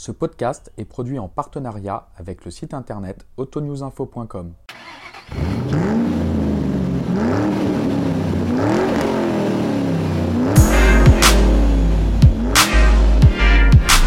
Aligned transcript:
Ce 0.00 0.12
podcast 0.12 0.70
est 0.78 0.84
produit 0.84 1.18
en 1.18 1.26
partenariat 1.26 2.06
avec 2.16 2.44
le 2.44 2.52
site 2.52 2.72
internet 2.72 3.26
autonewsinfo.com. 3.36 4.52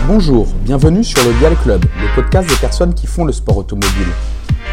Bonjour, 0.07 0.47
bienvenue 0.61 1.03
sur 1.03 1.21
le 1.25 1.37
Dial 1.39 1.57
Club, 1.61 1.83
le 1.83 2.15
podcast 2.15 2.47
des 2.47 2.55
personnes 2.55 2.93
qui 2.93 3.05
font 3.05 3.25
le 3.25 3.33
sport 3.33 3.57
automobile. 3.57 4.07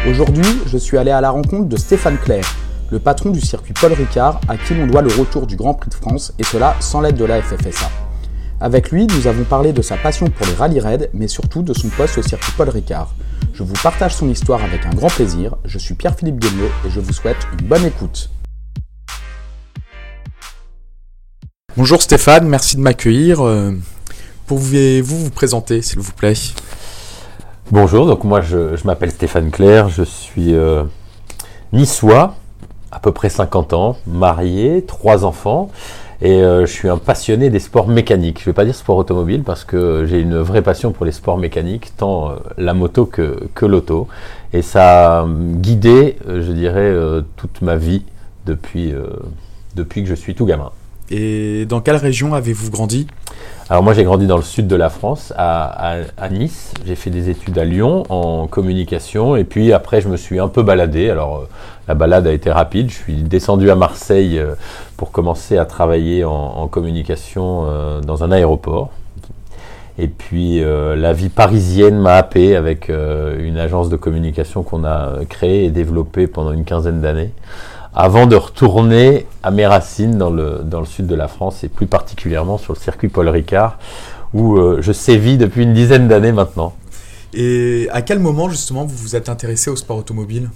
Aujourd'hui, 0.09 0.47
je 0.67 0.77
suis 0.77 0.97
allé 0.97 1.11
à 1.11 1.19
la 1.19 1.31
rencontre 1.31 1.67
de 1.67 1.75
Stéphane 1.75 2.17
Claire, 2.17 2.45
le 2.91 2.99
patron 2.99 3.31
du 3.31 3.41
circuit 3.41 3.73
Paul 3.73 3.91
Ricard, 3.91 4.39
à 4.47 4.55
qui 4.55 4.73
l'on 4.73 4.87
doit 4.87 5.01
le 5.01 5.09
retour 5.09 5.47
du 5.47 5.57
Grand 5.57 5.73
Prix 5.73 5.89
de 5.89 5.95
France, 5.95 6.33
et 6.39 6.43
cela 6.43 6.77
sans 6.79 7.01
l'aide 7.01 7.17
de 7.17 7.25
la 7.25 7.41
FFSA. 7.41 8.08
Avec 8.61 8.91
lui, 8.91 9.07
nous 9.07 9.27
avons 9.27 9.45
parlé 9.45 9.71
de 9.71 9.81
sa 9.81 9.95
passion 9.95 10.27
pour 10.27 10.45
les 10.45 10.53
rallye 10.53 10.81
raids, 10.81 11.09
mais 11.13 11.27
surtout 11.27 11.61
de 11.61 11.73
son 11.73 11.87
poste 11.89 12.17
au 12.17 12.21
circuit 12.21 12.51
Paul 12.57 12.69
Ricard. 12.69 13.13
Je 13.53 13.63
vous 13.63 13.73
partage 13.81 14.15
son 14.15 14.27
histoire 14.29 14.61
avec 14.63 14.85
un 14.85 14.89
grand 14.89 15.07
plaisir. 15.07 15.55
Je 15.63 15.77
suis 15.77 15.93
Pierre-Philippe 15.93 16.39
Guéliot 16.39 16.69
et 16.85 16.89
je 16.89 16.99
vous 16.99 17.13
souhaite 17.13 17.37
une 17.53 17.67
bonne 17.67 17.85
écoute. 17.85 18.29
Bonjour 21.77 22.01
Stéphane, 22.01 22.47
merci 22.47 22.75
de 22.75 22.81
m'accueillir. 22.81 23.45
Euh, 23.45 23.71
Pouvez-vous 24.49 25.25
vous 25.25 25.29
présenter, 25.29 25.83
s'il 25.83 25.99
vous 25.99 26.11
plaît? 26.11 26.33
Bonjour, 27.71 28.07
donc 28.07 28.23
moi 28.23 28.41
je, 28.41 28.75
m'appelle 28.83 29.11
Stéphane 29.11 29.51
Claire, 29.51 29.89
je 29.89 30.01
suis 30.01 30.55
euh, 30.55 30.83
niçois, 31.71 32.33
à 32.91 32.99
peu 32.99 33.11
près 33.11 33.29
50 33.29 33.73
ans, 33.73 33.95
marié, 34.07 34.83
trois 34.87 35.23
enfants. 35.23 35.69
Et 36.21 36.43
euh, 36.43 36.65
je 36.65 36.71
suis 36.71 36.89
un 36.89 36.97
passionné 36.97 37.49
des 37.49 37.59
sports 37.59 37.87
mécaniques. 37.87 38.39
Je 38.39 38.43
ne 38.43 38.45
vais 38.47 38.53
pas 38.53 38.65
dire 38.65 38.75
sport 38.75 38.97
automobile 38.97 39.43
parce 39.43 39.63
que 39.63 40.05
j'ai 40.05 40.19
une 40.19 40.37
vraie 40.37 40.61
passion 40.61 40.91
pour 40.91 41.05
les 41.05 41.13
sports 41.13 41.37
mécaniques, 41.37 41.95
tant 41.95 42.31
euh, 42.31 42.35
la 42.57 42.73
moto 42.73 43.05
que, 43.05 43.65
l'auto. 43.65 44.07
Et 44.51 44.61
ça 44.61 45.21
a 45.21 45.27
guidé, 45.27 46.17
euh, 46.27 46.41
je 46.45 46.51
dirais, 46.51 46.93
toute 47.37 47.61
ma 47.61 47.77
vie 47.77 48.03
depuis 48.45 48.93
que 49.75 50.05
je 50.05 50.15
suis 50.15 50.35
tout 50.35 50.45
gamin. 50.45 50.71
Et 51.11 51.65
dans 51.65 51.81
quelle 51.81 51.95
région 51.95 52.33
avez-vous 52.35 52.69
grandi? 52.69 53.07
Alors 53.69 53.83
moi 53.83 53.93
j'ai 53.93 54.03
grandi 54.03 54.27
dans 54.27 54.37
le 54.37 54.43
sud 54.43 54.67
de 54.67 54.75
la 54.75 54.89
France, 54.89 55.33
à, 55.37 56.01
Nice. 56.31 56.73
J'ai 56.85 56.95
fait 56.95 57.09
des 57.09 57.29
études 57.29 57.57
à 57.57 57.65
Lyon 57.65 58.03
en 58.09 58.47
communication 58.47 59.35
et 59.35 59.43
puis 59.43 59.73
après 59.73 60.01
je 60.01 60.07
me 60.07 60.17
suis 60.17 60.39
un 60.39 60.47
peu 60.47 60.61
baladé. 60.61 61.09
Alors 61.09 61.47
la 61.87 61.95
balade 61.95 62.27
a 62.27 62.31
été 62.31 62.51
rapide. 62.51 62.89
Je 62.89 62.95
suis 62.95 63.15
descendu 63.23 63.69
à 63.71 63.75
Marseille 63.75 64.37
euh, 64.37 64.53
pour 64.97 65.11
commencer 65.11 65.57
à 65.57 65.65
travailler 65.65 66.23
en, 66.25 66.67
communication 66.67 67.65
euh, 67.67 68.01
dans 68.01 68.23
un 68.23 68.31
aéroport. 68.31 68.89
Et 69.97 70.07
puis 70.07 70.63
euh, 70.63 70.95
la 70.95 71.13
vie 71.13 71.29
parisienne 71.29 71.99
m'a 71.99 72.15
happé 72.15 72.55
avec 72.55 72.89
une 72.89 73.57
agence 73.57 73.89
de 73.89 73.97
communication 73.97 74.63
qu'on 74.63 74.83
a 74.83 75.13
créée 75.27 75.65
et 75.65 75.69
développée 75.69 76.27
pendant 76.27 76.51
une 76.51 76.65
quinzaine 76.65 77.01
d'années 77.01 77.31
avant 77.93 78.27
de 78.27 78.35
retourner 78.35 79.25
à 79.43 79.51
mes 79.51 79.65
racines 79.65 80.17
dans 80.17 80.29
le, 80.29 80.61
dans 80.63 80.79
le 80.79 80.85
sud 80.85 81.07
de 81.07 81.15
la 81.15 81.27
France 81.27 81.63
et 81.63 81.69
plus 81.69 81.87
particulièrement 81.87 82.57
sur 82.57 82.73
le 82.73 82.79
circuit 82.79 83.09
Paul 83.09 83.27
Ricard 83.29 83.77
où 84.33 84.57
euh, 84.57 84.77
je 84.81 84.91
sévis 84.91 85.37
depuis 85.37 85.63
une 85.63 85.73
dizaine 85.73 86.07
d'années 86.07 86.31
maintenant. 86.31 86.73
Et 87.33 87.87
à 87.91 88.01
quel 88.01 88.19
moment 88.19 88.49
justement 88.49 88.85
vous 88.85 88.95
vous 88.95 89.15
êtes 89.15 89.29
intéressé 89.29 89.69
au 89.69 89.75
sport 89.75 89.97
automobile? 89.97 90.49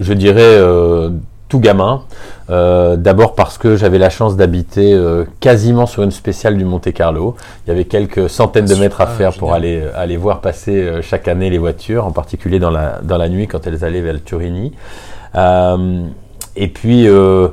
Je 0.00 0.12
dirais 0.12 0.40
euh, 0.42 1.10
tout 1.48 1.60
gamin. 1.60 2.02
Euh, 2.50 2.96
d'abord 2.96 3.34
parce 3.34 3.58
que 3.58 3.76
j'avais 3.76 3.98
la 3.98 4.10
chance 4.10 4.36
d'habiter 4.36 4.98
quasiment 5.40 5.86
sur 5.86 6.02
une 6.02 6.10
spéciale 6.10 6.56
du 6.56 6.64
Monte 6.64 6.92
Carlo. 6.92 7.36
Il 7.66 7.70
y 7.70 7.72
avait 7.72 7.84
quelques 7.84 8.28
centaines 8.28 8.66
de 8.66 8.74
mètres 8.74 9.00
à 9.00 9.04
ah, 9.04 9.14
faire 9.14 9.32
pour 9.34 9.54
aller, 9.54 9.84
aller 9.94 10.16
voir 10.16 10.40
passer 10.40 11.00
chaque 11.02 11.28
année 11.28 11.50
les 11.50 11.58
voitures, 11.58 12.06
en 12.06 12.12
particulier 12.12 12.58
dans 12.58 12.70
la, 12.70 13.00
dans 13.02 13.18
la 13.18 13.28
nuit 13.28 13.46
quand 13.46 13.66
elles 13.66 13.84
allaient 13.84 14.00
vers 14.00 14.14
le 14.14 14.20
Turini. 14.20 14.72
Et 16.56 16.68
puis, 16.68 17.08
euh, 17.08 17.48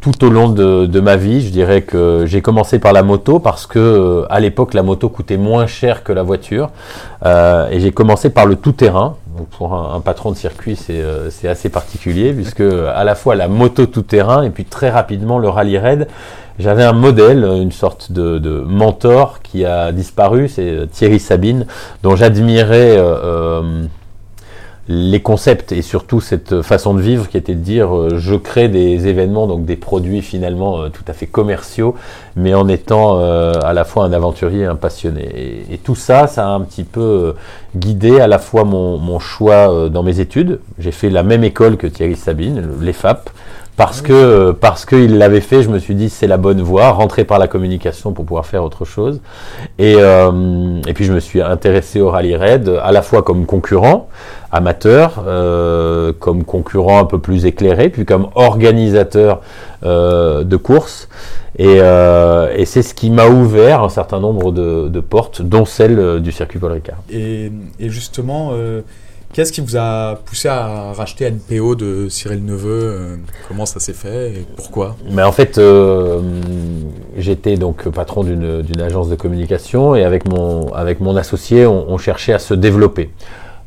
tout 0.00 0.24
au 0.24 0.30
long 0.30 0.48
de, 0.48 1.00
ma 1.00 1.16
vie, 1.16 1.40
je 1.40 1.50
dirais 1.50 1.82
que 1.82 2.24
j'ai 2.26 2.40
commencé 2.40 2.78
par 2.78 2.92
la 2.92 3.02
moto 3.02 3.38
parce 3.38 3.66
que 3.66 3.78
euh, 3.78 4.26
à 4.30 4.40
l'époque, 4.40 4.74
la 4.74 4.82
moto 4.82 5.08
coûtait 5.08 5.36
moins 5.36 5.66
cher 5.66 6.04
que 6.04 6.12
la 6.12 6.22
voiture. 6.22 6.70
Euh, 7.24 7.68
et 7.70 7.80
j'ai 7.80 7.92
commencé 7.92 8.30
par 8.30 8.46
le 8.46 8.56
tout-terrain. 8.56 9.16
pour 9.58 9.74
un, 9.74 10.00
patron 10.00 10.30
de 10.30 10.36
circuit, 10.36 10.76
c'est 10.76 11.48
assez 11.48 11.68
particulier 11.68 12.32
puisque 12.32 12.62
à 12.62 13.04
la 13.04 13.14
fois 13.14 13.34
la 13.34 13.48
moto 13.48 13.86
tout-terrain 13.86 14.42
et 14.44 14.50
puis 14.50 14.64
très 14.64 14.90
rapidement 14.90 15.38
le 15.38 15.48
rallye 15.48 15.78
raid. 15.78 16.08
J'avais 16.58 16.84
un 16.84 16.94
modèle, 16.94 17.44
une 17.44 17.72
sorte 17.72 18.12
de, 18.12 18.38
de, 18.38 18.60
mentor 18.60 19.40
qui 19.42 19.66
a 19.66 19.92
disparu, 19.92 20.48
c'est 20.48 20.88
Thierry 20.90 21.20
Sabine, 21.20 21.66
dont 22.02 22.16
j'admirais 22.16 22.96
les 24.88 25.20
concepts 25.20 25.72
et 25.72 25.82
surtout 25.82 26.20
cette 26.20 26.62
façon 26.62 26.94
de 26.94 27.00
vivre 27.00 27.28
qui 27.28 27.36
était 27.36 27.54
de 27.54 27.60
dire 27.60 27.96
euh, 27.96 28.18
je 28.18 28.34
crée 28.34 28.68
des 28.68 29.08
événements, 29.08 29.46
donc 29.46 29.64
des 29.64 29.74
produits 29.76 30.22
finalement 30.22 30.80
euh, 30.80 30.88
tout 30.90 31.02
à 31.08 31.12
fait 31.12 31.26
commerciaux, 31.26 31.96
mais 32.36 32.54
en 32.54 32.68
étant 32.68 33.18
euh, 33.18 33.52
à 33.64 33.72
la 33.72 33.84
fois 33.84 34.04
un 34.04 34.12
aventurier 34.12 34.62
et 34.62 34.66
un 34.66 34.76
passionné. 34.76 35.64
Et, 35.70 35.78
tout 35.78 35.94
ça, 35.94 36.26
ça 36.26 36.46
a 36.46 36.50
un 36.50 36.60
petit 36.60 36.84
peu 36.84 37.34
guidé 37.76 38.18
à 38.18 38.26
la 38.26 38.38
fois 38.38 38.64
mon, 38.64 38.98
mon 38.98 39.18
choix 39.20 39.88
dans 39.88 40.02
mes 40.02 40.18
études. 40.18 40.58
J'ai 40.80 40.90
fait 40.90 41.10
la 41.10 41.22
même 41.22 41.44
école 41.44 41.76
que 41.76 41.86
Thierry 41.86 42.16
Sabine, 42.16 42.66
l'EFAP, 42.80 43.30
parce 43.76 44.00
que 44.00 44.52
parce 44.52 44.86
qu'il 44.86 45.18
l'avait 45.18 45.40
fait, 45.40 45.62
je 45.62 45.68
me 45.68 45.78
suis 45.78 45.94
dit 45.94 46.08
c'est 46.08 46.26
la 46.26 46.38
bonne 46.38 46.62
voie, 46.62 46.90
rentrer 46.90 47.24
par 47.24 47.38
la 47.38 47.46
communication 47.46 48.12
pour 48.12 48.24
pouvoir 48.24 48.46
faire 48.46 48.64
autre 48.64 48.84
chose. 48.84 49.20
Et, 49.78 49.96
euh, 49.98 50.80
et 50.86 50.94
puis 50.94 51.04
je 51.04 51.12
me 51.12 51.20
suis 51.20 51.42
intéressé 51.42 52.00
au 52.00 52.10
rallye 52.10 52.36
raid 52.36 52.68
à 52.82 52.92
la 52.92 53.02
fois 53.02 53.22
comme 53.22 53.46
concurrent 53.46 54.08
amateur, 54.56 55.24
euh, 55.26 56.12
comme 56.18 56.44
concurrent 56.44 56.98
un 56.98 57.04
peu 57.04 57.18
plus 57.18 57.46
éclairé, 57.46 57.90
puis 57.90 58.04
comme 58.04 58.28
organisateur 58.34 59.40
euh, 59.84 60.44
de 60.44 60.56
courses. 60.56 61.08
Et, 61.58 61.78
euh, 61.80 62.54
et 62.56 62.64
c'est 62.64 62.82
ce 62.82 62.94
qui 62.94 63.10
m'a 63.10 63.26
ouvert 63.26 63.82
un 63.82 63.88
certain 63.88 64.20
nombre 64.20 64.52
de, 64.52 64.88
de, 64.88 65.00
portes, 65.00 65.42
dont 65.42 65.64
celle 65.64 66.20
du 66.20 66.32
circuit 66.32 66.58
Paul 66.58 66.72
Ricard. 66.72 66.98
Et, 67.10 67.52
et 67.78 67.88
justement. 67.90 68.52
Qu'est-ce 69.36 69.52
qui 69.52 69.60
vous 69.60 69.76
a 69.76 70.18
poussé 70.24 70.48
à 70.48 70.94
racheter 70.94 71.30
NPO 71.30 71.74
de 71.74 72.08
Cyril 72.08 72.42
Neveu 72.42 72.70
euh, 72.70 73.16
Comment 73.48 73.66
ça 73.66 73.80
s'est 73.80 73.92
fait 73.92 74.30
et 74.30 74.46
pourquoi? 74.56 74.96
Mais 75.10 75.22
en 75.22 75.30
fait, 75.30 75.58
euh, 75.58 76.22
j'étais 77.18 77.58
donc 77.58 77.86
patron 77.90 78.24
d'une 78.24 78.80
agence 78.80 79.10
de 79.10 79.14
communication 79.14 79.94
et 79.94 80.04
avec 80.04 80.26
mon, 80.26 80.72
avec 80.72 81.00
associé, 81.18 81.66
on, 81.66 81.98
cherchait 81.98 82.32
à 82.32 82.38
se 82.38 82.54
développer. 82.54 83.10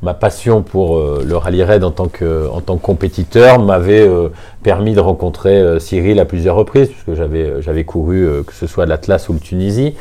Ma 0.02 0.16
passion 0.16 0.64
pour 0.64 0.98
euh, 0.98 1.24
le 1.24 1.38
rallye 1.38 1.62
raid 1.62 1.84
en 1.84 1.92
tant 1.92 2.08
que, 2.08 2.50
en 2.50 2.62
tant 2.62 2.78
que 2.78 2.82
compétiteur 2.82 3.60
m'avait 3.60 4.10
permis 4.64 4.96
de 4.96 5.02
rencontrer 5.02 5.80
Cyril 5.80 6.20
à 6.20 6.26
plusieurs 6.26 6.56
reprises, 6.56 6.90
puisque 6.90 7.14
j'avais 7.14 7.84
couru 7.84 8.44
que 8.44 8.54
ce 8.56 8.66
soit 8.66 8.88
l'Atlas 8.88 9.30
ou 9.30 9.34
le 9.34 9.40
Tunisie. 9.40 9.94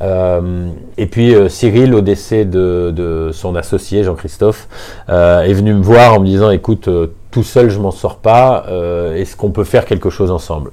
Euh, 0.00 0.70
et 0.96 1.06
puis 1.06 1.34
euh, 1.34 1.48
Cyril, 1.48 1.94
au 1.94 2.00
décès 2.00 2.44
de, 2.44 3.30
son 3.32 3.56
associé 3.56 4.04
Jean-Christophe, 4.04 4.68
euh, 5.08 5.42
est 5.42 5.52
venu 5.52 5.74
me 5.74 5.82
voir 5.82 6.14
en 6.14 6.20
me 6.20 6.26
disant 6.26 6.50
écoute, 6.50 6.88
tout 7.30 7.42
seul 7.42 7.70
je 7.70 7.78
m'en 7.78 7.90
sors 7.90 8.18
pas, 8.18 8.66
est-ce 9.14 9.36
qu'on 9.36 9.50
peut 9.50 9.64
faire 9.64 9.84
quelque 9.84 10.10
chose 10.10 10.30
ensemble? 10.30 10.70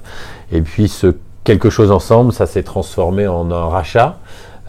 Et 0.52 0.62
puis 0.62 0.88
ce 0.88 1.16
quelque 1.44 1.70
chose 1.70 1.92
ensemble, 1.92 2.34
ça 2.34 2.48
s'est 2.48 2.64
transformé 2.64 3.28
en 3.28 3.52
un 3.52 3.66
rachat. 3.66 4.18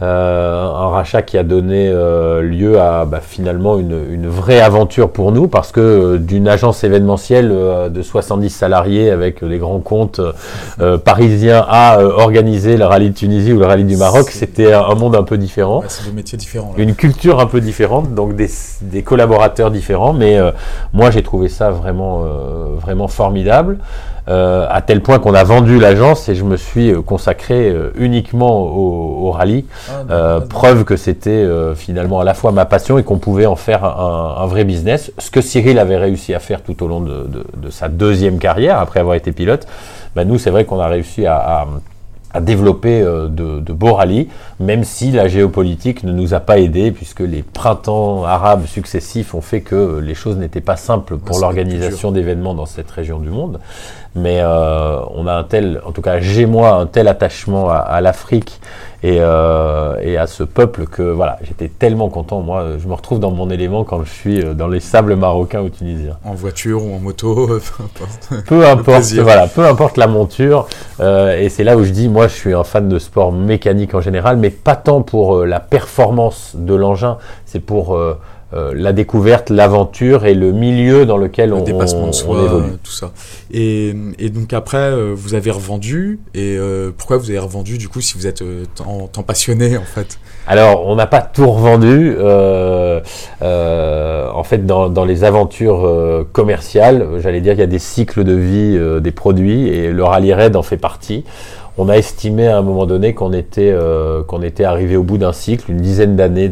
Euh, 0.03 0.63
un 0.63 0.89
rachat 0.89 1.23
qui 1.23 1.39
a 1.39 1.43
donné 1.43 1.89
euh, 1.89 2.43
lieu 2.43 2.79
à 2.79 3.05
bah, 3.05 3.19
finalement 3.19 3.79
une, 3.79 3.99
une, 4.11 4.27
vraie 4.27 4.61
aventure 4.61 5.09
pour 5.09 5.31
nous 5.31 5.47
parce 5.47 5.71
que 5.71 5.79
euh, 5.79 6.17
d'une 6.19 6.47
agence 6.47 6.83
événementielle 6.83 7.49
de 7.49 8.01
70 8.03 8.51
salariés 8.51 9.09
avec 9.09 9.41
les 9.41 9.57
grands 9.57 9.79
comptes 9.79 10.21
parisiens 11.03 11.65
à 11.67 11.99
organiser 12.03 12.77
le 12.77 12.85
rallye 12.85 13.09
de 13.09 13.15
Tunisie 13.15 13.53
ou 13.53 13.59
le 13.59 13.65
rallye 13.65 13.85
du 13.85 13.97
Maroc, 13.97 14.29
c'était 14.29 14.71
un, 14.71 14.93
monde 14.93 15.15
un 15.15 15.23
peu 15.23 15.39
différent. 15.39 15.83
c'est 15.87 16.05
des 16.05 16.15
métiers 16.15 16.37
différents. 16.37 16.73
Une 16.77 16.93
culture 16.93 17.39
un 17.39 17.47
peu 17.47 17.59
différente, 17.59 18.13
donc 18.13 18.35
des, 18.35 18.49
des 18.81 19.01
collaborateurs 19.01 19.71
différents, 19.71 20.13
mais 20.13 20.37
moi 20.93 21.09
j'ai 21.09 21.23
trouvé 21.23 21.49
ça 21.49 21.71
vraiment, 21.71 22.23
vraiment 22.79 23.07
formidable. 23.07 23.79
Euh, 24.29 24.67
à 24.69 24.81
tel 24.81 25.01
point 25.01 25.19
qu'on 25.19 25.33
a 25.33 25.45
vendu 25.45 25.79
l'agence 25.79 26.27
et 26.27 26.35
je 26.35 26.43
me 26.43 26.57
suis 26.57 26.91
euh, 26.91 27.01
consacré 27.01 27.69
euh, 27.69 27.91
uniquement 27.97 28.59
au, 28.59 29.31
rallye. 29.31 29.65
Ah, 29.89 30.39
preuve 30.49 30.83
que 30.83 30.95
c'était 30.95 31.47
finalement 31.75 32.19
à 32.19 32.23
la 32.23 32.33
fois 32.33 32.51
ma 32.51 32.65
passion 32.65 32.97
et 32.97 33.03
qu'on 33.03 33.17
pouvait 33.17 33.45
en 33.45 33.55
faire 33.55 33.83
un, 33.83 34.45
vrai 34.47 34.63
business. 34.63 35.11
Ce 35.17 35.31
que 35.31 35.41
Cyril 35.41 35.79
avait 35.79 35.97
réussi 35.97 36.33
à 36.33 36.39
faire 36.39 36.61
tout 36.61 36.83
au 36.83 36.87
long 36.87 37.01
de, 37.01 37.69
sa 37.69 37.87
deuxième 37.87 38.39
carrière, 38.39 38.79
après 38.79 38.99
avoir 38.99 39.15
été 39.15 39.31
pilote, 39.31 39.67
ben 40.15 40.27
nous 40.27 40.37
c'est 40.37 40.49
vrai 40.49 40.65
qu'on 40.65 40.79
a 40.79 40.87
réussi 40.87 41.25
à 41.25 41.67
à 42.37 42.41
développer 42.41 43.01
euh, 43.01 43.27
de, 43.27 43.59
de, 43.59 43.73
beaux 43.73 43.93
rallyes, 43.93 44.27
même 44.59 44.83
si 44.83 45.11
la 45.11 45.27
géopolitique 45.27 46.03
ne 46.03 46.11
nous 46.11 46.33
a 46.33 46.39
pas 46.39 46.59
aidés, 46.59 46.91
puisque 46.91 47.21
les 47.21 47.41
printemps 47.41 48.25
arabes 48.25 48.65
successifs 48.65 49.33
ont 49.33 49.41
fait 49.41 49.61
que 49.61 49.99
les 49.99 50.13
choses 50.13 50.37
n'étaient 50.37 50.61
pas 50.61 50.75
simples 50.75 51.17
pour 51.17 51.39
l'organisation 51.39 52.11
d'événements 52.11 52.53
dans 52.53 52.65
cette 52.65 52.91
région 52.91 53.19
du 53.19 53.29
monde. 53.29 53.59
Mais 54.17 54.43
on 54.43 55.27
a 55.27 55.33
un 55.33 55.43
tel, 55.43 55.81
en 55.85 55.91
tout 55.91 56.01
cas 56.01 56.19
j'ai 56.19 56.45
moi 56.45 56.73
un 56.73 56.85
tel 56.85 57.07
attachement 57.07 57.69
à, 57.69 58.01
l'Afrique 58.01 58.59
et, 59.03 59.17
et, 59.17 60.17
à 60.17 60.27
ce 60.27 60.43
peuple 60.43 60.87
que 60.87 61.03
voilà, 61.03 61.37
j'étais 61.43 61.67
tellement 61.67 62.09
content. 62.09 62.41
Moi, 62.41 62.77
je 62.79 62.87
me 62.87 62.93
retrouve 62.93 63.19
dans 63.19 63.31
mon 63.31 63.49
élément 63.49 63.83
quand 63.83 64.03
je 64.03 64.09
suis 64.09 64.43
dans 64.55 64.67
les 64.67 64.79
sables 64.79 65.15
marocains 65.15 65.61
ou 65.61 65.69
tunisiens. 65.69 66.17
En 66.25 66.33
voiture 66.33 66.83
ou 66.83 66.95
en 66.95 66.99
moto, 66.99 67.47
peu 67.77 67.83
importe. 67.83 68.45
Peu 68.47 68.67
importe, 68.67 69.13
voilà, 69.13 69.47
peu 69.47 69.65
importe 69.65 69.97
la 69.97 70.07
monture. 70.07 70.67
et 70.99 71.49
c'est 71.49 71.63
là 71.63 71.77
où 71.77 71.83
je 71.83 71.91
dis, 71.91 72.09
moi, 72.09 72.27
je 72.27 72.33
suis 72.33 72.53
un 72.53 72.63
fan 72.63 72.89
de 72.89 72.99
sport 72.99 73.31
mécanique 73.31 73.93
en 73.93 74.01
général, 74.01 74.37
mais 74.37 74.49
pas 74.49 74.75
tant 74.75 75.01
pour 75.01 75.45
la 75.45 75.59
performance 75.59 76.53
de 76.55 76.73
l'engin, 76.73 77.17
c'est 77.45 77.59
pour 77.59 77.97
euh, 78.53 78.71
la 78.73 78.93
découverte, 78.93 79.49
l'aventure 79.49 80.25
et 80.25 80.33
le 80.33 80.53
milieu 80.53 81.05
dans 81.05 81.17
lequel 81.17 81.53
on, 81.53 81.63
dépassement 81.63 82.11
on, 82.27 82.45
évolue. 82.45 82.77
Tout 82.81 82.93
ça. 82.93 83.11
Et, 83.51 83.93
donc 84.29 84.53
après, 84.53 84.77
euh, 84.77 85.13
vous 85.13 85.33
avez 85.33 85.51
revendu. 85.51 86.19
Et 86.33 86.55
euh, 86.57 86.91
pourquoi 86.97 87.17
vous 87.17 87.29
avez 87.29 87.39
revendu 87.39 87.77
du 87.77 87.89
coup 87.89 87.99
si 87.99 88.17
vous 88.17 88.25
êtes 88.25 88.41
tant, 88.75 89.23
passionné 89.23 89.75
en 89.77 89.83
fait? 89.83 90.17
Alors, 90.47 90.87
on 90.87 90.95
n'a 90.95 91.07
pas 91.07 91.21
tout 91.21 91.51
revendu. 91.51 92.15
en 93.41 94.43
fait, 94.43 94.65
dans, 94.65 94.87
dans 94.87 95.03
les 95.03 95.25
aventures 95.25 96.25
commerciales, 96.31 97.05
j'allais 97.19 97.41
dire 97.41 97.51
qu'il 97.51 97.59
y 97.59 97.63
a 97.63 97.67
des 97.67 97.79
cycles 97.79 98.23
de 98.23 98.33
vie 98.33 98.79
des 99.01 99.11
produits 99.11 99.67
et 99.67 99.91
le 99.91 100.03
rallye 100.05 100.33
raid 100.33 100.55
en 100.55 100.63
fait 100.63 100.77
partie 100.77 101.25
on 101.77 101.89
a 101.89 101.97
estimé 101.97 102.47
à 102.47 102.57
un 102.57 102.61
moment 102.63 102.85
donné 102.85 103.13
qu'on 103.13 103.33
était, 103.33 103.71
euh, 103.71 104.23
qu'on 104.23 104.41
était 104.41 104.63
arrivé 104.63 104.97
au 104.97 105.03
bout 105.03 105.19
d'un 105.19 105.31
cycle, 105.31 105.69
une 105.71 105.77
dizaine 105.77 106.15
d'années 106.15 106.51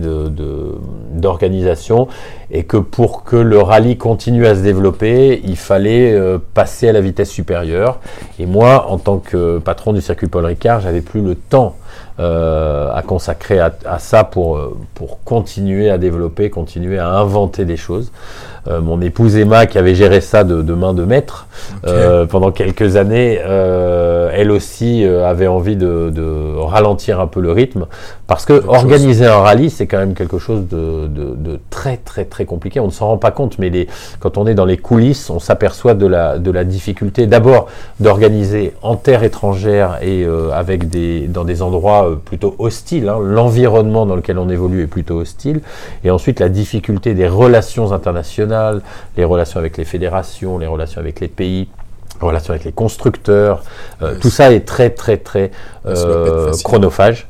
d'organisation, 1.11 2.07
et 2.51 2.63
que 2.63 2.77
pour 2.77 3.23
que 3.23 3.35
le 3.35 3.59
rallye 3.59 3.97
continue 3.97 4.45
à 4.45 4.53
se 4.53 4.61
développer, 4.61 5.41
il 5.43 5.57
fallait 5.57 6.13
euh, 6.13 6.37
passer 6.53 6.89
à 6.89 6.91
la 6.91 7.01
vitesse 7.01 7.31
supérieure. 7.31 7.99
Et 8.39 8.45
moi, 8.45 8.85
en 8.89 8.99
tant 8.99 9.17
que 9.17 9.57
patron 9.57 9.93
du 9.93 10.01
circuit 10.01 10.27
Paul 10.27 10.45
Ricard, 10.45 10.81
j'avais 10.81 11.01
plus 11.01 11.21
le 11.21 11.33
temps 11.33 11.75
euh, 12.19 12.93
à 12.93 13.01
consacrer 13.01 13.59
à, 13.59 13.99
ça 13.99 14.23
pour, 14.23 14.59
pour 14.93 15.23
continuer 15.23 15.89
à 15.89 15.97
développer, 15.97 16.51
continuer 16.51 16.99
à 16.99 17.09
inventer 17.09 17.65
des 17.65 17.77
choses. 17.77 18.11
Euh, 18.67 18.81
mon 18.81 18.99
épouse 19.01 19.35
Emma, 19.35 19.67
qui 19.67 19.77
avait 19.77 19.93
géré 19.93 20.21
ça 20.21 20.43
de, 20.43 20.61
de 20.61 20.73
main 20.73 20.93
de 20.93 21.03
maître 21.03 21.47
euh, 21.85 22.25
pendant 22.25 22.51
quelques 22.51 22.95
années, 22.95 23.39
euh, 23.45 24.31
elle 24.33 24.51
aussi 24.51 25.05
avait 25.05 25.47
envie 25.47 25.75
de, 25.75 26.09
de, 26.09 26.55
ralentir 26.57 27.19
un 27.19 27.27
peu 27.27 27.41
le 27.41 27.51
rythme, 27.51 27.85
parce 28.27 28.45
que 28.45 28.65
organiser 28.67 29.25
un 29.25 29.37
rallye, 29.37 29.69
c'est 29.69 29.85
quand 29.85 29.99
même 29.99 30.15
quelque 30.15 30.39
chose 30.39 30.67
de, 30.67 31.07
de, 31.07 31.59
très 31.69 31.97
très 31.97 32.25
très 32.25 32.45
compliqué. 32.45 32.79
On 32.79 32.87
ne 32.87 32.91
s'en 32.91 33.07
rend 33.07 33.17
pas 33.17 33.31
compte, 33.31 33.59
mais 33.59 33.69
les, 33.69 33.87
quand 34.19 34.37
on 34.37 34.47
est 34.47 34.55
dans 34.55 34.65
les 34.65 34.77
coulisses, 34.77 35.29
on 35.29 35.39
s'aperçoit 35.39 35.93
de 35.93 36.07
la, 36.07 36.39
de 36.39 36.51
la 36.51 36.63
difficulté 36.63 37.27
d'abord 37.27 37.67
d'organiser 37.99 38.73
en 38.81 38.95
terre 38.95 39.23
étrangère 39.23 39.99
et 40.01 40.25
avec 40.53 40.89
des, 40.89 41.27
dans 41.27 41.43
des 41.43 41.61
endroits 41.61 42.19
plutôt 42.23 42.55
hostiles. 42.57 43.09
Hein. 43.09 43.19
L'environnement 43.21 44.05
dans 44.05 44.15
lequel 44.15 44.39
on 44.39 44.49
évolue 44.49 44.83
est 44.83 44.87
plutôt 44.87 45.19
hostile, 45.19 45.61
et 46.03 46.09
ensuite 46.09 46.39
la 46.39 46.49
difficulté 46.49 47.13
des 47.13 47.27
relations 47.27 47.93
internationales 47.93 48.54
les 49.17 49.23
relations 49.23 49.59
avec 49.59 49.77
les 49.77 49.85
fédérations, 49.85 50.57
les 50.57 50.67
relations 50.67 51.01
avec 51.01 51.19
les 51.19 51.27
pays, 51.27 51.67
les 52.21 52.27
relations 52.27 52.51
avec 52.53 52.65
les 52.65 52.71
constructeurs. 52.71 53.63
Euh, 54.01 54.15
tout 54.19 54.29
ça 54.29 54.51
est 54.51 54.65
très 54.65 54.89
très 54.89 55.17
très 55.17 55.51
euh, 55.85 56.51
chronophage 56.63 57.27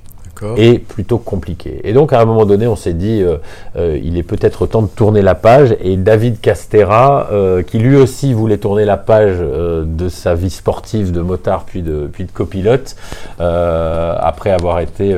et 0.58 0.80
plutôt 0.80 1.18
compliqué. 1.18 1.82
Et 1.84 1.94
donc 1.94 2.14
à 2.14 2.22
un 2.22 2.26
moment 2.26 2.46
donné, 2.46 2.68
on 2.68 2.76
s'est 2.76 2.94
dit, 2.94 3.24
euh, 3.24 4.00
il 4.04 4.18
est 4.18 4.24
peut-être 4.24 4.66
temps 4.68 4.82
de 4.82 4.88
tourner 4.88 5.22
la 5.22 5.36
page. 5.36 5.76
Et 5.82 5.98
David 5.98 6.40
Castera, 6.42 7.30
qui 7.68 7.80
lui 7.80 7.96
aussi 7.96 8.34
voulait 8.34 8.58
tourner 8.58 8.86
la 8.86 8.98
page 8.98 9.38
de 9.40 10.10
sa 10.10 10.36
vie 10.36 10.50
sportive 10.50 11.12
de 11.12 11.22
motard 11.22 11.64
puis 11.66 11.82
de, 11.82 12.10
puis 12.12 12.26
de 12.26 12.32
copilote, 12.32 12.96
après 13.40 14.52
avoir 14.52 14.80
été 14.80 15.16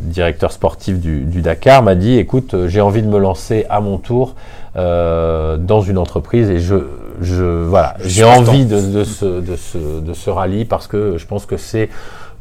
directeur 0.00 0.52
sportif 0.52 0.98
du, 0.98 1.20
du 1.20 1.42
Dakar, 1.42 1.82
m'a 1.82 1.94
dit, 1.94 2.18
écoute, 2.18 2.54
j'ai 2.66 2.80
envie 2.80 3.02
de 3.02 3.08
me 3.08 3.18
lancer 3.18 3.66
à 3.68 3.80
mon 3.80 3.98
tour 3.98 4.34
euh, 4.76 5.56
dans 5.56 5.80
une 5.80 5.96
entreprise 5.96 6.50
et 6.50 6.58
je, 6.58 6.74
je 7.22 7.64
voilà, 7.64 7.96
j'ai 8.04 8.24
envie 8.24 8.66
de, 8.66 8.78
de, 8.78 9.04
ce, 9.04 9.24
de, 9.24 9.56
ce, 9.56 9.78
de 9.78 10.12
ce 10.12 10.28
rallye 10.28 10.66
parce 10.66 10.86
que 10.86 11.16
je 11.16 11.26
pense 11.26 11.46
que 11.46 11.56
c'est 11.56 11.88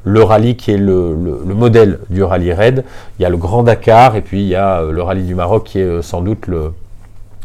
le 0.06 0.24
rallye 0.24 0.56
qui 0.56 0.72
est 0.72 0.78
le, 0.78 1.14
le, 1.14 1.54
modèle 1.54 2.00
du 2.10 2.24
rallye 2.24 2.54
raid. 2.54 2.86
Il 3.20 3.24
y 3.24 3.26
a 3.26 3.30
le 3.30 3.38
Grand 3.38 3.64
Dakar 3.64 4.16
et 4.16 4.22
puis 4.22 4.42
il 4.42 4.48
y 4.48 4.56
a 4.56 4.82
euh, 4.82 4.92
le 4.92 5.02
rallye 5.02 5.24
du 5.24 5.36
Maroc 5.36 5.66
qui 5.66 5.80
est 5.80 5.84
euh, 5.84 6.02
sans 6.02 6.22
doute 6.22 6.46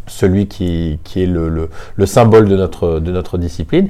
celui 0.07 0.47
qui, 0.47 0.99
est 1.17 1.27
le, 1.27 1.49
le, 1.49 1.71
le, 1.97 2.07
symbole 2.07 2.49
de 2.49 2.57
notre, 2.57 3.39
discipline. 3.39 3.89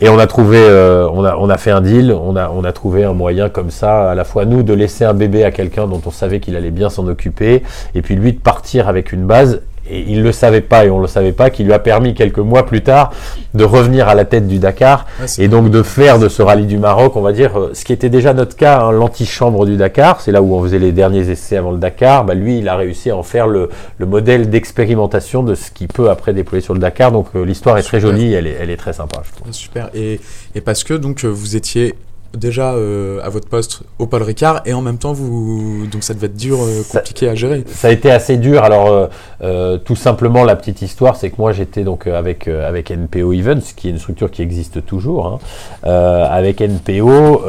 Et 0.00 0.08
on 0.08 0.18
a 0.18 0.26
trouvé, 0.26 0.58
on, 0.58 1.24
a, 1.24 1.36
on 1.36 1.48
a 1.48 1.56
fait 1.56 1.70
un 1.70 1.80
deal, 1.80 2.12
on 2.12 2.34
a 2.36 2.72
trouvé 2.72 3.04
un 3.04 3.14
moyen 3.14 3.48
comme 3.48 3.70
ça, 3.70 4.10
à 4.10 4.14
la 4.14 4.24
fois 4.24 4.44
nous 4.44 4.62
de 4.62 4.74
laisser 4.74 5.04
un 5.04 5.14
bébé 5.14 5.44
à 5.44 5.50
quelqu'un 5.50 5.86
dont 5.86 6.02
on 6.04 6.10
savait 6.10 6.40
qu'il 6.40 6.56
allait 6.56 6.72
bien 6.72 6.90
s'en 6.90 7.06
occuper, 7.06 7.62
et 7.94 8.02
puis 8.02 8.16
lui 8.16 8.32
de 8.34 8.38
partir 8.38 8.88
avec 8.88 9.12
une 9.12 9.24
base 9.24 9.62
et 9.88 10.00
il 10.08 10.18
ne 10.18 10.22
le 10.22 10.32
savait 10.32 10.60
pas 10.60 10.84
et 10.84 10.90
on 10.90 10.96
ne 10.96 11.02
le 11.02 11.08
savait 11.08 11.32
pas, 11.32 11.50
qui 11.50 11.64
lui 11.64 11.72
a 11.72 11.78
permis 11.78 12.14
quelques 12.14 12.38
mois 12.38 12.64
plus 12.66 12.82
tard 12.82 13.12
de 13.52 13.64
revenir 13.64 14.08
à 14.08 14.14
la 14.14 14.24
tête 14.24 14.46
du 14.48 14.58
Dakar 14.58 15.06
et 15.38 15.48
donc 15.48 15.70
de 15.70 15.82
faire 15.82 16.18
de 16.18 16.28
ce 16.28 16.42
rallye 16.42 16.66
du 16.66 16.78
Maroc, 16.78 17.16
on 17.16 17.20
va 17.20 17.32
dire, 17.32 17.58
euh, 17.58 17.70
ce 17.74 17.84
qui 17.84 17.92
était 17.92 18.08
déjà 18.08 18.32
notre 18.32 18.56
cas, 18.56 18.80
hein, 18.80 18.92
l'antichambre 18.92 19.66
du 19.66 19.76
Dakar, 19.76 20.20
c'est 20.20 20.32
là 20.32 20.42
où 20.42 20.54
on 20.54 20.62
faisait 20.62 20.78
les 20.78 20.92
derniers 20.92 21.28
essais 21.30 21.56
avant 21.56 21.70
le 21.70 21.78
Dakar, 21.78 22.24
bah, 22.24 22.34
lui 22.34 22.58
il 22.58 22.68
a 22.68 22.76
réussi 22.76 23.10
à 23.10 23.16
en 23.16 23.22
faire 23.22 23.46
le, 23.46 23.68
le 23.98 24.06
modèle 24.06 24.50
d'expérimentation 24.50 25.42
de 25.42 25.54
ce 25.54 25.70
qu'il 25.70 25.88
peut 25.88 26.10
après 26.10 26.32
déployer 26.32 26.62
sur 26.62 26.74
le 26.74 26.80
Dakar, 26.80 27.12
donc 27.12 27.26
euh, 27.36 27.44
l'histoire 27.44 27.78
est 27.78 27.82
très 27.82 28.00
jolie, 28.00 28.32
elle 28.32 28.46
est, 28.46 28.56
elle 28.60 28.70
est 28.70 28.76
très 28.76 28.92
sympa. 28.92 29.22
Je 29.24 29.36
trouve. 29.36 29.52
Super, 29.52 29.90
et, 29.94 30.20
et 30.54 30.60
parce 30.60 30.84
que 30.84 30.94
donc 30.94 31.24
vous 31.24 31.56
étiez 31.56 31.94
déjà 32.36 32.72
euh, 32.74 33.20
à 33.22 33.28
votre 33.28 33.48
poste 33.48 33.82
au 33.98 34.06
Paul 34.06 34.22
Ricard 34.22 34.62
et 34.66 34.72
en 34.72 34.80
même 34.80 34.98
temps 34.98 35.12
vous 35.12 35.86
donc 35.90 36.02
ça 36.02 36.14
devait 36.14 36.26
être 36.26 36.36
dur 36.36 36.58
euh, 36.60 36.82
compliqué 36.90 37.28
à 37.28 37.34
gérer 37.34 37.64
ça 37.66 37.88
a 37.88 37.90
été 37.90 38.10
assez 38.10 38.36
dur 38.36 38.62
alors 38.62 39.08
euh, 39.42 39.78
tout 39.78 39.96
simplement 39.96 40.44
la 40.44 40.56
petite 40.56 40.82
histoire 40.82 41.16
c'est 41.16 41.30
que 41.30 41.36
moi 41.38 41.52
j'étais 41.52 41.84
donc 41.84 42.06
avec 42.06 42.48
avec 42.48 42.90
NPO 42.90 43.32
Events 43.32 43.72
qui 43.76 43.88
est 43.88 43.90
une 43.90 43.98
structure 43.98 44.30
qui 44.30 44.42
existe 44.42 44.84
toujours 44.84 45.40
hein. 45.84 45.88
avec 46.30 46.60
NPO 46.60 47.42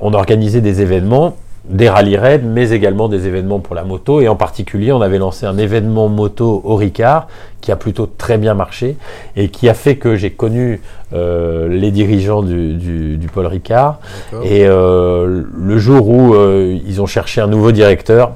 on 0.00 0.12
organisait 0.12 0.60
des 0.60 0.82
événements 0.82 1.36
des 1.68 1.88
rallye 1.88 2.16
raids, 2.16 2.42
mais 2.44 2.70
également 2.70 3.08
des 3.08 3.26
événements 3.26 3.60
pour 3.60 3.74
la 3.74 3.84
moto. 3.84 4.20
Et 4.20 4.28
en 4.28 4.36
particulier, 4.36 4.92
on 4.92 5.00
avait 5.00 5.18
lancé 5.18 5.46
un 5.46 5.58
événement 5.58 6.08
moto 6.08 6.62
au 6.64 6.76
Ricard 6.76 7.26
qui 7.60 7.72
a 7.72 7.76
plutôt 7.76 8.06
très 8.06 8.38
bien 8.38 8.54
marché 8.54 8.96
et 9.34 9.48
qui 9.48 9.68
a 9.68 9.74
fait 9.74 9.96
que 9.96 10.14
j'ai 10.14 10.30
connu 10.30 10.80
euh, 11.12 11.68
les 11.68 11.90
dirigeants 11.90 12.42
du, 12.42 12.74
du, 12.74 13.16
du 13.16 13.26
Paul 13.28 13.46
Ricard. 13.46 13.98
Et 14.44 14.66
euh, 14.66 15.42
le 15.52 15.78
jour 15.78 16.08
où 16.08 16.34
euh, 16.34 16.78
ils 16.86 17.02
ont 17.02 17.06
cherché 17.06 17.40
un 17.40 17.48
nouveau 17.48 17.72
directeur, 17.72 18.32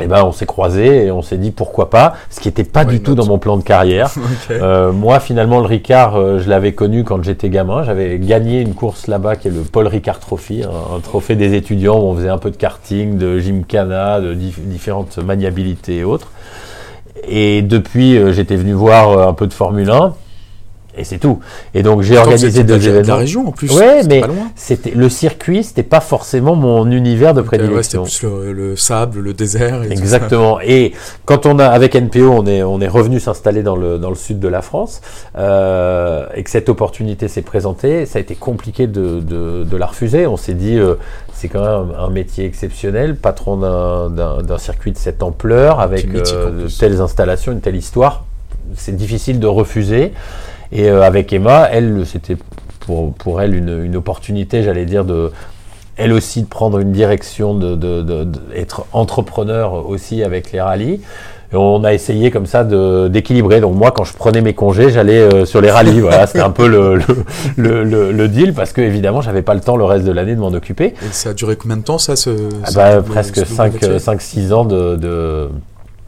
eh 0.00 0.06
ben 0.06 0.24
on 0.24 0.32
s'est 0.32 0.46
croisés 0.46 1.06
et 1.06 1.10
on 1.10 1.22
s'est 1.22 1.36
dit 1.36 1.50
pourquoi 1.50 1.90
pas, 1.90 2.14
ce 2.30 2.40
qui 2.40 2.48
n'était 2.48 2.64
pas 2.64 2.84
du 2.84 3.00
tout 3.00 3.14
dans 3.14 3.26
mon 3.26 3.38
plan 3.38 3.56
de 3.56 3.62
carrière. 3.62 4.10
euh, 4.50 4.90
moi 4.90 5.20
finalement 5.20 5.60
le 5.60 5.66
Ricard, 5.66 6.16
euh, 6.16 6.38
je 6.38 6.48
l'avais 6.48 6.72
connu 6.72 7.04
quand 7.04 7.22
j'étais 7.22 7.50
gamin. 7.50 7.82
J'avais 7.82 8.18
gagné 8.18 8.60
une 8.60 8.74
course 8.74 9.06
là-bas 9.06 9.36
qui 9.36 9.48
est 9.48 9.50
le 9.50 9.60
Paul 9.60 9.86
Ricard 9.86 10.18
Trophy, 10.18 10.62
un, 10.62 11.00
trophée 11.00 11.36
des 11.36 11.54
étudiants 11.54 11.98
où 11.98 12.04
on 12.04 12.14
faisait 12.14 12.30
un 12.30 12.38
peu 12.38 12.50
de 12.50 12.56
karting, 12.56 13.18
de 13.18 13.38
gymkhana, 13.38 14.20
de 14.20 14.34
différentes 14.34 15.18
maniabilités 15.18 15.98
et 15.98 16.04
autres. 16.04 16.32
Et 17.28 17.62
depuis, 17.62 18.16
euh, 18.16 18.32
j'étais 18.32 18.56
venu 18.56 18.72
voir 18.72 19.28
un 19.28 19.34
peu 19.34 19.46
de 19.46 19.52
Formule 19.52 19.90
1. 19.90 20.14
Et 20.96 21.04
c'est 21.04 21.18
tout. 21.18 21.40
Et 21.74 21.82
donc 21.82 22.02
j'ai 22.02 22.18
organisé 22.18 22.64
deux 22.64 22.74
événements. 22.86 23.02
De 23.02 23.08
la 23.08 23.16
région 23.16 23.48
en 23.48 23.52
plus. 23.52 23.72
Ouais, 23.74 24.02
mais 24.06 24.22
c'était 24.56 24.90
le 24.90 25.08
circuit, 25.08 25.64
c'était 25.64 25.82
pas 25.82 26.00
forcément 26.00 26.54
mon 26.54 26.90
univers 26.90 27.32
de 27.32 27.40
prédilection. 27.40 28.02
Ouais, 28.02 28.08
c'était 28.08 28.26
plus 28.26 28.52
le, 28.52 28.76
sable, 28.76 29.20
le 29.20 29.32
désert. 29.32 29.84
Et 29.84 29.92
Exactement. 29.92 30.60
Et 30.60 30.92
quand 31.24 31.46
on 31.46 31.58
a 31.58 31.66
avec 31.66 31.94
NPO, 31.94 32.28
on 32.28 32.46
est 32.46 32.62
on 32.62 32.80
est 32.80 32.88
revenu 32.88 33.20
s'installer 33.20 33.62
dans 33.62 33.76
le 33.76 33.98
dans 33.98 34.10
le 34.10 34.16
sud 34.16 34.38
de 34.38 34.48
la 34.48 34.60
France 34.60 35.00
euh, 35.38 36.26
et 36.34 36.42
que 36.42 36.50
cette 36.50 36.68
opportunité 36.68 37.28
s'est 37.28 37.42
présentée, 37.42 38.04
ça 38.04 38.18
a 38.18 38.20
été 38.20 38.34
compliqué 38.34 38.86
de 38.86 39.20
de, 39.20 39.64
de 39.64 39.76
la 39.76 39.86
refuser. 39.86 40.26
On 40.26 40.36
s'est 40.36 40.54
dit 40.54 40.76
euh, 40.78 40.96
c'est 41.32 41.48
quand 41.48 41.62
même 41.62 41.94
un 41.98 42.10
métier 42.10 42.44
exceptionnel, 42.44 43.16
patron 43.16 43.56
d'un 43.56 44.58
circuit 44.58 44.92
de 44.92 44.98
cette 44.98 45.22
ampleur 45.22 45.80
avec 45.80 46.06
euh, 46.14 46.64
de 46.64 46.68
telles 46.68 47.00
installations, 47.00 47.52
une 47.52 47.60
telle 47.60 47.76
histoire. 47.76 48.24
C'est 48.76 48.94
difficile 48.94 49.40
de 49.40 49.46
refuser. 49.46 50.12
Et 50.72 50.88
euh, 50.88 51.02
avec 51.02 51.32
Emma, 51.32 51.68
elle, 51.70 52.04
c'était 52.06 52.36
pour, 52.80 53.12
pour 53.14 53.40
elle 53.40 53.54
une, 53.54 53.84
une 53.84 53.96
opportunité, 53.96 54.62
j'allais 54.62 54.86
dire, 54.86 55.04
de 55.04 55.30
elle 55.96 56.12
aussi 56.12 56.42
de 56.42 56.46
prendre 56.46 56.78
une 56.78 56.92
direction, 56.92 57.54
de, 57.54 57.76
de, 57.76 58.02
de, 58.02 58.26
être 58.54 58.86
entrepreneur 58.92 59.86
aussi 59.86 60.22
avec 60.22 60.50
les 60.50 60.60
rallyes. 60.60 61.00
Et 61.52 61.56
on 61.56 61.84
a 61.84 61.92
essayé 61.92 62.30
comme 62.30 62.46
ça 62.46 62.64
d'équilibrer. 62.64 63.60
Donc 63.60 63.76
moi, 63.76 63.90
quand 63.90 64.04
je 64.04 64.14
prenais 64.14 64.40
mes 64.40 64.54
congés, 64.54 64.88
j'allais 64.90 65.20
euh, 65.20 65.44
sur 65.44 65.60
les 65.60 65.70
rallyes. 65.70 66.00
voilà, 66.00 66.26
c'était 66.26 66.40
un 66.40 66.50
peu 66.50 66.66
le, 66.66 66.96
le, 67.56 67.84
le, 67.84 68.10
le, 68.10 68.28
deal 68.28 68.54
parce 68.54 68.72
que 68.72 68.80
évidemment, 68.80 69.20
j'avais 69.20 69.42
pas 69.42 69.52
le 69.52 69.60
temps 69.60 69.76
le 69.76 69.84
reste 69.84 70.06
de 70.06 70.12
l'année 70.12 70.34
de 70.34 70.40
m'en 70.40 70.48
occuper. 70.54 70.86
Et 70.86 71.12
ça 71.12 71.30
a 71.30 71.34
duré 71.34 71.56
combien 71.56 71.76
de 71.76 71.82
temps 71.82 71.98
ça 71.98 72.16
ce, 72.16 72.30
ah 72.64 72.70
bah, 72.74 73.02
Presque 73.02 73.36
5-6 73.36 74.52
ans 74.54 74.64
de, 74.64 75.50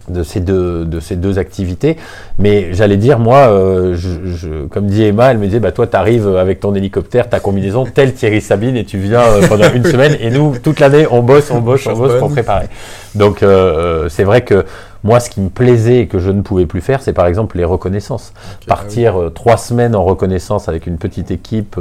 de 0.09 0.23
ces 0.23 0.41
deux 0.41 0.85
de 0.85 1.01
ces 1.01 1.17
deux 1.17 1.39
activités. 1.39 1.97
Mais 2.39 2.73
j'allais 2.73 2.97
dire 2.97 3.19
moi 3.19 3.49
euh, 3.49 3.95
je, 3.97 4.67
comme 4.67 4.87
dit 4.87 5.05
Emma 5.05 5.31
elle 5.31 5.39
me 5.39 5.47
disait 5.47 5.61
bah 5.61 5.73
toi 5.73 5.87
tu 5.87 5.97
arrives 5.97 6.37
avec 6.37 6.61
ton 6.61 6.75
hélicoptère 6.75 7.29
ta 7.29 7.41
combinaison 7.41 7.85
tel 7.85 8.13
Thierry 8.13 8.41
Sabine 8.41 8.77
et 8.77 8.85
tu 8.85 8.99
viens 8.99 9.23
euh, 9.23 9.47
pendant 9.49 9.73
une 9.73 9.85
semaine 9.85 10.17
et 10.21 10.31
nous 10.31 10.57
toute 10.63 10.81
l'année 10.81 11.07
on 11.11 11.23
bosse 11.23 11.51
on 11.51 11.61
bosse 11.61 11.87
on 11.87 11.95
bosse 11.95 12.19
pour 12.19 12.31
préparer. 12.31 12.67
Donc 13.15 13.43
euh, 13.43 14.09
c'est 14.09 14.25
vrai 14.25 14.43
que 14.43 14.65
moi 15.03 15.21
ce 15.21 15.31
qui 15.31 15.41
me 15.41 15.51
plaisait 15.51 16.01
et 16.01 16.07
que 16.07 16.19
je 16.19 16.31
ne 16.31 16.43
pouvais 16.43 16.67
plus 16.67 16.81
faire 16.81 17.01
c'est 17.03 17.13
par 17.13 17.27
exemple 17.27 17.57
les 17.57 17.65
reconnaissances. 17.65 18.33
Partir 18.67 19.31
trois 19.35 19.57
semaines 19.57 19.95
en 19.95 20.05
reconnaissance 20.05 20.69
avec 20.69 20.87
une 20.87 20.99
petite 20.99 21.31
équipe 21.31 21.79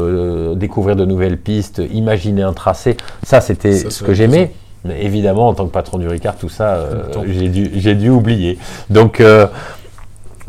découvrir 0.55 0.95
de 0.95 1.05
nouvelles 1.05 1.37
pistes 1.37 1.81
imaginer 1.91 2.43
un 2.43 2.53
tracé 2.53 2.97
ça 3.23 3.41
c'était 3.41 3.73
ce 3.73 4.03
que 4.03 4.13
j'aimais 4.13 4.51
évidemment, 4.89 5.49
en 5.49 5.53
tant 5.53 5.65
que 5.65 5.71
patron 5.71 5.97
du 5.97 6.07
Ricard, 6.07 6.35
tout 6.37 6.49
ça, 6.49 6.75
euh, 6.75 7.03
j'ai 7.27 7.49
dû, 7.49 7.95
dû, 7.95 8.09
oublier. 8.09 8.57
Donc, 8.89 9.21
euh, 9.21 9.47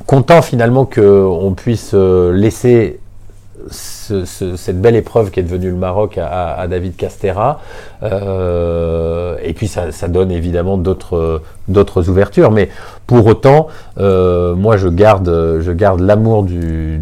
content 0.06 0.42
finalement 0.42 0.84
qu'on 0.84 1.54
puisse 1.56 1.92
euh, 1.94 2.32
laisser 2.32 3.00
cette 3.70 4.82
belle 4.82 4.96
épreuve 4.96 5.30
qui 5.30 5.40
est 5.40 5.42
devenue 5.42 5.70
le 5.70 5.76
Maroc 5.76 6.18
à, 6.18 6.66
David 6.68 6.96
Castera. 6.96 7.62
et 8.02 9.52
puis 9.54 9.68
ça, 9.68 10.08
donne 10.08 10.30
évidemment 10.30 10.76
d'autres 10.76 12.10
ouvertures. 12.10 12.50
Mais 12.50 12.68
pour 13.06 13.26
autant, 13.26 13.68
moi 13.96 14.76
je 14.76 14.88
garde, 14.88 15.60
je 15.60 15.72
garde 15.72 16.00
l'amour 16.00 16.42
du, 16.42 16.98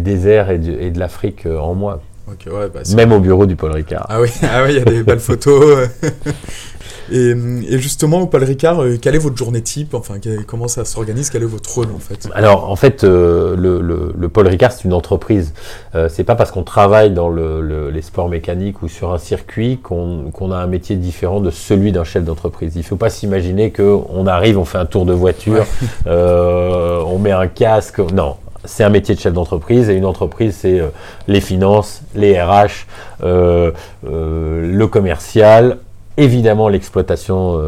désert 0.00 0.50
et, 0.50 0.54
et 0.54 0.90
de 0.90 0.98
l'Afrique 0.98 1.44
en 1.44 1.74
moi. 1.74 2.00
Bah, 2.26 2.80
Même 2.94 3.12
au 3.12 3.20
bureau 3.20 3.46
du 3.46 3.54
Paul 3.54 3.72
Ricard. 3.72 4.06
Ah 4.08 4.20
oui, 4.20 4.28
ah 4.42 4.62
oui, 4.64 4.70
il 4.70 4.78
y 4.78 4.80
a 4.80 4.84
des 4.84 5.02
belles 5.02 5.20
photos. 5.20 5.88
et, 7.10 7.30
et, 7.30 7.78
justement, 7.78 8.20
au 8.20 8.26
Paul 8.26 8.44
Ricard, 8.44 8.82
euh, 8.82 8.98
quelle 9.00 9.14
est 9.14 9.18
votre 9.18 9.36
journée 9.36 9.62
type 9.62 9.94
Enfin, 9.94 10.14
comment 10.46 10.68
ça 10.68 10.84
s'organise 10.84 11.30
Quel 11.30 11.42
est 11.42 11.46
votre 11.46 11.72
rôle 11.72 11.88
en 11.94 11.98
fait? 11.98 12.28
Alors, 12.34 12.70
en 12.70 12.76
fait, 12.76 13.04
euh, 13.04 13.56
le, 13.56 13.80
le, 13.80 14.28
Paul 14.28 14.46
Ricard, 14.48 14.72
c'est 14.72 14.84
une 14.84 14.92
entreprise. 14.92 15.54
Euh, 15.94 16.08
c'est 16.08 16.24
pas 16.24 16.34
parce 16.34 16.50
qu'on 16.50 16.64
travaille 16.64 17.10
dans 17.10 17.28
le, 17.28 17.90
les 17.90 18.02
sports 18.02 18.28
mécaniques 18.28 18.82
ou 18.82 18.88
sur 18.88 19.12
un 19.12 19.18
circuit 19.18 19.78
qu'on 19.78 20.52
a 20.52 20.56
un 20.56 20.66
métier 20.66 20.96
différent 20.96 21.40
de 21.40 21.50
celui 21.50 21.92
d'un 21.92 22.04
chef 22.04 22.24
d'entreprise. 22.24 22.72
Il 22.74 22.80
ne 22.80 22.84
faut 22.84 22.96
pas 22.96 23.10
s'imaginer 23.10 23.72
qu'on 23.72 24.26
arrive, 24.26 24.58
on 24.58 24.64
fait 24.64 24.78
un 24.78 24.86
tour 24.86 25.06
de 25.06 25.12
voiture, 25.12 25.64
euh, 26.06 27.00
on 27.06 27.18
met 27.18 27.32
un 27.32 27.46
casque. 27.46 27.98
Non, 27.98 28.36
c'est 28.66 28.84
un 28.84 28.90
métier 28.90 29.14
de 29.14 29.20
chef 29.20 29.32
d'entreprise 29.32 29.88
et 29.88 29.94
une 29.94 30.04
entreprise, 30.04 30.56
c'est 30.60 30.80
euh, 30.80 30.88
les 31.28 31.40
finances, 31.40 32.02
les 32.14 32.40
RH, 32.40 32.86
euh, 33.22 33.70
euh, 34.06 34.72
le 34.72 34.86
commercial, 34.86 35.78
évidemment 36.16 36.68
l'exploitation, 36.68 37.60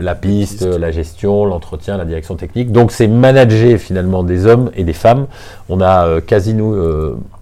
la 0.00 0.14
piste, 0.14 0.62
la 0.62 0.90
gestion, 0.90 1.44
l'entretien, 1.44 1.96
la 1.96 2.04
direction 2.04 2.34
technique. 2.36 2.72
Donc 2.72 2.92
c'est 2.92 3.06
manager 3.06 3.78
finalement 3.78 4.22
des 4.22 4.46
hommes 4.46 4.70
et 4.76 4.84
des 4.84 4.92
femmes. 4.92 5.26
On 5.68 5.80
a 5.80 6.20
quasi 6.20 6.54
nous 6.54 6.76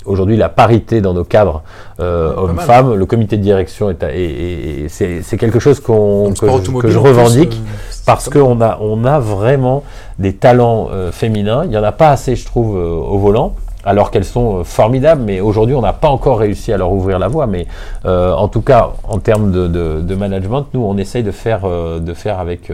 aujourd'hui 0.05 0.37
la 0.37 0.49
parité 0.49 1.01
dans 1.01 1.15
nos 1.15 1.25
cadres 1.25 1.63
hommes-femmes. 1.99 2.95
Le 2.95 3.07
comité 3.07 3.37
de 3.37 3.43
direction 3.43 3.91
est, 3.91 4.03
et, 4.05 4.87
c'est 4.89 5.37
quelque 5.37 5.59
chose 5.59 5.81
qu'on 5.81 6.33
que, 6.33 6.89
je 6.89 6.99
revendique 6.99 7.61
parce 8.07 8.29
qu'on 8.29 8.61
a, 8.61 8.79
on 8.81 9.05
a 9.05 9.19
vraiment 9.19 9.85
des 10.19 10.35
talents 10.35 10.89
euh, 10.93 11.13
féminins. 11.13 11.63
Il 11.65 11.71
n'y 11.71 11.77
en 11.77 11.85
a 11.85 11.93
pas 11.93 12.11
assez, 12.11 12.37
je 12.37 12.45
trouve, 12.45 12.77
euh, 12.77 12.89
au 12.89 13.19
volant 13.19 13.55
alors 13.85 14.11
qu'elles 14.11 14.25
sont 14.25 14.59
euh, 14.59 14.65
formidables, 14.65 15.23
mais 15.23 15.41
aujourd'hui 15.41 15.75
on 15.75 15.83
n'a 15.83 15.93
pas 15.93 16.09
encore 16.09 16.39
réussi 16.39 16.73
à 16.73 16.77
leur 16.77 16.93
ouvrir 16.93 17.19
la 17.19 17.29
voie. 17.29 17.47
Mais 17.47 17.67
en 18.05 18.49
tout 18.49 18.63
cas, 18.63 18.93
en 19.05 19.19
termes 19.19 19.51
de, 19.53 20.15
management, 20.15 20.67
nous 20.75 20.85
on 20.85 20.97
essaye 20.97 21.23
de 21.23 21.31
faire, 21.31 21.63
de 21.67 22.15
faire 22.15 22.39
avec 22.39 22.71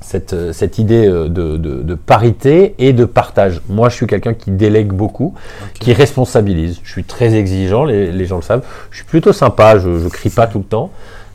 cette, 0.00 0.52
cette, 0.52 0.78
idée 0.78 1.06
de, 1.08 1.94
parité 1.94 2.74
et 2.78 2.92
de 2.92 3.04
partage. 3.04 3.60
Moi 3.68 3.88
je 3.88 3.96
suis 3.96 4.06
quelqu'un 4.06 4.34
qui 4.34 4.50
délègue 4.50 4.92
beaucoup, 4.92 5.34
qui 5.80 5.92
responsabilise. 5.92 6.80
Je 6.82 6.90
suis 6.90 7.04
très 7.04 7.34
exigeant, 7.34 7.84
les, 7.84 8.26
gens 8.26 8.36
le 8.36 8.42
savent. 8.42 8.64
Je 8.90 8.96
suis 8.96 9.06
plutôt 9.06 9.32
sympa, 9.32 9.78
je 9.78 9.88
ne 9.88 10.08
crie 10.08 10.30
pas 10.30 10.46
tout 10.46 10.58
le 10.58 10.64
temps. 10.64 10.90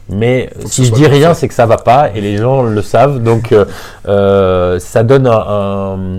Mais 0.09 0.49
si 0.65 0.85
je 0.85 0.91
dis 0.91 1.07
rien, 1.07 1.33
c'est 1.33 1.47
que 1.47 1.53
ça 1.53 1.65
va 1.65 1.77
pas 1.77 2.09
et 2.13 2.21
les 2.21 2.37
gens 2.37 2.63
le 2.63 2.81
savent. 2.81 3.23
Donc, 3.23 3.51
euh, 3.51 3.65
euh, 4.07 4.79
ça 4.79 5.03
donne 5.03 5.27
un, 5.27 6.17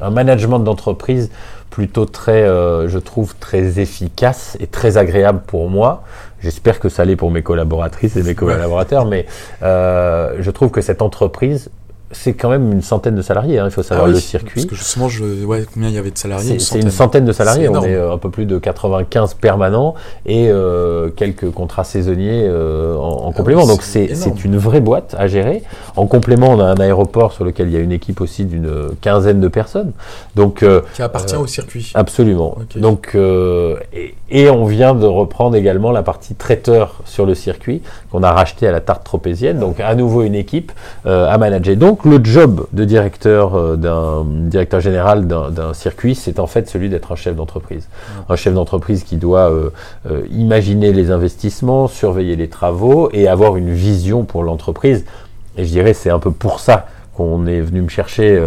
un, 0.00 0.10
management 0.10 0.58
d'entreprise 0.58 1.30
plutôt 1.72 2.04
très, 2.04 2.44
euh, 2.44 2.88
je 2.88 2.98
trouve, 2.98 3.34
très 3.40 3.80
efficace 3.80 4.56
et 4.60 4.68
très 4.68 4.98
agréable 4.98 5.40
pour 5.46 5.68
moi. 5.68 6.04
J'espère 6.40 6.78
que 6.78 6.88
ça 6.88 7.04
l'est 7.04 7.16
pour 7.16 7.32
mes 7.32 7.42
collaboratrices 7.42 8.16
et 8.16 8.22
mes 8.22 8.36
collaborateurs, 8.36 9.06
mais 9.06 9.26
je 9.62 10.50
trouve 10.50 10.70
que 10.70 10.80
cette 10.80 11.02
entreprise 11.02 11.70
c'est 12.12 12.34
quand 12.34 12.50
même 12.50 12.70
une 12.72 12.82
centaine 12.82 13.14
de 13.14 13.22
salariés, 13.22 13.58
hein, 13.58 13.64
il 13.66 13.70
faut 13.70 13.82
savoir 13.82 14.06
ah 14.06 14.10
le 14.10 14.20
circuit. 14.20 14.62
Parce 14.62 14.66
que 14.66 14.74
justement, 14.74 15.08
je, 15.08 15.44
ouais, 15.44 15.64
combien 15.72 15.88
il 15.88 15.94
y 15.94 15.98
avait 15.98 16.10
de 16.10 16.18
salariés 16.18 16.58
C'est 16.58 16.80
une, 16.80 16.90
centaine 16.90 17.24
de 17.24 17.32
salariés, 17.32 17.68
on 17.68 17.82
est 17.82 17.94
euh, 17.94 18.12
un 18.12 18.18
peu 18.18 18.30
plus 18.30 18.44
de 18.44 18.58
95 18.58 19.34
permanents 19.34 19.94
et 20.26 20.48
euh, 20.48 21.08
quelques 21.10 21.50
contrats 21.50 21.84
saisonniers 21.84 22.44
euh, 22.46 22.96
en, 22.96 23.30
ah 23.30 23.36
complément. 23.36 23.66
Donc 23.66 23.82
c'est 23.82 24.12
une 24.44 24.56
vraie 24.56 24.80
boîte 24.80 25.16
à 25.18 25.26
gérer. 25.26 25.62
En 25.96 26.06
complément, 26.06 26.50
on 26.50 26.60
a 26.60 26.64
un 26.64 26.76
aéroport 26.76 27.32
sur 27.32 27.44
lequel 27.44 27.68
il 27.68 27.74
y 27.74 27.76
a 27.76 27.80
une 27.80 27.92
équipe 27.92 28.20
aussi 28.20 28.44
d'une 28.44 28.90
quinzaine 29.00 29.40
de 29.40 29.48
personnes. 29.48 29.92
Donc, 30.36 30.64
Qui 30.94 31.02
appartient 31.02 31.36
au 31.36 31.46
circuit. 31.46 31.92
Absolument. 31.94 32.56
Donc, 32.76 33.16
et, 33.16 34.14
et, 34.30 34.50
on 34.50 34.64
vient 34.66 34.94
de 34.94 35.06
reprendre 35.06 35.56
également 35.56 35.90
la 35.92 36.02
partie 36.02 36.34
traiteur 36.34 37.00
sur 37.04 37.26
le 37.26 37.34
circuit 37.34 37.82
qu'on 38.10 38.22
a 38.22 38.32
racheté 38.32 38.66
à 38.66 38.72
la 38.72 38.80
tarte 38.80 39.04
tropézienne. 39.04 39.58
Donc 39.58 39.80
à 39.80 39.94
nouveau 39.94 40.22
une 40.22 40.34
équipe 40.34 40.72
à 41.04 41.36
manager. 41.38 41.76
Donc 41.76 42.01
le 42.04 42.20
job 42.22 42.66
de 42.72 42.84
directeur 42.84 43.54
euh, 43.54 43.76
d'un 43.76 44.24
directeur 44.24 44.80
général 44.80 45.26
d'un 45.26 45.74
circuit, 45.74 46.14
c'est 46.14 46.38
en 46.38 46.46
fait 46.46 46.68
celui 46.68 46.88
d'être 46.88 47.12
un 47.12 47.16
chef 47.16 47.36
d'entreprise. 47.36 47.88
Un 48.28 48.36
chef 48.36 48.54
d'entreprise 48.54 49.04
qui 49.04 49.16
doit 49.16 49.50
euh, 49.50 49.70
euh, 50.10 50.22
imaginer 50.30 50.92
les 50.92 51.10
investissements, 51.10 51.88
surveiller 51.88 52.36
les 52.36 52.48
travaux 52.48 53.08
et 53.12 53.28
avoir 53.28 53.56
une 53.56 53.72
vision 53.72 54.24
pour 54.24 54.42
l'entreprise. 54.42 55.04
Et 55.56 55.64
je 55.64 55.70
dirais 55.70 55.94
c'est 55.94 56.10
un 56.10 56.18
peu 56.18 56.30
pour 56.30 56.60
ça 56.60 56.86
qu'on 57.14 57.46
est 57.46 57.60
venu 57.60 57.82
me 57.82 57.88
chercher 57.90 58.42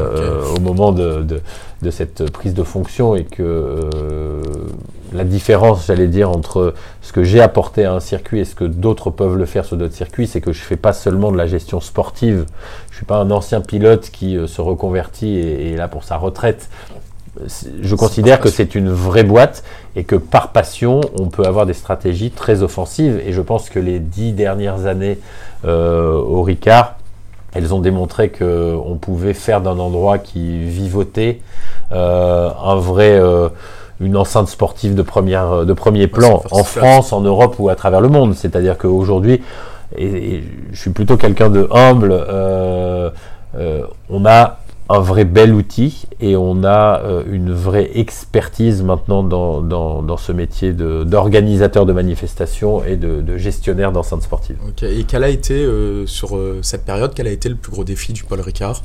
au 0.55 0.59
moment 0.59 0.91
de, 0.91 1.21
de, 1.21 1.39
cette 1.91 2.31
prise 2.31 2.53
de 2.53 2.63
fonction 2.63 3.15
et 3.15 3.23
que 3.23 3.89
la 5.13 5.23
différence, 5.23 5.87
j'allais 5.87 6.07
dire, 6.07 6.29
entre 6.29 6.73
ce 7.01 7.13
que 7.13 7.23
j'ai 7.23 7.41
apporté 7.41 7.85
à 7.85 7.93
un 7.93 7.99
circuit 7.99 8.39
et 8.39 8.45
ce 8.45 8.55
que 8.55 8.65
d'autres 8.65 9.09
peuvent 9.09 9.37
le 9.37 9.45
faire 9.45 9.65
sur 9.65 9.77
d'autres 9.77 9.93
circuits, 9.93 10.27
c'est 10.27 10.41
que 10.41 10.51
je 10.51 10.59
ne 10.59 10.65
fais 10.65 10.75
pas 10.75 10.93
seulement 10.93 11.31
de 11.31 11.37
la 11.37 11.47
gestion 11.47 11.79
sportive. 11.79 12.45
Je 12.89 12.93
ne 12.93 12.95
suis 12.97 13.05
pas 13.05 13.17
un 13.17 13.31
ancien 13.31 13.61
pilote 13.61 14.09
qui 14.11 14.37
euh, 14.37 14.47
se 14.47 14.61
reconvertit 14.61 15.37
et, 15.37 15.73
est 15.73 15.77
là 15.77 15.87
pour 15.87 16.03
sa 16.03 16.17
retraite. 16.17 16.69
Je 17.81 17.95
considère 17.95 18.39
que 18.39 18.49
c'est 18.49 18.75
une 18.75 18.89
vraie 18.89 19.25
boîte 19.25 19.63
et 19.97 20.05
que 20.05 20.15
par 20.15 20.53
passion, 20.53 21.01
on 21.19 21.27
peut 21.27 21.43
avoir 21.43 21.65
des 21.65 21.73
stratégies 21.73 22.31
très 22.31 22.63
offensives. 22.63 23.21
Et 23.25 23.33
je 23.33 23.41
pense 23.41 23.69
que 23.69 23.79
les 23.79 23.99
dix 23.99 24.31
dernières 24.31 24.85
années 24.85 25.19
euh, 25.65 26.13
au 26.13 26.43
Ricard, 26.43 26.95
elles 27.53 27.73
ont 27.73 27.79
démontré 27.79 28.29
qu'on 28.29 28.97
pouvait 28.99 29.33
faire 29.33 29.61
d'un 29.61 29.79
endroit 29.79 30.17
qui 30.17 30.63
vivotait 30.63 31.39
euh, 31.39 31.74
un 31.91 32.75
vrai 32.75 33.21
une 34.01 34.17
enceinte 34.17 34.49
sportive 34.49 34.93
de, 34.95 35.01
première, 35.01 35.65
de 35.65 35.73
premier 35.73 36.07
plan 36.07 36.43
en 36.51 36.63
France, 36.63 37.13
en 37.13 37.21
Europe 37.21 37.55
ou 37.59 37.69
à 37.69 37.75
travers 37.75 38.01
le 38.01 38.09
monde. 38.09 38.35
C'est-à-dire 38.35 38.77
qu'aujourd'hui, 38.77 39.41
et, 39.97 40.43
je 40.71 40.79
suis 40.79 40.91
plutôt 40.91 41.17
quelqu'un 41.17 41.49
de 41.49 41.67
humble, 41.71 42.11
euh, 42.11 43.09
euh, 43.57 43.83
on 44.09 44.25
a 44.25 44.59
un 44.87 44.99
vrai 44.99 45.25
bel 45.25 45.51
outil 45.51 46.03
et 46.19 46.35
on 46.35 46.63
a 46.63 47.01
euh, 47.01 47.23
une 47.27 47.51
vraie 47.51 47.89
expertise 47.95 48.83
maintenant 48.83 49.23
dans, 49.23 49.61
dans, 49.61 50.03
dans 50.03 50.17
ce 50.17 50.31
métier 50.31 50.73
d'organisateur 50.73 51.87
de, 51.87 51.93
manifestations 51.93 52.83
et 52.83 52.95
de, 52.95 53.37
gestionnaire 53.37 53.91
d'enceintes 53.91 54.21
sportives. 54.21 54.57
Et 54.83 55.05
quel 55.05 55.23
a 55.23 55.29
été, 55.29 55.67
sur 56.05 56.39
cette 56.61 56.85
période, 56.85 57.13
quel 57.15 57.27
a 57.27 57.31
été 57.31 57.49
le 57.49 57.55
plus 57.55 57.71
gros 57.71 57.83
défi 57.83 58.13
du 58.13 58.23
Paul 58.23 58.41
Ricard? 58.41 58.81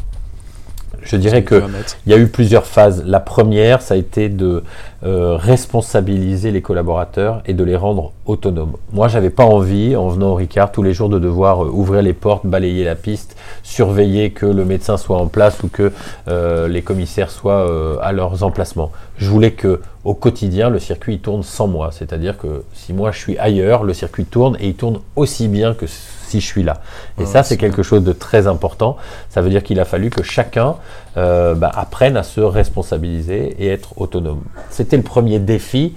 Je 1.03 1.17
dirais 1.17 1.45
qu'il 1.45 1.63
y 2.07 2.13
a 2.13 2.19
eu 2.19 2.27
plusieurs 2.27 2.67
phases. 2.67 3.05
La 3.07 3.21
première, 3.21 3.83
ça 3.83 3.95
a 3.95 3.97
été 3.97 4.29
de 4.29 4.63
euh, 5.05 5.37
responsabiliser 5.37 6.51
les 6.51 6.61
collaborateurs 6.61 7.43
et 7.47 7.55
de 7.55 7.65
les 7.65 7.77
rendre 7.77 8.13
autonomes. 8.27 8.73
Moi, 8.93 9.09
j'avais 9.09 9.31
pas 9.31 9.45
envie, 9.45 9.97
en 9.97 10.09
venant 10.09 10.33
au 10.33 10.35
Ricard 10.35 10.73
tous 10.73 10.83
les 10.83 10.93
jours, 10.93 11.09
de 11.09 11.19
devoir 11.19 11.65
euh, 11.65 11.71
ouvrir 11.73 12.03
les 12.03 12.13
portes, 12.13 12.47
balayer 12.47 12.85
la 12.85 12.97
piste, 12.97 13.37
surveiller 13.63 14.31
que 14.31 14.47
le 14.47 14.65
médecin 14.65 14.97
soit 14.97 15.17
en 15.17 15.27
place 15.27 15.63
ou 15.63 15.69
que 15.69 15.93
euh, 16.29 16.69
les 16.69 16.83
commissaires 16.83 17.31
soient 17.31 18.01
à 18.03 18.13
leurs 18.13 18.43
emplacements. 18.43 18.93
Je 19.17 19.29
voulais 19.29 19.53
que, 19.53 19.81
au 20.05 20.15
quotidien, 20.15 20.71
le 20.71 20.79
circuit 20.79 21.19
tourne 21.19 21.43
sans 21.43 21.67
moi. 21.67 21.91
C'est-à-dire 21.93 22.37
que 22.37 22.65
si 22.75 22.93
moi 22.93 23.11
je 23.11 23.19
suis 23.19 23.39
ailleurs, 23.39 23.85
le 23.85 23.95
circuit 23.95 24.25
tourne 24.25 24.57
et 24.61 24.69
il 24.69 24.75
tourne 24.75 25.01
aussi 25.17 25.49
bien 25.49 25.75
que 25.75 25.87
si 26.31 26.41
je 26.41 26.47
suis 26.47 26.63
là. 26.63 26.81
Et 27.19 27.27
ça, 27.27 27.43
c'est 27.43 27.57
quelque 27.57 27.83
chose 27.83 28.03
de 28.05 28.13
très 28.13 28.47
important. 28.47 28.97
Ça 29.29 29.43
veut 29.43 29.51
dire 29.51 29.63
qu'il 29.63 29.81
a 29.81 29.85
fallu 29.85 30.11
que 30.11 30.23
chacun 30.23 30.77
euh, 31.17 31.55
bah, 31.55 31.71
apprenne 31.75 32.17
à 32.17 32.23
se 32.23 32.41
responsabiliser 32.41 33.57
et 33.59 33.69
être 33.69 34.01
autonome. 34.01 34.43
C'était 34.71 34.97
le 34.97 35.03
premier 35.03 35.39
défi 35.39 35.95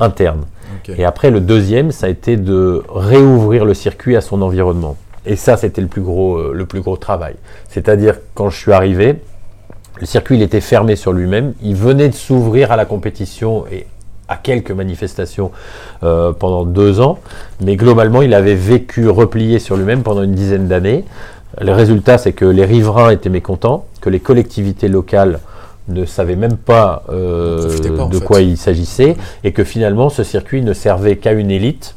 interne. 0.00 0.44
Et 0.88 1.04
après, 1.04 1.30
le 1.30 1.40
deuxième, 1.40 1.92
ça 1.92 2.06
a 2.06 2.08
été 2.08 2.36
de 2.36 2.82
réouvrir 2.88 3.64
le 3.64 3.74
circuit 3.74 4.16
à 4.16 4.20
son 4.20 4.42
environnement. 4.42 4.96
Et 5.24 5.36
ça, 5.36 5.56
c'était 5.56 5.80
le 5.80 5.88
plus 5.88 6.02
gros, 6.02 6.36
euh, 6.36 6.52
le 6.54 6.66
plus 6.66 6.80
gros 6.80 6.96
travail. 6.96 7.36
C'est-à-dire, 7.68 8.16
quand 8.34 8.50
je 8.50 8.58
suis 8.58 8.72
arrivé, 8.72 9.16
Le 10.00 10.06
circuit 10.06 10.36
il 10.36 10.42
était 10.42 10.60
fermé 10.60 10.96
sur 10.96 11.12
lui-même. 11.12 11.54
Il 11.62 11.76
venait 11.76 12.08
de 12.08 12.14
s'ouvrir 12.14 12.72
à 12.72 12.76
la 12.76 12.84
compétition 12.84 13.64
et 13.70 13.86
à 14.28 14.36
quelques 14.36 14.70
manifestations 14.70 15.50
euh, 16.02 16.32
pendant 16.32 16.64
deux 16.64 17.00
ans, 17.00 17.18
mais 17.60 17.76
globalement 17.76 18.22
il 18.22 18.34
avait 18.34 18.54
vécu 18.54 19.08
replié 19.08 19.58
sur 19.58 19.76
lui-même 19.76 20.02
pendant 20.02 20.22
une 20.22 20.34
dizaine 20.34 20.66
d'années. 20.66 21.04
Le 21.60 21.72
résultat, 21.72 22.18
c'est 22.18 22.32
que 22.32 22.44
les 22.44 22.64
riverains 22.64 23.10
étaient 23.10 23.28
mécontents, 23.28 23.86
que 24.00 24.10
les 24.10 24.20
collectivités 24.20 24.88
locales 24.88 25.40
ne 25.88 26.04
savaient 26.06 26.36
même 26.36 26.56
pas, 26.56 27.04
euh, 27.10 28.08
de 28.08 28.18
quoi 28.18 28.40
il 28.40 28.56
s'agissait, 28.56 29.16
et 29.44 29.52
que 29.52 29.62
finalement 29.62 30.08
ce 30.08 30.24
circuit 30.24 30.62
ne 30.62 30.72
servait 30.72 31.16
qu'à 31.16 31.32
une 31.32 31.50
élite 31.50 31.94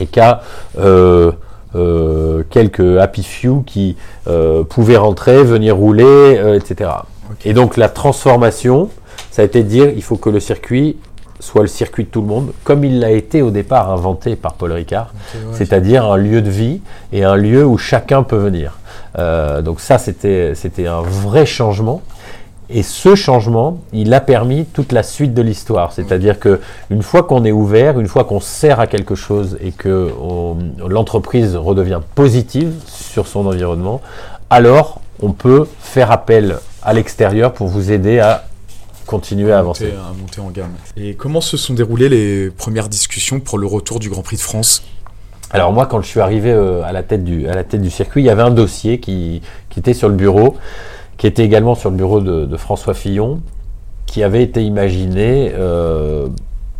et 0.00 0.06
qu'à 0.06 0.42
euh, 0.78 1.32
quelques 2.48 2.98
happy 2.98 3.22
few 3.22 3.62
qui 3.66 3.96
pouvaient 4.70 4.96
rentrer, 4.96 5.44
venir 5.44 5.76
rouler, 5.76 6.40
etc. 6.56 6.90
Et 7.44 7.52
donc 7.52 7.76
la 7.76 7.90
transformation, 7.90 8.88
ça 9.30 9.42
a 9.42 9.44
été 9.44 9.62
de 9.62 9.68
dire 9.68 9.90
il 9.94 10.02
faut 10.02 10.16
que 10.16 10.30
le 10.30 10.40
circuit 10.40 10.96
soit 11.40 11.62
le 11.62 11.68
circuit 11.68 12.04
de 12.04 12.08
tout 12.08 12.20
le 12.20 12.26
monde, 12.26 12.52
comme 12.64 12.84
il 12.84 13.00
l'a 13.00 13.10
été 13.10 13.42
au 13.42 13.50
départ 13.50 13.90
inventé 13.90 14.36
par 14.36 14.54
Paul 14.54 14.72
Ricard, 14.72 15.12
c'est-à-dire 15.52 16.04
un 16.04 16.16
lieu 16.16 16.42
de 16.42 16.50
vie 16.50 16.80
et 17.12 17.24
un 17.24 17.36
lieu 17.36 17.64
où 17.64 17.78
chacun 17.78 18.22
peut 18.22 18.36
venir. 18.36 18.78
Euh, 19.18 19.62
donc 19.62 19.80
ça, 19.80 19.98
c'était 19.98 20.86
un 20.86 21.02
vrai 21.02 21.46
changement. 21.46 22.02
Et 22.68 22.82
ce 22.82 23.14
changement, 23.14 23.78
il 23.92 24.12
a 24.12 24.20
permis 24.20 24.64
toute 24.64 24.90
la 24.90 25.04
suite 25.04 25.34
de 25.34 25.42
l'histoire. 25.42 25.92
C'est-à-dire 25.92 26.40
que 26.40 26.60
une 26.90 27.02
fois 27.02 27.22
qu'on 27.22 27.44
est 27.44 27.52
ouvert, 27.52 28.00
une 28.00 28.08
fois 28.08 28.24
qu'on 28.24 28.40
sert 28.40 28.80
à 28.80 28.88
quelque 28.88 29.14
chose 29.14 29.56
et 29.62 29.70
que 29.70 30.10
l'entreprise 30.88 31.54
redevient 31.54 32.00
positive 32.16 32.72
sur 32.86 33.28
son 33.28 33.46
environnement, 33.46 34.00
alors 34.50 35.00
on 35.22 35.30
peut 35.30 35.66
faire 35.80 36.10
appel 36.10 36.56
à 36.82 36.92
l'extérieur 36.92 37.52
pour 37.52 37.68
vous 37.68 37.92
aider 37.92 38.18
à 38.18 38.44
continuer 39.06 39.52
à, 39.52 39.58
avancer. 39.58 39.92
à 39.92 40.12
monter 40.12 40.40
en 40.40 40.50
gamme. 40.50 40.72
Et 40.96 41.14
comment 41.14 41.40
se 41.40 41.56
sont 41.56 41.74
déroulées 41.74 42.08
les 42.08 42.50
premières 42.50 42.88
discussions 42.88 43.40
pour 43.40 43.58
le 43.58 43.66
retour 43.66 43.98
du 44.00 44.10
Grand 44.10 44.22
Prix 44.22 44.36
de 44.36 44.42
France? 44.42 44.82
Alors 45.50 45.72
moi, 45.72 45.86
quand 45.86 46.02
je 46.02 46.08
suis 46.08 46.20
arrivé 46.20 46.50
euh, 46.52 46.82
à, 46.82 46.92
la 46.92 47.02
tête 47.02 47.24
du, 47.24 47.48
à 47.48 47.54
la 47.54 47.64
tête 47.64 47.80
du 47.80 47.90
circuit, 47.90 48.22
il 48.22 48.26
y 48.26 48.30
avait 48.30 48.42
un 48.42 48.50
dossier 48.50 48.98
qui, 48.98 49.42
qui 49.70 49.78
était 49.78 49.94
sur 49.94 50.08
le 50.08 50.14
bureau, 50.14 50.56
qui 51.18 51.26
était 51.26 51.44
également 51.44 51.74
sur 51.74 51.90
le 51.90 51.96
bureau 51.96 52.20
de, 52.20 52.56
François 52.56 52.94
Fillon, 52.94 53.40
qui 54.06 54.22
avait 54.22 54.42
été 54.42 54.62
imaginé 54.62 55.52
euh, 55.54 56.28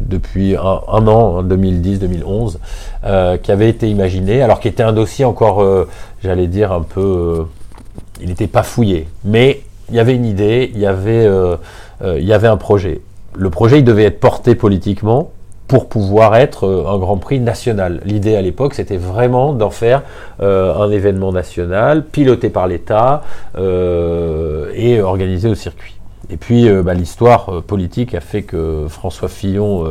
depuis 0.00 0.56
un, 0.56 1.08
an, 1.08 1.42
2010-2011, 1.42 2.58
euh, 3.04 3.36
qui 3.36 3.52
avait 3.52 3.70
été 3.70 3.88
imaginé, 3.88 4.42
alors 4.42 4.60
qui 4.60 4.68
était 4.68 4.82
un 4.82 4.92
dossier 4.92 5.24
encore, 5.24 5.64
j'allais 6.22 6.48
dire, 6.48 6.72
un 6.72 6.82
peu... 6.82 7.46
il 8.20 8.28
n'était 8.28 8.48
pas 8.48 8.62
fouillé, 8.62 9.08
mais 9.24 9.62
il 9.88 9.94
y 9.94 10.00
avait 10.00 10.14
une 10.14 10.24
idée, 10.24 10.70
il 10.74 10.80
y 10.80 10.86
avait 10.86 11.26
euh, 11.26 11.56
il 12.04 12.24
y 12.24 12.32
avait 12.32 12.48
un 12.48 12.56
projet. 12.56 13.00
Le 13.34 13.50
projet, 13.50 13.78
il 13.78 13.84
devait 13.84 14.04
être 14.04 14.20
porté 14.20 14.54
politiquement 14.54 15.30
pour 15.68 15.88
pouvoir 15.88 16.36
être 16.36 16.64
euh, 16.66 16.88
un 16.88 16.98
Grand 16.98 17.16
Prix 17.16 17.40
national. 17.40 18.00
L'idée 18.04 18.36
à 18.36 18.42
l'époque, 18.42 18.74
c'était 18.74 18.96
vraiment 18.96 19.52
d'en 19.52 19.70
faire 19.70 20.02
euh, 20.40 20.74
un 20.74 20.90
événement 20.90 21.32
national, 21.32 22.04
piloté 22.04 22.50
par 22.50 22.66
l'État 22.66 23.22
et 23.58 25.00
organisé 25.00 25.48
au 25.48 25.54
circuit. 25.54 25.96
Et 26.28 26.36
puis 26.36 26.68
bah, 26.82 26.94
l'histoire 26.94 27.62
politique 27.62 28.14
a 28.14 28.20
fait 28.20 28.42
que 28.42 28.86
François 28.88 29.28
Fillon 29.28 29.84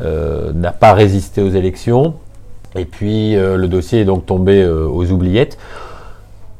n'a 0.00 0.72
pas 0.72 0.92
résisté 0.92 1.42
aux 1.42 1.48
élections. 1.48 2.14
Et 2.76 2.84
puis 2.84 3.34
le 3.34 3.66
dossier 3.66 4.00
est 4.00 4.04
donc 4.04 4.26
tombé 4.26 4.64
aux 4.64 5.10
oubliettes. 5.10 5.58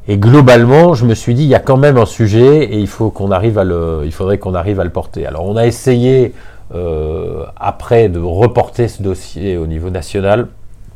Et 0.07 0.17
globalement, 0.17 0.93
je 0.95 1.05
me 1.05 1.13
suis 1.13 1.35
dit, 1.35 1.43
il 1.43 1.49
y 1.49 1.55
a 1.55 1.59
quand 1.59 1.77
même 1.77 1.97
un 1.97 2.05
sujet 2.05 2.63
et 2.63 2.79
il, 2.79 2.87
faut 2.87 3.11
qu'on 3.11 3.31
arrive 3.31 3.59
à 3.59 3.63
le, 3.63 4.07
faudrait 4.11 4.39
qu'on 4.39 4.55
arrive 4.55 4.79
à 4.79 4.83
le 4.83 4.89
porter. 4.89 5.27
Alors, 5.27 5.45
on 5.45 5.55
a 5.55 5.67
essayé, 5.67 6.33
euh, 6.73 7.45
après, 7.55 8.09
de 8.09 8.19
reporter 8.19 8.87
ce 8.87 9.03
dossier 9.03 9.57
au 9.57 9.67
niveau 9.67 9.91
national. 9.91 10.47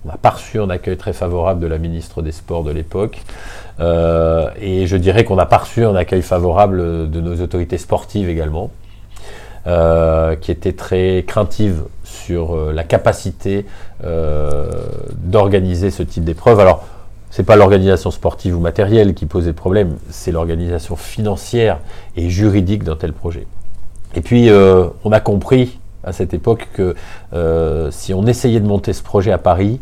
On 0.03 0.09
n'a 0.09 0.17
pas 0.17 0.31
reçu 0.31 0.59
un 0.59 0.69
accueil 0.69 0.97
très 0.97 1.13
favorable 1.13 1.59
de 1.59 1.67
la 1.67 1.77
ministre 1.77 2.23
des 2.23 2.31
Sports 2.31 2.63
de 2.63 2.71
l'époque. 2.71 3.21
Euh, 3.79 4.49
et 4.59 4.87
je 4.87 4.97
dirais 4.97 5.23
qu'on 5.23 5.35
n'a 5.35 5.45
pas 5.45 5.57
reçu 5.57 5.85
un 5.85 5.95
accueil 5.95 6.23
favorable 6.23 7.09
de 7.09 7.21
nos 7.21 7.41
autorités 7.41 7.77
sportives 7.77 8.27
également, 8.27 8.71
euh, 9.67 10.35
qui 10.35 10.51
étaient 10.51 10.73
très 10.73 11.23
craintives 11.27 11.83
sur 12.03 12.55
la 12.71 12.83
capacité 12.83 13.65
d'organiser 14.01 15.91
ce 15.91 16.01
type 16.01 16.23
d'épreuve. 16.23 16.59
Alors, 16.59 16.85
c'est 17.35 17.43
pas 17.43 17.57
l'organisation 17.57 18.11
sportive 18.11 18.55
ou 18.55 18.61
matérielle 18.61 19.13
qui 19.13 19.25
posait 19.25 19.51
problème, 19.51 19.97
c'est 20.09 20.31
l'organisation 20.31 20.95
financière 20.95 21.79
et 22.15 22.29
juridique 22.29 22.85
d'un 22.85 22.95
tel 22.95 23.11
projet. 23.11 23.45
Et 24.15 24.21
puis, 24.21 24.49
euh, 24.49 24.85
on 25.03 25.11
a 25.11 25.19
compris 25.19 25.77
à 26.05 26.13
cette 26.13 26.33
époque 26.33 26.69
que 26.71 26.95
euh, 27.33 27.91
si 27.91 28.13
on 28.13 28.25
essayait 28.25 28.61
de 28.61 28.65
monter 28.65 28.93
ce 28.93 29.03
projet 29.03 29.33
à 29.33 29.37
Paris, 29.37 29.81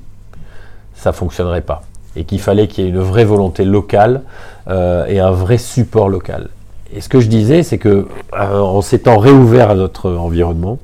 ça 0.96 1.12
fonctionnerait 1.12 1.62
pas. 1.62 1.84
Et 2.16 2.24
qu'il 2.24 2.40
fallait 2.40 2.68
qu'il 2.68 2.86
y 2.86 2.88
ait 2.88 2.90
une 2.90 2.98
vraie 2.98 3.24
volonté 3.24 3.66
locale 3.66 4.24
euh, 4.68 5.06
et 5.06 5.20
un 5.20 5.30
vrai 5.30 5.60
support 5.60 6.10
local. 6.10 6.50
Et 6.92 7.02
ce 7.02 7.10
que 7.10 7.20
je 7.20 7.28
disais, 7.28 7.62
c'est 7.62 7.78
que 7.78 8.08
en 8.36 8.82
s'étant 8.82 9.20
réouvert 9.20 9.70
à 9.70 9.76
notre 9.76 10.10
environnement, 10.10 10.80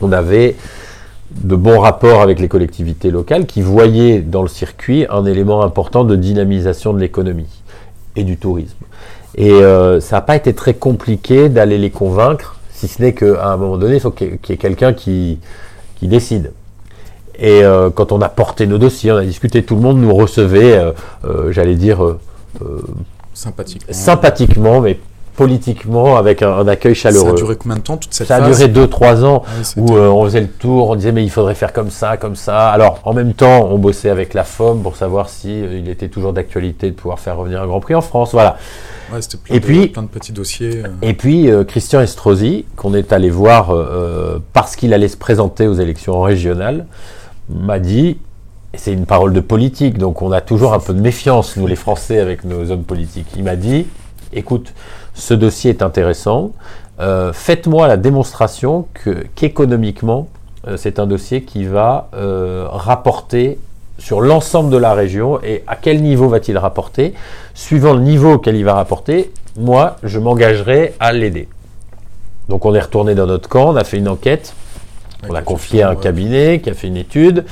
on 0.00 0.10
avait 0.10 0.56
de 1.42 1.56
bons 1.56 1.78
rapports 1.80 2.20
avec 2.20 2.38
les 2.40 2.48
collectivités 2.48 3.10
locales 3.10 3.46
qui 3.46 3.62
voyaient 3.62 4.20
dans 4.20 4.42
le 4.42 4.48
circuit 4.48 5.06
un 5.10 5.24
élément 5.24 5.62
important 5.62 6.04
de 6.04 6.16
dynamisation 6.16 6.92
de 6.92 7.00
l'économie 7.00 7.62
et 8.16 8.24
du 8.24 8.36
tourisme. 8.36 8.76
Et 9.36 9.50
euh, 9.50 10.00
ça 10.00 10.16
n'a 10.16 10.22
pas 10.22 10.36
été 10.36 10.54
très 10.54 10.74
compliqué 10.74 11.48
d'aller 11.48 11.78
les 11.78 11.90
convaincre, 11.90 12.58
si 12.72 12.88
ce 12.88 13.00
n'est 13.00 13.14
qu'à 13.14 13.52
un 13.52 13.56
moment 13.56 13.78
donné, 13.78 13.94
il 13.94 14.00
faut 14.00 14.10
qu'il 14.10 14.38
y 14.48 14.52
ait 14.52 14.56
quelqu'un 14.56 14.92
qui, 14.92 15.38
qui 15.96 16.08
décide. 16.08 16.52
Et 17.38 17.64
euh, 17.64 17.90
quand 17.90 18.12
on 18.12 18.20
a 18.20 18.28
porté 18.28 18.66
nos 18.66 18.78
dossiers, 18.78 19.12
on 19.12 19.16
a 19.16 19.24
discuté, 19.24 19.62
tout 19.62 19.74
le 19.74 19.80
monde 19.80 19.98
nous 19.98 20.14
recevait, 20.14 20.92
euh, 21.24 21.50
j'allais 21.50 21.76
dire, 21.76 22.16
sympathiquement. 23.32 23.92
sympathiquement, 23.92 24.80
mais 24.80 24.98
politiquement 25.36 26.16
avec 26.16 26.42
un, 26.42 26.66
accueil 26.68 26.94
chaleureux. 26.94 27.28
Ça 27.28 27.32
a 27.32 27.36
duré 27.36 27.56
combien 27.56 27.76
de 27.76 27.82
temps 27.82 27.96
toute 27.96 28.12
cette 28.12 28.26
Ça 28.26 28.36
a 28.36 28.40
duré 28.48 28.68
2-3 28.68 29.24
ans 29.24 29.42
ah 29.46 29.50
où 29.76 29.96
euh, 29.96 30.08
on 30.08 30.24
faisait 30.24 30.40
le 30.40 30.48
tour, 30.48 30.90
on 30.90 30.94
disait 30.94 31.12
mais 31.12 31.24
il 31.24 31.30
faudrait 31.30 31.54
faire 31.54 31.72
comme 31.72 31.90
ça, 31.90 32.16
comme 32.16 32.36
ça. 32.36 32.70
Alors 32.70 33.00
en 33.04 33.14
même 33.14 33.32
temps, 33.32 33.68
on 33.70 33.78
bossait 33.78 34.10
avec 34.10 34.34
la 34.34 34.44
FOM 34.44 34.82
pour 34.82 34.96
savoir 34.96 35.28
si 35.28 35.48
euh, 35.48 35.78
il 35.78 35.88
était 35.88 36.08
toujours 36.08 36.32
d'actualité 36.32 36.90
de 36.90 36.94
pouvoir 36.94 37.18
faire 37.18 37.36
revenir 37.38 37.62
un 37.62 37.66
Grand 37.66 37.80
Prix 37.80 37.94
en 37.94 38.02
France. 38.02 38.32
Voilà. 38.32 38.58
Ouais, 39.12 39.20
plein 39.44 39.56
et 39.56 39.60
de, 39.60 39.64
puis 39.64 39.88
plein 39.88 40.02
de 40.02 40.08
petits 40.08 40.32
dossiers. 40.32 40.82
Euh. 40.84 40.88
Et 41.02 41.14
puis 41.14 41.48
Christian 41.66 42.00
Estrosi, 42.00 42.64
qu'on 42.76 42.94
est 42.94 43.12
allé 43.12 43.30
voir 43.30 43.74
parce 44.52 44.76
qu'il 44.76 44.94
allait 44.94 45.08
se 45.08 45.16
présenter 45.16 45.66
aux 45.66 45.74
élections 45.74 46.20
régionales, 46.20 46.86
m'a 47.48 47.78
dit 47.78 48.18
c'est 48.74 48.92
une 48.92 49.06
parole 49.06 49.32
de 49.32 49.40
politique, 49.40 49.98
donc 49.98 50.22
on 50.22 50.32
a 50.32 50.40
toujours 50.40 50.72
un 50.72 50.78
peu 50.78 50.94
de 50.94 51.00
méfiance, 51.00 51.56
nous 51.56 51.66
les 51.66 51.76
Français, 51.76 52.18
avec 52.18 52.44
nos 52.44 52.70
hommes 52.70 52.84
politiques. 52.84 53.26
Il 53.36 53.44
m'a 53.44 53.56
dit, 53.56 53.86
écoute, 54.32 54.72
ce 55.14 55.34
dossier 55.34 55.70
est 55.70 55.82
intéressant. 55.82 56.52
Euh, 57.00 57.32
faites-moi 57.32 57.88
la 57.88 57.96
démonstration 57.96 58.86
qu'économiquement, 59.34 60.28
euh, 60.68 60.76
c'est 60.76 60.98
un 60.98 61.06
dossier 61.06 61.42
qui 61.42 61.64
va 61.64 62.08
euh, 62.14 62.66
rapporter 62.70 63.58
sur 63.98 64.20
l'ensemble 64.20 64.70
de 64.70 64.76
la 64.76 64.94
région 64.94 65.40
et 65.42 65.64
à 65.66 65.76
quel 65.76 66.02
niveau 66.02 66.28
va-t-il 66.28 66.56
rapporter. 66.58 67.14
Suivant 67.54 67.94
le 67.94 68.00
niveau 68.00 68.34
auquel 68.34 68.56
il 68.56 68.64
va 68.64 68.74
rapporter, 68.74 69.32
moi, 69.56 69.96
je 70.02 70.18
m'engagerai 70.18 70.94
à 71.00 71.12
l'aider. 71.12 71.48
Donc 72.48 72.64
on 72.64 72.74
est 72.74 72.80
retourné 72.80 73.14
dans 73.14 73.26
notre 73.26 73.48
camp, 73.48 73.70
on 73.70 73.76
a 73.76 73.84
fait 73.84 73.98
une 73.98 74.08
enquête, 74.08 74.54
on 75.28 75.34
a 75.34 75.42
confié 75.42 75.82
à 75.82 75.90
un 75.90 75.94
cabinet 75.94 76.60
qui 76.60 76.70
a 76.70 76.74
fait 76.74 76.88
une 76.88 76.96
étude, 76.96 77.44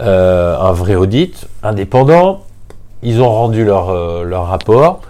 un 0.00 0.72
vrai 0.72 0.96
audit 0.96 1.46
indépendant. 1.62 2.42
Ils 3.02 3.20
ont 3.20 3.30
rendu 3.30 3.64
leur, 3.64 4.24
leur 4.24 4.46
rapport. 4.46 5.02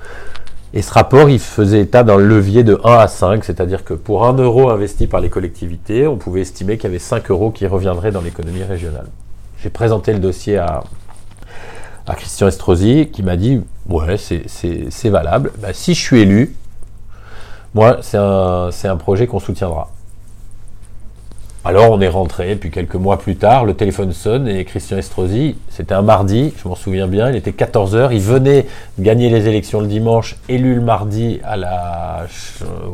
Et 0.77 0.83
ce 0.83 0.93
rapport, 0.93 1.31
il 1.31 1.39
faisait 1.39 1.83
état 1.83 2.03
d'un 2.03 2.17
levier 2.17 2.65
de 2.65 2.81
1 2.83 2.99
à 2.99 3.07
5, 3.07 3.45
c'est-à-dire 3.45 3.85
que 3.85 3.95
pour 3.95 4.27
1 4.27 4.33
euro 4.39 4.71
investi 4.71 5.07
par 5.07 5.21
les 5.21 5.31
collectivités, 5.31 6.09
on 6.09 6.17
pouvait 6.17 6.41
estimer 6.41 6.77
qu'il 6.77 6.85
y 6.85 6.93
avait 6.93 6.99
5 6.99 7.31
euros 7.31 7.53
qui 7.53 7.65
reviendraient 7.69 8.11
dans 8.11 8.21
l'économie 8.21 8.65
régionale. 8.65 9.07
J'ai 9.63 9.71
présenté 9.71 10.13
le 10.13 10.19
dossier 10.19 10.59
à, 10.59 10.83
à 12.09 12.17
Christian 12.17 12.49
Estrosi, 12.49 13.09
qui 13.13 13.23
m'a 13.23 13.37
dit 13.37 13.63
Ouais, 13.89 14.17
c'est 14.17 15.09
valable. 15.11 15.53
Bah, 15.63 15.69
si 15.73 15.95
je 15.95 16.01
suis 16.01 16.23
élu, 16.23 16.57
moi, 17.73 17.99
c'est 18.03 18.19
un, 18.19 18.71
un 18.71 18.97
projet 18.97 19.29
qu'on 19.29 19.39
soutiendra. 19.39 19.91
Alors 21.67 21.93
on 21.93 22.01
est 22.03 22.09
rentré, 22.09 22.57
puis 22.57 22.71
quelques 22.71 22.95
mois 22.95 23.19
plus 23.19 23.37
tard, 23.37 23.65
le 23.65 23.73
téléphone 23.73 24.13
sonne 24.13 24.49
et 24.49 24.67
Christian 24.67 24.99
Estrosi, 24.99 25.57
c'était 25.71 25.95
un 25.95 26.03
mardi, 26.03 26.53
je 26.63 26.69
m'en 26.69 26.75
souviens 26.75 27.07
bien, 27.07 27.31
il 27.31 27.37
était 27.37 27.53
14h, 27.53 28.11
il 28.13 28.21
venait 28.21 28.67
gagner 28.99 29.31
les 29.31 29.49
élections 29.49 29.81
le 29.81 29.87
dimanche, 29.87 30.37
élu 30.51 30.75
le 30.75 30.83
mardi 30.83 31.41
à 31.43 31.57
la, 31.57 32.27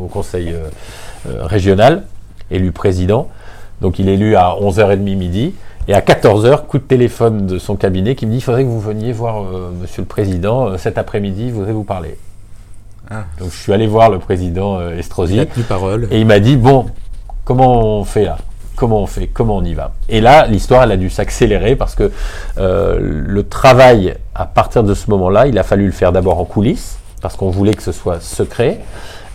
au 0.00 0.06
conseil 0.06 0.52
euh, 0.52 0.68
euh, 1.28 1.46
régional, 1.46 2.04
élu 2.52 2.70
président, 2.70 3.28
donc 3.80 3.98
il 3.98 4.08
est 4.08 4.14
élu 4.14 4.36
à 4.36 4.54
11h30 4.60 4.98
midi, 4.98 5.52
et 5.88 5.94
à 5.94 6.00
14h, 6.00 6.66
coup 6.66 6.78
de 6.78 6.84
téléphone 6.84 7.48
de 7.48 7.58
son 7.58 7.74
cabinet 7.74 8.14
qui 8.14 8.24
me 8.24 8.30
dit, 8.30 8.36
il 8.36 8.42
faudrait 8.42 8.62
que 8.62 8.68
vous 8.68 8.78
veniez 8.78 9.10
voir 9.10 9.42
euh, 9.42 9.72
monsieur 9.80 10.02
le 10.02 10.06
président 10.06 10.78
cet 10.78 10.96
après-midi, 10.96 11.46
il 11.46 11.52
voudrait 11.52 11.72
vous 11.72 11.82
parler. 11.82 12.16
Ah. 13.10 13.24
Donc 13.40 13.50
je 13.50 13.56
suis 13.56 13.72
allé 13.72 13.88
voir 13.88 14.10
le 14.10 14.20
président 14.20 14.80
Estrosi. 14.90 15.34
Il 15.34 15.40
a 15.40 15.46
tenu 15.46 15.64
parole. 15.64 16.06
Et 16.12 16.20
il 16.20 16.26
m'a 16.26 16.38
dit 16.38 16.56
bon, 16.56 16.86
comment 17.44 17.98
on 17.98 18.04
fait 18.04 18.26
là? 18.26 18.38
Comment 18.80 19.02
on 19.02 19.06
fait 19.06 19.26
Comment 19.26 19.58
on 19.58 19.64
y 19.64 19.74
va 19.74 19.92
Et 20.08 20.22
là, 20.22 20.46
l'histoire, 20.46 20.84
elle 20.84 20.92
a 20.92 20.96
dû 20.96 21.10
s'accélérer 21.10 21.76
parce 21.76 21.94
que 21.94 22.10
euh, 22.56 22.96
le 22.98 23.46
travail, 23.46 24.14
à 24.34 24.46
partir 24.46 24.84
de 24.84 24.94
ce 24.94 25.10
moment-là, 25.10 25.48
il 25.48 25.58
a 25.58 25.62
fallu 25.62 25.84
le 25.84 25.92
faire 25.92 26.12
d'abord 26.12 26.40
en 26.40 26.46
coulisses, 26.46 26.96
parce 27.20 27.36
qu'on 27.36 27.50
voulait 27.50 27.74
que 27.74 27.82
ce 27.82 27.92
soit 27.92 28.22
secret. 28.22 28.80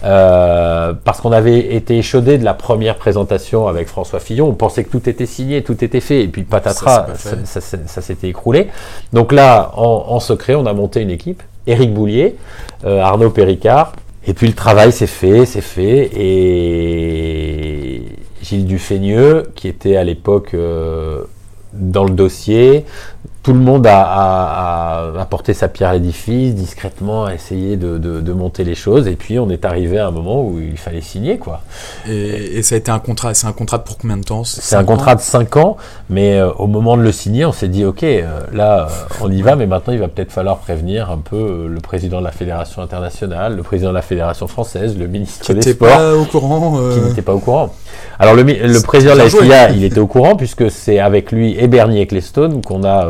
Euh, 0.04 0.94
parce 1.04 1.22
qu'on 1.22 1.32
avait 1.32 1.76
été 1.76 1.96
échaudé 2.00 2.40
de 2.40 2.44
la 2.44 2.56
première 2.56 2.96
présentation 2.96 3.68
avec 3.68 3.88
François 3.88 4.20
Fillon, 4.20 4.48
on 4.48 4.54
pensait 4.54 4.84
que 4.84 4.90
tout 4.90 5.08
était 5.08 5.28
signé, 5.28 5.62
tout 5.62 5.84
était 5.84 6.00
fait, 6.00 6.24
et 6.24 6.28
puis 6.28 6.42
patatras, 6.42 7.06
ça, 7.16 8.02
s'était 8.02 8.30
écroulé. 8.30 8.70
Donc 9.14 9.32
là, 9.32 9.74
en, 9.76 10.20
secret, 10.20 10.56
on 10.56 10.66
a 10.66 10.74
monté 10.74 11.02
une 11.02 11.12
équipe, 11.12 11.44
Éric 11.68 11.94
Boulier, 11.94 12.36
euh, 12.84 13.00
Arnaud 13.00 13.30
Péricard, 13.30 13.94
et 14.28 14.34
puis 14.34 14.48
le 14.48 14.54
travail 14.54 14.92
s'est 14.92 15.06
fait, 15.06 15.46
c'est 15.46 15.62
fait, 15.62 16.10
et 16.16 17.65
Gilles 18.46 18.66
Dufeigneux, 18.66 19.48
qui 19.56 19.68
était 19.68 19.96
à 19.96 20.04
l'époque 20.04 20.54
euh, 20.54 21.24
dans 21.74 22.04
le 22.04 22.14
dossier, 22.14 22.86
tout 23.46 23.54
le 23.54 23.60
monde 23.60 23.86
a, 23.86 25.12
apporté 25.20 25.54
sa 25.54 25.68
pierre 25.68 25.90
à 25.90 25.94
l'édifice, 25.94 26.56
discrètement, 26.56 27.26
a 27.26 27.36
essayé 27.36 27.78
de, 27.78 28.34
monter 28.34 28.64
les 28.64 28.74
choses, 28.74 29.08
et 29.08 29.16
puis 29.16 29.38
on 29.38 29.52
est 29.52 29.66
arrivé 29.66 30.00
à 30.00 30.08
un 30.08 30.12
moment 30.12 30.44
où 30.44 30.60
il 30.60 30.78
fallait 30.78 31.00
signer, 31.00 31.38
quoi. 31.38 31.62
Et, 32.10 32.64
ça 32.64 32.74
a 32.74 32.80
été 32.80 32.90
un 32.90 32.98
contrat, 32.98 33.36
c'est 33.36 33.46
un 33.46 33.54
contrat 33.54 33.78
de 33.78 33.84
pour 33.84 34.00
combien 34.00 34.18
de 34.18 34.24
temps 34.24 34.44
C'est 34.44 34.76
un 34.76 34.84
contrat 34.84 35.14
de 35.14 35.22
5 35.22 35.58
ans, 35.58 35.78
mais 36.10 36.40
euh, 36.40 36.52
au 36.54 36.66
moment 36.66 36.98
de 36.98 37.04
le 37.04 37.12
signer, 37.12 37.46
on 37.46 37.52
s'est 37.52 37.68
dit, 37.68 37.86
ok, 37.86 38.02
euh, 38.02 38.40
là, 38.52 38.88
euh, 38.88 39.16
on 39.22 39.32
y 39.32 39.44
va, 39.44 39.56
mais 39.56 39.68
maintenant 39.68 39.94
il 39.94 40.00
va 40.00 40.08
peut-être 40.08 40.32
falloir 40.32 40.58
prévenir 40.58 41.12
un 41.12 41.20
peu 41.20 41.68
le 41.68 41.80
président 41.82 42.22
de 42.22 42.26
la 42.26 42.32
fédération 42.32 42.82
internationale, 42.82 43.56
le 43.56 43.62
président 43.62 43.90
de 43.90 43.96
la 43.96 44.02
fédération 44.02 44.48
française, 44.48 44.98
le 44.98 45.06
ministre 45.06 45.54
des 45.54 45.62
Sports, 45.62 45.88
pas 45.88 46.16
au 46.16 46.26
courant, 46.26 46.80
qui 46.94 47.00
n'était 47.00 47.22
pas 47.22 47.36
au 47.36 47.40
courant. 47.40 47.72
Alors 48.18 48.34
le, 48.34 48.42
le 48.42 48.82
président 48.82 49.14
de 49.14 49.20
la 49.20 49.30
FIA, 49.30 49.70
il 49.76 49.84
était 49.84 50.00
au 50.00 50.08
courant 50.08 50.36
puisque 50.36 50.72
c'est 50.72 50.98
avec 50.98 51.32
lui 51.32 51.56
et 51.60 51.68
Bernie 51.68 52.02
Ecclestone 52.02 52.64
qu'on 52.64 52.84
a 52.84 53.06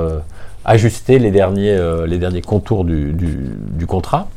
ajuster 0.66 1.20
les 1.20 1.32
derniers, 1.32 1.72
euh, 1.72 2.08
les 2.08 2.18
derniers 2.18 2.42
contours 2.42 2.86
du, 2.86 3.14
du 3.14 3.88
contrat. 3.88 4.28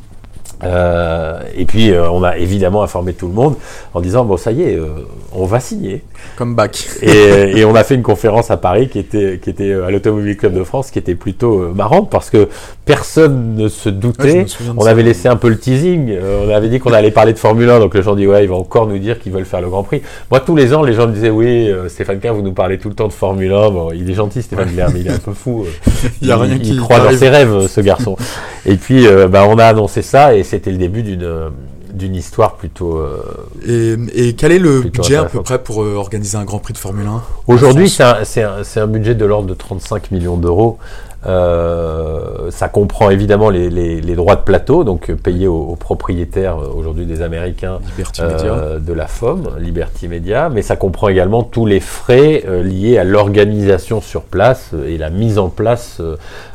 Euh, 0.63 1.39
et 1.55 1.63
puis 1.65 1.91
euh, 1.91 2.09
on 2.09 2.21
a 2.23 2.37
évidemment 2.37 2.83
informé 2.83 3.13
tout 3.13 3.27
le 3.27 3.33
monde 3.33 3.55
en 3.93 4.01
disant 4.01 4.25
bon 4.25 4.35
ça 4.35 4.51
y 4.51 4.63
est, 4.63 4.75
euh, 4.75 4.87
on 5.31 5.45
va 5.45 5.61
signer. 5.61 6.03
Comme 6.37 6.53
bac. 6.53 6.85
et, 7.01 7.59
et, 7.59 7.65
on 7.65 7.75
a 7.75 7.83
fait 7.85 7.95
une 7.95 8.03
conférence 8.03 8.51
à 8.51 8.57
Paris 8.57 8.89
qui 8.89 8.99
était 8.99 9.39
qui 9.41 9.49
était 9.49 9.73
à 9.73 9.89
l'Automobile 9.89 10.35
Club 10.35 10.53
de 10.53 10.63
France 10.65 10.91
qui 10.91 10.99
était 10.99 11.15
plutôt 11.15 11.69
marrante 11.73 12.09
parce 12.09 12.29
que 12.29 12.49
personne 12.83 13.55
ne 13.55 13.69
se 13.69 13.87
doutait. 13.87 14.45
on 14.75 14.85
avait 14.85 15.03
laissé 15.03 15.29
un 15.29 15.37
peu 15.37 15.47
le 15.47 15.57
teasing. 15.57 16.13
on 16.45 16.49
avait 16.49 16.67
dit 16.67 16.79
qu'on 16.79 16.91
allait 16.91 17.11
parler 17.11 17.31
de 17.31 17.39
Formule 17.39 17.69
1 17.69 17.79
donc 17.79 17.95
les 17.95 18.03
gens 18.03 18.15
dit 18.15 18.27
ouais 18.27 18.43
ils 18.43 18.49
vont 18.49 18.59
encore 18.59 18.87
nous 18.87 18.99
dire 18.99 19.19
qu'ils 19.19 19.31
veulent 19.31 19.45
faire 19.45 19.61
le 19.61 19.69
Grand 19.69 19.83
Prix. 19.83 20.01
Moi 20.29 20.41
tous 20.41 20.57
les 20.57 20.73
ans 20.73 20.83
les 20.83 20.93
gens 20.93 21.07
me 21.07 21.13
disaient 21.13 21.29
oui 21.29 21.71
Stéphane 21.87 22.19
Kerr 22.19 22.33
vous 22.33 22.41
nous 22.41 22.53
parlez 22.53 22.79
tout 22.79 22.89
le 22.89 22.95
temps 22.95 23.07
de 23.07 23.13
Formule 23.13 23.53
1. 23.53 23.69
Bon 23.69 23.91
il 23.93 24.09
est 24.09 24.15
gentil 24.15 24.41
Stéphane 24.41 24.75
Kerr 24.75 24.87
mais 24.93 24.99
il 24.99 25.07
est 25.07 25.13
un 25.13 25.19
peu 25.19 25.33
fou. 25.33 25.65
il, 26.21 26.27
y 26.27 26.31
a 26.31 26.37
rien 26.37 26.57
il 26.61 26.81
croit 26.81 26.99
dans 26.99 27.17
ses 27.17 27.29
rêves 27.29 27.67
ce 27.67 27.79
garçon. 27.79 28.17
et 28.65 28.75
puis 28.75 29.07
bah, 29.29 29.45
on 29.47 29.57
a 29.57 29.65
annoncé 29.65 30.01
ça 30.01 30.35
et 30.35 30.43
c'était 30.49 30.71
le 30.71 30.77
début 30.77 31.03
d'une 31.03 31.51
d'une 31.93 32.15
histoire 32.15 32.55
plutôt. 32.55 32.97
Euh, 32.97 33.97
et, 34.13 34.33
quel 34.33 34.51
est 34.51 34.59
le 34.59 34.81
budget 34.81 35.17
à 35.17 35.25
peu 35.25 35.41
près 35.41 35.59
pour 35.59 35.83
euh, 35.83 35.95
organiser 35.95 36.37
un 36.37 36.45
Grand 36.45 36.59
Prix 36.59 36.73
de 36.73 36.77
Formule 36.77 37.07
1 37.07 37.21
Aujourd'hui, 37.47 37.89
c'est 37.89 38.03
un, 38.43 38.61
un, 38.75 38.87
budget 38.87 39.15
de 39.15 39.25
l'ordre 39.25 39.47
de 39.47 39.53
35 39.53 40.11
millions 40.11 40.37
d'euros. 40.37 40.77
Euh, 41.25 42.49
ça 42.49 42.69
comprend 42.69 43.09
évidemment 43.09 43.49
les, 43.49 43.69
les, 43.69 44.15
droits 44.15 44.37
de 44.37 44.41
plateau, 44.41 44.85
donc 44.85 45.11
payés 45.11 45.47
aux, 45.47 45.75
propriétaires 45.75 46.57
aujourd'hui 46.73 47.05
des 47.05 47.21
Américains 47.21 47.79
de 48.17 48.93
la 48.93 49.07
FOM, 49.07 49.49
Liberty 49.59 50.07
Media, 50.07 50.47
mais 50.47 50.61
ça 50.61 50.77
comprend 50.77 51.09
également 51.09 51.43
tous 51.43 51.65
les 51.65 51.81
frais 51.81 52.45
liés 52.63 52.97
à 52.97 53.03
l'organisation 53.03 53.99
sur 53.99 54.21
place 54.21 54.71
et 54.87 54.97
la 54.97 55.09
mise 55.09 55.37
en 55.39 55.49
place 55.49 56.01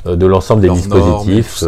de 0.07 0.26
l'ensemble 0.26 0.62
des 0.62 0.70
dispositifs. 0.70 1.62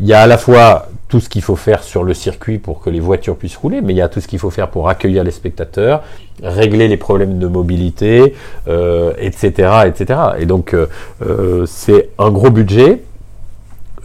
Il 0.00 0.06
y 0.06 0.12
a 0.12 0.22
à 0.22 0.26
la 0.26 0.38
fois 0.38 0.88
tout 1.08 1.20
ce 1.20 1.28
qu'il 1.28 1.42
faut 1.42 1.56
faire 1.56 1.82
sur 1.82 2.04
le 2.04 2.14
circuit 2.14 2.58
pour 2.58 2.80
que 2.80 2.90
les 2.90 3.00
voitures 3.00 3.36
puissent 3.36 3.56
rouler, 3.56 3.80
mais 3.80 3.94
il 3.94 3.96
y 3.96 4.02
a 4.02 4.08
tout 4.08 4.20
ce 4.20 4.28
qu'il 4.28 4.38
faut 4.38 4.50
faire 4.50 4.68
pour 4.68 4.88
accueillir 4.88 5.24
les 5.24 5.30
spectateurs, 5.30 6.02
régler 6.42 6.86
les 6.86 6.98
problèmes 6.98 7.38
de 7.38 7.46
mobilité, 7.46 8.34
euh, 8.68 9.12
etc., 9.18 9.86
etc. 9.86 10.20
Et 10.38 10.46
donc, 10.46 10.74
euh, 10.74 10.86
euh, 11.26 11.64
c'est 11.66 12.10
un 12.18 12.30
gros 12.30 12.50
budget. 12.50 13.02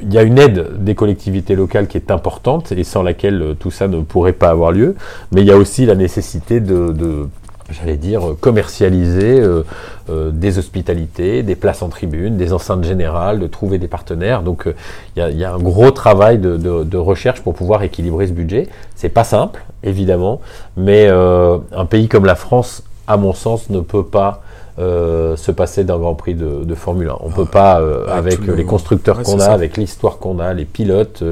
Il 0.02 0.14
y 0.14 0.18
a 0.18 0.24
une 0.24 0.40
aide 0.40 0.84
des 0.84 0.96
collectivités 0.96 1.56
locales 1.56 1.88
qui 1.88 1.98
est 1.98 2.10
importante 2.10 2.72
et 2.72 2.84
sans 2.84 3.04
laquelle 3.04 3.56
tout 3.60 3.72
ça 3.72 3.88
ne 3.88 4.02
pourrait 4.02 4.34
pas 4.34 4.50
avoir 4.50 4.72
lieu. 4.72 4.96
Mais 5.32 5.42
il 5.42 5.48
y 5.48 5.52
a 5.52 5.58
aussi 5.58 5.86
la 5.86 5.96
nécessité 5.96 6.60
de 6.60 7.28
j'allais 7.74 7.98
dire, 7.98 8.36
commercialiser 8.40 9.40
euh, 9.40 9.64
euh, 10.10 10.32
des 10.32 10.58
hospitalités, 10.58 11.44
des 11.44 11.56
places 11.56 11.82
en 11.82 11.90
tribune, 11.90 12.38
des 12.38 12.54
enceintes 12.54 12.84
générales, 12.84 13.40
de 13.40 13.48
trouver 13.48 13.78
des 13.78 13.88
partenaires. 13.88 14.42
Donc 14.42 14.68
euh, 14.68 14.76
il 15.16 15.38
y, 15.38 15.44
a 15.44 15.54
un 15.54 15.60
gros 15.60 15.92
travail 15.92 16.38
de, 16.38 16.98
recherche 16.98 17.42
pour 17.42 17.54
pouvoir 17.54 17.84
équilibrer 17.84 18.28
ce 18.28 18.34
budget. 18.34 18.68
C'est 18.96 19.10
pas 19.10 19.24
simple, 19.24 19.64
évidemment, 19.84 20.42
mais 20.78 21.08
un 21.08 21.86
pays 21.86 22.08
comme 22.08 22.26
la 22.26 22.36
France, 22.36 22.84
à 23.08 23.18
mon 23.18 23.34
sens, 23.34 23.70
ne 23.70 23.82
peut 23.82 24.06
pas 24.06 24.42
se 24.78 25.52
passer 25.52 25.84
d'un 25.84 25.98
Grand 25.98 26.16
Prix 26.16 26.36
de, 26.36 26.76
Formule 26.76 27.10
1. 27.10 27.18
On 27.20 27.30
ne 27.30 27.34
peut 27.34 27.46
pas, 27.46 27.82
avec 28.10 28.46
les 28.48 28.64
constructeurs 28.64 29.22
qu'on 29.24 29.40
a, 29.40 29.48
avec 29.48 29.78
l'histoire 29.78 30.18
qu'on 30.18 30.40
a, 30.40 30.54
les 30.54 30.66
pilotes, 30.66 31.24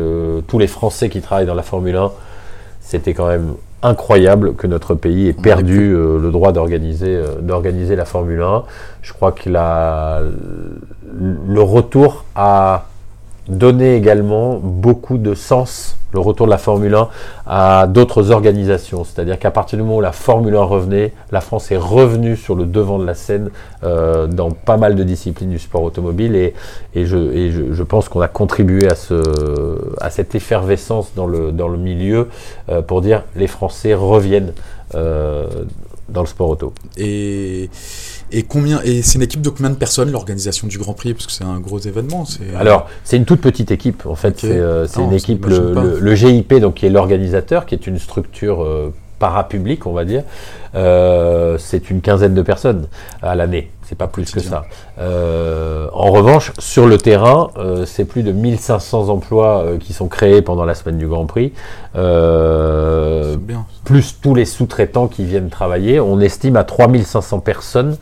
tous 0.47 0.59
les 0.59 0.67
Français 0.67 1.09
qui 1.09 1.21
travaillent 1.21 1.45
dans 1.45 1.55
la 1.55 1.63
Formule 1.63 1.95
1, 1.95 2.11
c'était 2.81 3.13
quand 3.13 3.27
même 3.27 3.53
incroyable 3.83 4.55
que 4.55 4.67
notre 4.67 4.95
pays 4.95 5.27
ait 5.27 5.33
perdu 5.33 5.93
euh, 5.93 6.19
le 6.19 6.31
droit 6.31 6.51
d'organiser 6.51 7.15
euh, 7.15 7.41
d'organiser 7.41 7.95
la 7.95 8.05
Formule 8.05 8.41
1. 8.41 8.63
Je 9.01 9.13
crois 9.13 9.31
que 9.31 9.49
la, 9.49 10.21
le 11.47 11.61
retour 11.61 12.25
a 12.35 12.85
donné 13.51 13.95
également 13.95 14.59
beaucoup 14.61 15.17
de 15.17 15.35
sens 15.35 15.97
le 16.13 16.19
retour 16.19 16.45
de 16.45 16.51
la 16.51 16.57
Formule 16.57 16.93
1 16.93 17.09
à 17.47 17.87
d'autres 17.87 18.31
organisations. 18.31 19.03
C'est-à-dire 19.03 19.39
qu'à 19.39 19.51
partir 19.51 19.77
du 19.77 19.83
moment 19.83 19.97
où 19.97 20.01
la 20.01 20.11
Formule 20.11 20.55
1 20.55 20.63
revenait, 20.63 21.13
la 21.31 21.41
France 21.41 21.71
est 21.71 21.77
revenue 21.77 22.35
sur 22.35 22.55
le 22.55 22.65
devant 22.65 22.99
de 22.99 23.05
la 23.05 23.13
scène 23.13 23.49
euh, 23.83 24.27
dans 24.27 24.51
pas 24.51 24.77
mal 24.77 24.95
de 24.95 25.03
disciplines 25.03 25.49
du 25.49 25.59
sport 25.59 25.83
automobile 25.83 26.35
et, 26.35 26.53
et, 26.95 27.05
je, 27.05 27.71
je, 27.71 27.83
pense 27.83 28.09
qu'on 28.09 28.21
a 28.21 28.27
contribué 28.27 28.89
à, 28.89 28.95
ce, 28.95 29.95
à 30.01 30.09
cette 30.09 30.35
effervescence 30.35 31.13
dans 31.15 31.27
le, 31.27 31.51
dans 31.51 31.67
le 31.67 31.77
milieu 31.77 32.29
euh, 32.69 32.81
pour 32.81 33.01
dire 33.01 33.23
les 33.35 33.47
Français 33.47 33.93
reviennent 33.93 34.53
euh, 34.95 35.47
dans 36.09 36.21
le 36.21 36.27
sport 36.27 36.49
auto. 36.49 36.73
Et 36.97 37.69
et 38.31 38.43
combien 38.43 38.81
et 38.83 39.01
c'est 39.01 39.15
une 39.15 39.23
équipe 39.23 39.41
de 39.41 39.49
combien 39.49 39.69
de 39.69 39.75
personnes 39.75 40.11
l'organisation 40.11 40.67
du 40.67 40.77
Grand 40.77 40.93
Prix? 40.93 41.13
Parce 41.13 41.25
que 41.25 41.31
c'est 41.31 41.43
un 41.43 41.59
gros 41.59 41.79
événement. 41.79 42.25
Euh, 42.41 42.59
Alors 42.59 42.89
c'est 43.03 43.17
une 43.17 43.25
toute 43.25 43.41
petite 43.41 43.71
équipe 43.71 44.05
en 44.05 44.15
fait. 44.15 44.39
C'est 44.39 44.51
euh, 44.51 44.87
une 44.97 45.13
équipe 45.13 45.45
le, 45.45 46.15
GIP 46.15 46.53
donc 46.55 46.75
qui 46.75 46.85
est 46.85 46.89
l'organisateur 46.89 47.65
qui 47.65 47.75
est 47.75 47.87
une 47.87 47.99
structure 47.99 48.63
euh, 48.63 48.93
parapublique 49.19 49.85
on 49.85 49.93
va 49.93 50.05
dire. 50.05 50.23
c'est 51.59 51.89
une 51.89 52.01
quinzaine 52.01 52.33
de 52.33 52.41
personnes 52.41 52.87
à 53.21 53.35
l'année. 53.35 53.71
C'est 53.83 53.97
pas 53.97 54.07
plus 54.07 54.31
que 54.31 54.39
ça. 54.39 54.63
En 56.01 56.11
revanche, 56.11 56.51
sur 56.57 56.87
le 56.87 56.97
terrain, 56.97 57.49
c'est 57.85 58.05
plus 58.05 58.23
de 58.23 58.31
1500 58.31 59.09
emplois 59.09 59.65
qui 59.79 59.93
sont 59.93 60.07
créés 60.07 60.41
pendant 60.41 60.65
la 60.65 60.75
semaine 60.75 60.97
du 60.97 61.07
Grand 61.07 61.25
Prix. 61.25 61.53
Bien 61.93 63.65
plus 63.83 64.17
tous 64.21 64.35
les 64.35 64.45
sous-traitants 64.45 65.07
qui 65.07 65.25
viennent 65.25 65.49
travailler. 65.49 65.99
On 65.99 66.19
estime 66.19 66.55
à 66.55 66.63
3500 66.63 67.39
personnes 67.39 67.97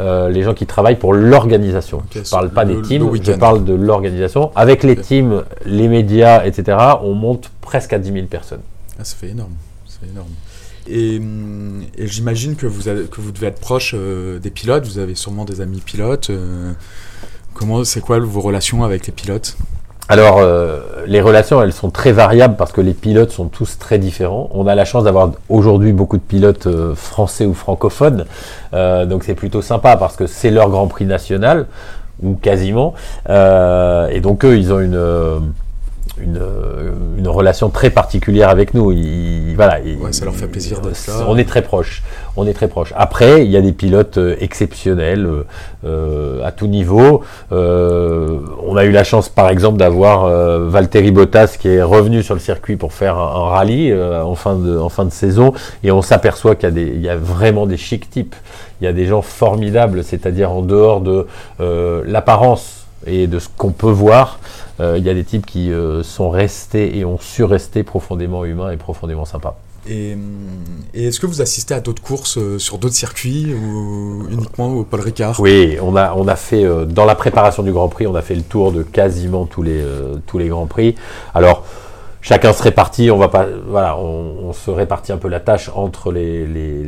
euh, 0.00 0.28
les 0.30 0.42
gens 0.42 0.54
qui 0.54 0.66
travaillent 0.66 0.98
pour 0.98 1.12
l'organisation. 1.12 2.02
je 2.12 2.20
ne 2.20 2.24
parle 2.24 2.50
pas 2.50 2.64
des 2.64 2.80
teams, 2.82 3.08
je 3.14 3.32
parle 3.32 3.64
de 3.64 3.74
l'organisation. 3.74 4.50
Avec 4.56 4.82
les 4.82 4.96
teams, 4.96 5.44
les 5.66 5.88
médias, 5.88 6.44
etc., 6.44 6.78
on 7.02 7.14
monte 7.14 7.50
presque 7.60 7.92
à 7.92 7.98
10 7.98 8.12
000 8.12 8.26
personnes. 8.26 8.62
Ah, 8.98 9.04
ça 9.04 9.16
fait 9.16 9.28
énorme. 9.28 9.52
énorme. 10.10 10.28
Et, 10.88 11.20
j'imagine 12.06 12.56
que 12.56 12.66
vous, 12.66 12.82
que 12.82 13.20
vous 13.20 13.32
devez 13.32 13.48
être 13.48 13.60
proche 13.60 13.94
euh, 13.96 14.38
des 14.38 14.50
pilotes, 14.50 14.84
vous 14.84 14.98
avez 14.98 15.14
sûrement 15.14 15.44
des 15.44 15.60
amis 15.60 15.80
pilotes. 15.80 16.30
Comment, 17.54 17.84
c'est 17.84 18.00
quoi 18.00 18.18
vos 18.18 18.40
relations 18.40 18.84
avec 18.84 19.06
les 19.06 19.12
pilotes? 19.12 19.56
Alors, 20.08 20.38
euh, 20.38 20.80
les 21.06 21.20
relations, 21.20 21.62
elles 21.62 21.72
sont 21.72 21.90
très 21.90 22.12
variables 22.12 22.56
parce 22.56 22.72
que 22.72 22.80
les 22.80 22.92
pilotes 22.92 23.30
sont 23.30 23.46
tous 23.46 23.78
très 23.78 23.98
différents. 23.98 24.50
On 24.52 24.66
a 24.66 24.74
la 24.74 24.84
chance 24.84 25.04
d'avoir 25.04 25.30
aujourd'hui 25.48 25.92
beaucoup 25.92 26.16
de 26.16 26.22
pilotes 26.22 26.66
euh, 26.66 26.94
français 26.94 27.46
ou 27.46 27.54
francophones, 27.54 28.26
euh, 28.74 29.06
donc 29.06 29.24
c'est 29.24 29.34
plutôt 29.34 29.62
sympa 29.62 29.96
parce 29.96 30.16
que 30.16 30.26
c'est 30.26 30.50
leur 30.50 30.70
Grand 30.70 30.86
Prix 30.88 31.06
national 31.06 31.66
ou 32.22 32.34
quasiment, 32.34 32.94
et 33.28 34.20
donc 34.20 34.44
eux, 34.44 34.56
ils 34.56 34.72
ont 34.72 34.78
une 34.78 35.52
une, 36.18 36.38
euh, 36.38 36.92
une, 37.16 37.28
relation 37.28 37.70
très 37.70 37.90
particulière 37.90 38.50
avec 38.50 38.74
nous. 38.74 38.92
Il, 38.92 39.54
voilà, 39.54 39.78
ça 40.10 40.24
leur 40.24 40.34
fait 40.34 40.46
plaisir 40.46 40.80
d'être 40.80 41.06
là. 41.06 41.24
On 41.28 41.36
est 41.36 41.48
très 41.48 41.62
proche. 41.62 42.02
On 42.36 42.46
est 42.46 42.52
très 42.52 42.68
proche. 42.68 42.92
Après, 42.96 43.44
il 43.44 43.50
y 43.50 43.56
a 43.56 43.60
des 43.60 43.72
pilotes 43.72 44.18
euh, 44.18 44.36
exceptionnels 44.40 45.28
euh, 45.84 46.44
à 46.44 46.52
tout 46.52 46.66
niveau. 46.66 47.22
Euh, 47.50 48.38
on 48.64 48.76
a 48.76 48.84
eu 48.84 48.92
la 48.92 49.04
chance, 49.04 49.28
par 49.28 49.48
exemple, 49.48 49.78
d'avoir 49.78 50.24
euh, 50.24 50.68
Valtteri 50.68 51.10
Bottas 51.10 51.56
qui 51.58 51.68
est 51.68 51.82
revenu 51.82 52.22
sur 52.22 52.34
le 52.34 52.40
circuit 52.40 52.76
pour 52.76 52.92
faire 52.92 53.18
un, 53.18 53.46
un 53.46 53.48
rallye 53.48 53.92
en, 53.92 54.34
fin 54.34 54.54
de, 54.54 54.78
en 54.78 54.88
fin 54.88 55.04
de 55.04 55.10
saison, 55.10 55.52
et 55.82 55.90
on 55.90 56.02
s'aperçoit 56.02 56.54
qu'il 56.54 56.68
y, 56.68 56.72
a 56.72 56.74
des, 56.74 56.86
il 56.86 57.00
y 57.00 57.08
a 57.08 57.16
vraiment 57.16 57.66
des 57.66 57.76
chics 57.76 58.08
types. 58.10 58.36
Il 58.80 58.84
y 58.84 58.86
a 58.86 58.92
des 58.92 59.06
gens 59.06 59.22
formidables, 59.22 60.04
c'est-à-dire 60.04 60.50
en 60.52 60.62
dehors 60.62 61.00
de 61.00 61.26
l'apparence 62.06 62.86
et 63.06 63.26
de 63.26 63.38
ce 63.38 63.48
qu'on 63.56 63.70
peut 63.70 63.90
voir. 63.90 64.38
Euh, 64.82 64.98
il 64.98 65.04
y 65.04 65.10
a 65.10 65.14
des 65.14 65.24
types 65.24 65.46
qui 65.46 65.72
euh, 65.72 66.02
sont 66.02 66.28
restés 66.28 66.98
et 66.98 67.04
ont 67.04 67.18
su 67.18 67.44
rester 67.44 67.84
profondément 67.84 68.44
humains 68.44 68.70
et 68.70 68.76
profondément 68.76 69.24
sympas. 69.24 69.56
Et, 69.88 70.16
est-ce 70.94 71.18
que 71.20 71.26
vous 71.26 71.40
assistez 71.40 71.74
à 71.74 71.80
d'autres 71.80 72.02
courses 72.02 72.38
euh, 72.38 72.58
sur 72.58 72.78
d'autres 72.78 72.94
circuits 72.94 73.52
ou 73.54 74.26
uniquement 74.30 74.68
au 74.68 74.84
Paul 74.84 75.00
Ricard? 75.00 75.38
Oui, 75.40 75.76
on 75.80 75.94
a, 75.96 76.14
on 76.14 76.26
a 76.26 76.36
fait, 76.36 76.64
dans 76.86 77.04
la 77.04 77.14
préparation 77.14 77.62
du 77.62 77.72
Grand 77.72 77.88
Prix, 77.88 78.06
on 78.06 78.14
a 78.14 78.22
fait 78.22 78.34
le 78.34 78.42
tour 78.42 78.72
de 78.72 78.82
quasiment 78.82 79.46
tous 79.46 79.62
les, 79.62 79.84
tous 80.26 80.38
les 80.38 80.48
Grands 80.48 80.66
Prix. 80.66 80.96
Alors, 81.34 81.64
chacun 82.22 82.52
se 82.52 82.62
répartit, 82.62 83.10
on 83.10 83.18
va 83.18 83.28
pas, 83.28 83.46
voilà, 83.66 83.98
on, 83.98 84.52
se 84.52 84.70
répartit 84.70 85.12
un 85.12 85.16
peu 85.16 85.28
la 85.28 85.40
tâche 85.40 85.70
entre 85.74 86.12
les, 86.12 86.46
les, 86.46 86.84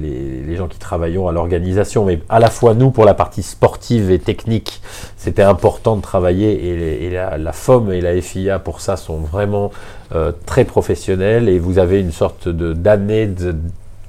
les, 0.47 0.57
gens 0.57 0.68
qui 0.68 0.79
travaillent 0.79 1.18
à 1.18 1.33
l'organisation, 1.33 2.05
mais 2.05 2.20
à 2.29 2.38
la 2.38 2.51
fois 2.51 2.75
nous 2.75 2.90
pour 2.90 3.05
la 3.05 3.14
partie 3.14 3.42
sportive 3.42 4.11
et 4.11 4.18
technique, 4.18 4.81
c'était 5.16 5.42
important 5.42 5.97
de 5.97 6.03
travailler 6.03 7.05
et, 7.07 7.11
la, 7.11 7.37
la, 7.37 7.53
FOM 7.53 7.90
et 7.90 8.01
la 8.01 8.20
FIA 8.20 8.59
pour 8.59 8.81
ça 8.81 8.97
sont 8.97 9.16
vraiment 9.16 9.73
euh, 10.14 10.31
très 10.47 10.64
professionnels 10.64 11.49
et 11.49 11.59
vous 11.59 11.79
avez 11.79 12.01
une 12.01 12.12
sorte 12.12 12.49
de 12.49 12.73
d'année 12.73 13.27
de 13.27 13.57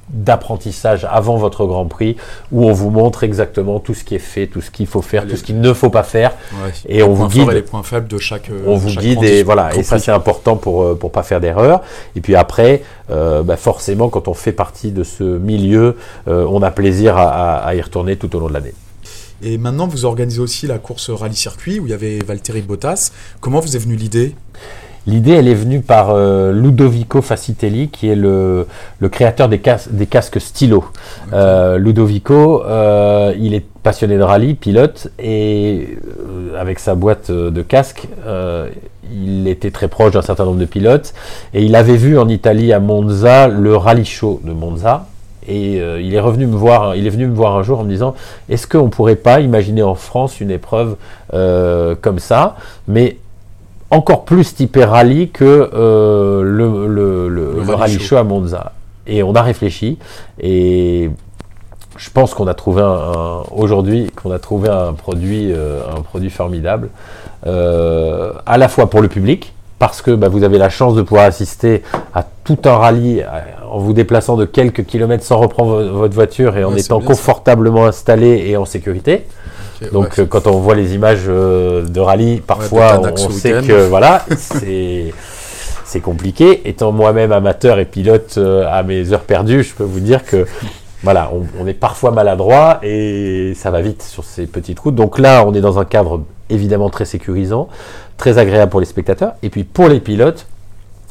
d'apprentissage 0.10 1.08
avant 1.10 1.38
votre 1.38 1.66
Grand 1.66 1.86
Prix 1.86 2.16
où 2.52 2.66
on 2.66 2.74
vous 2.74 2.92
montre 2.92 3.24
exactement 3.24 3.80
tout 3.80 3.94
ce 3.94 4.04
qui 4.04 4.16
est 4.16 4.20
fait, 4.20 4.48
tout 4.48 4.62
ce 4.62 4.70
qu'il 4.70 4.86
faut 4.86 5.02
faire, 5.02 5.28
tout 5.28 5.36
ce 5.36 5.44
qu'il 5.44 5.60
ne 5.60 5.74
faut 5.74 5.90
pas 5.90 6.04
faire. 6.04 6.34
Et 6.88 7.02
on 7.02 7.14
vous 7.14 7.28
guide 7.28 7.50
les 7.50 7.62
points 7.62 7.84
faibles 7.84 8.08
de 8.08 8.18
chaque 8.18 8.50
euh, 8.50 8.64
on 8.68 8.76
vous 8.76 8.96
guide 8.96 9.24
et 9.24 9.44
voilà 9.44 9.76
et 9.76 9.84
ça 9.84 9.98
c'est 9.98 10.12
important 10.12 10.58
pour 10.58 10.84
euh, 10.84 10.96
pour 10.96 11.12
pas 11.12 11.24
faire 11.24 11.42
d'erreur. 11.42 11.82
Et 12.16 12.22
puis 12.22 12.36
après 12.36 12.84
euh, 13.10 13.42
bah 13.44 13.58
forcément 13.58 14.10
quand 14.10 14.28
on 14.28 14.34
fait 14.34 14.52
partie 14.52 14.92
de 14.92 15.04
ce 15.04 15.24
milieu 15.24 15.98
on 16.28 16.62
a 16.62 16.72
plaisir 16.72 17.18
à, 17.18 17.58
à, 17.58 17.76
y 17.76 17.82
retourner 17.82 18.16
tout 18.16 18.36
au 18.36 18.40
long 18.40 18.48
de 18.48 18.54
l'année. 18.54 18.74
Et 19.42 19.58
maintenant 19.58 19.88
vous 19.88 20.06
organisez 20.06 20.40
aussi 20.40 20.68
la 20.68 20.78
course 20.78 21.10
rallye 21.10 21.36
circuit 21.36 21.80
où 21.80 21.88
il 21.88 21.90
y 21.90 21.94
avait 21.94 22.20
Valtteri 22.20 22.62
Bottas. 22.62 23.12
Comment 23.42 23.60
vous 23.60 23.76
est 23.76 23.80
venue 23.80 23.96
l'idée? 23.96 24.36
L'idée, 25.08 25.34
elle 25.34 25.48
est 25.48 25.56
venue 25.56 25.82
par 25.82 26.10
euh, 26.10 26.52
Ludovico 26.52 27.22
Facitelli, 27.22 27.90
qui 27.90 28.10
est 28.10 28.16
le, 28.16 28.66
créateur 29.12 29.48
des, 29.50 29.62
des, 29.92 30.06
casques 30.08 30.42
stylo. 30.42 30.86
Euh, 31.32 31.78
Ludovico, 31.78 32.64
euh, 32.66 33.32
il 33.40 33.54
est 33.54 33.64
passionné 33.84 34.18
de 34.18 34.24
rallye, 34.24 34.56
pilote, 34.56 35.10
et 35.20 36.00
avec 36.60 36.80
sa 36.80 36.96
boîte 36.96 37.30
de 37.30 37.62
casques, 37.62 38.08
il 39.12 39.48
était 39.48 39.70
très 39.70 39.88
proche 39.88 40.14
d'un 40.14 40.24
certain 40.24 40.46
nombre 40.46 40.60
de 40.60 40.66
pilotes, 40.66 41.14
et 41.54 41.64
il 41.64 41.76
avait 41.76 41.98
vu 41.98 42.18
en 42.18 42.28
Italie, 42.28 42.74
à 42.74 42.80
Monza, 42.80 43.48
le 43.48 43.78
rallye 43.78 44.06
show 44.06 44.42
de 44.44 44.54
Monza, 44.54 45.06
et 45.48 45.76
il 45.76 46.16
est 46.16 46.20
revenu 46.20 46.48
me 46.48 46.56
voir, 46.56 46.96
il 46.96 47.06
est 47.06 47.12
venu 47.12 47.28
me 47.28 47.36
voir 47.36 47.56
un 47.56 47.62
jour 47.62 47.80
en 47.80 47.84
me 47.84 47.90
disant 47.90 48.16
Est-ce 48.50 48.66
qu'on 48.66 48.90
pourrait 48.90 49.18
pas 49.18 49.40
imaginer 49.40 49.84
en 49.84 49.94
France 49.94 50.42
une 50.42 50.50
épreuve 50.50 50.96
comme 51.32 52.18
ça, 52.18 52.56
mais 52.88 53.18
encore 53.92 54.26
plus 54.26 54.56
typé 54.56 54.84
rallye 54.84 55.30
que 55.30 55.70
euh, 55.74 56.42
le, 56.44 56.88
le, 56.88 57.30
le, 57.30 57.74
rallye, 57.74 58.00
show. 58.00 58.18
à 58.18 58.24
Monza. 58.24 58.74
Et 59.08 59.24
on 59.24 59.34
a 59.36 59.42
réfléchi 59.42 59.98
et 60.40 61.10
je 61.98 62.10
pense 62.10 62.34
qu'on 62.34 62.48
a 62.48 62.54
trouvé 62.54 62.82
un, 62.82 63.44
aujourd'hui 63.52 64.12
qu'on 64.12 64.32
a 64.32 64.40
trouvé 64.40 64.70
un 64.70 64.94
produit, 64.94 65.52
euh, 65.52 65.82
un 65.96 66.02
produit 66.02 66.30
formidable, 66.30 66.90
euh, 67.46 68.34
à 68.46 68.58
la 68.58 68.68
fois 68.68 68.90
pour 68.90 69.02
le 69.02 69.08
public 69.08 69.54
parce 69.80 70.02
que 70.02 70.12
bah, 70.12 70.30
vous 70.30 70.44
avez 70.44 70.58
la 70.58 70.70
chance 70.70 70.96
de 70.96 71.02
pouvoir 71.02 71.26
assister 71.26 71.84
à 72.14 72.26
tout 72.44 72.60
un 72.66 72.78
rallye 72.78 73.24
en 73.70 73.80
vous 73.80 73.94
déplaçant 73.94 74.38
de 74.38 74.46
quelques 74.46 74.86
kilomètres 74.86 75.24
sans 75.24 75.38
reprendre 75.38 75.84
votre 75.84 76.14
voiture 76.14 76.58
et 76.58 76.64
en 76.64 76.76
étant 76.76 77.02
confortablement 77.02 77.86
installé 77.86 78.46
et 78.48 78.58
en 78.58 78.66
sécurité. 78.66 79.26
Donc 79.92 80.20
euh, 80.20 80.26
quand 80.26 80.48
on 80.48 80.60
voit 80.60 80.76
les 80.76 80.96
images 80.96 81.26
euh, 81.28 81.84
de 81.84 82.00
rallye, 82.00 82.38
parfois 82.38 83.02
on, 83.02 83.30
sait 83.30 83.62
que 83.62 83.88
voilà, 83.88 84.26
c'est 85.86 86.00
compliqué. 86.02 86.68
Étant 86.68 86.92
moi-même 86.92 87.32
amateur 87.32 87.80
et 87.80 87.86
pilote 87.86 88.36
euh, 88.38 88.66
à 88.72 88.84
mes 88.84 89.12
heures 89.12 89.24
perdues, 89.24 89.64
je 89.64 89.74
peux 89.74 89.84
vous 89.84 90.00
dire 90.00 90.24
que 90.24 90.46
voilà, 91.04 91.32
on, 91.60 91.68
est 91.68 91.74
parfois 91.74 92.12
maladroit 92.12 92.80
et 92.82 93.54
ça 93.56 93.70
va 93.70 93.82
vite 93.82 94.02
sur 94.02 94.24
ces 94.24 94.48
petites 94.48 94.80
routes. 94.80 94.96
Donc 94.96 95.20
là, 95.20 95.44
on 95.46 95.54
est 95.54 95.62
dans 95.62 95.78
un 95.78 95.86
cadre 95.86 96.24
évidemment 96.50 96.90
très 96.90 97.06
sécurisant, 97.06 97.68
très 98.18 98.38
agréable 98.38 98.70
pour 98.70 98.80
les 98.80 98.86
spectateurs. 98.86 99.34
Et 99.44 99.50
puis 99.50 99.64
pour 99.64 99.88
les 99.88 100.00
pilotes, 100.00 100.48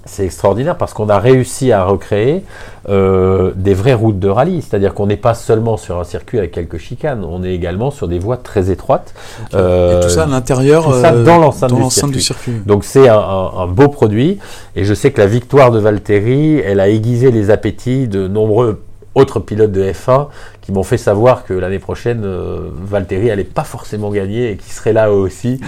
c'est 0.06 0.24
extraordinaire 0.24 0.76
parce 0.76 0.92
qu'on 0.92 1.08
a 1.08 1.18
réussi 1.18 1.72
à 1.72 1.84
recréer 1.84 2.44
euh, 2.88 3.52
des 3.56 3.72
vraies 3.72 3.94
routes 3.94 4.18
de 4.18 4.28
rallye. 4.28 4.60
C'est-à-dire 4.60 4.92
qu'on 4.92 5.06
n'est 5.06 5.16
pas 5.16 5.34
seulement 5.34 5.76
sur 5.76 5.98
un 5.98 6.04
circuit 6.04 6.38
avec 6.38 6.52
quelques 6.52 6.78
chicanes, 6.78 7.24
on 7.24 7.42
est 7.42 7.54
également 7.54 7.90
sur 7.90 8.06
des 8.06 8.18
voies 8.18 8.36
très 8.36 8.70
étroites. 8.70 9.14
Euh, 9.54 9.98
et 9.98 10.02
tout 10.02 10.10
ça 10.10 10.24
à 10.24 10.26
l'intérieur, 10.26 10.92
ça 10.94 11.14
euh, 11.14 11.24
dans 11.24 11.38
l'enceinte 11.38 11.72
du, 12.10 12.20
circuit. 12.20 12.52
Donc 12.66 12.84
c'est 12.84 13.08
un, 13.08 13.66
beau 13.66 13.88
produit. 13.88 14.38
Et 14.76 14.84
je 14.84 14.92
sais 14.92 15.10
que 15.10 15.20
la 15.20 15.26
victoire 15.26 15.70
de 15.70 15.78
Valtteri, 15.78 16.58
elle 16.58 16.80
a 16.80 16.88
aiguisé 16.88 17.30
les 17.30 17.50
appétits 17.50 18.06
de 18.06 18.28
nombreux 18.28 18.82
autres 19.14 19.40
pilotes 19.40 19.72
de 19.72 19.84
F1 19.84 20.26
qui 20.60 20.72
m'ont 20.72 20.82
fait 20.82 20.98
savoir 20.98 21.44
que 21.44 21.54
l'année 21.54 21.78
prochaine, 21.78 22.22
euh, 22.24 22.70
Valtteri 22.74 23.30
allait 23.30 23.44
pas 23.44 23.64
forcément 23.64 24.10
gagner 24.10 24.50
et 24.50 24.56
qu'il 24.56 24.72
serait 24.72 24.92
là 24.92 25.08
eux 25.08 25.12
aussi. 25.12 25.60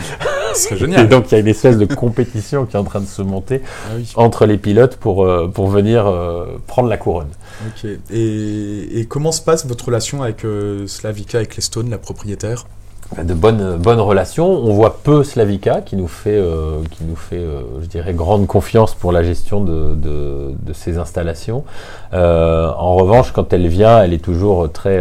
C'est 0.56 0.76
génial. 0.76 1.04
et 1.04 1.08
donc 1.08 1.30
il 1.30 1.34
y 1.34 1.36
a 1.36 1.40
une 1.40 1.48
espèce 1.48 1.78
de 1.78 1.84
compétition 1.84 2.66
qui 2.66 2.76
est 2.76 2.78
en 2.78 2.84
train 2.84 3.00
de 3.00 3.06
se 3.06 3.22
monter 3.22 3.62
ah 3.64 3.96
entre 4.16 4.46
les 4.46 4.58
pilotes 4.58 4.96
pour, 4.96 5.24
euh, 5.24 5.48
pour 5.48 5.68
venir 5.68 6.06
euh, 6.06 6.58
prendre 6.66 6.88
la 6.88 6.96
couronne. 6.96 7.28
Ok. 7.68 7.88
Et, 8.10 9.00
et, 9.00 9.06
comment 9.06 9.32
se 9.32 9.42
passe 9.42 9.66
votre 9.66 9.86
relation 9.86 10.22
avec 10.22 10.44
Slavica 10.86 11.42
et 11.42 11.46
Clestone, 11.46 11.90
la 11.90 11.98
propriétaire? 11.98 12.66
De 13.22 13.34
bonnes, 13.34 13.76
bonnes 13.78 14.00
relations. 14.00 14.48
On 14.48 14.72
voit 14.72 14.98
peu 15.02 15.22
Slavica 15.22 15.80
qui 15.80 15.96
nous 15.96 16.08
fait, 16.08 16.36
euh, 16.36 16.82
qui 16.90 17.04
nous 17.04 17.16
fait 17.16 17.36
euh, 17.36 17.62
je 17.80 17.86
dirais, 17.86 18.12
grande 18.12 18.46
confiance 18.46 18.94
pour 18.94 19.12
la 19.12 19.22
gestion 19.22 19.62
de, 19.62 19.94
de, 19.94 20.52
de 20.60 20.72
ces 20.72 20.98
installations. 20.98 21.64
Euh, 22.12 22.68
en 22.76 22.94
revanche, 22.96 23.30
quand 23.32 23.52
elle 23.52 23.68
vient, 23.68 24.02
elle 24.02 24.12
est 24.12 24.22
toujours 24.24 24.70
très 24.70 25.00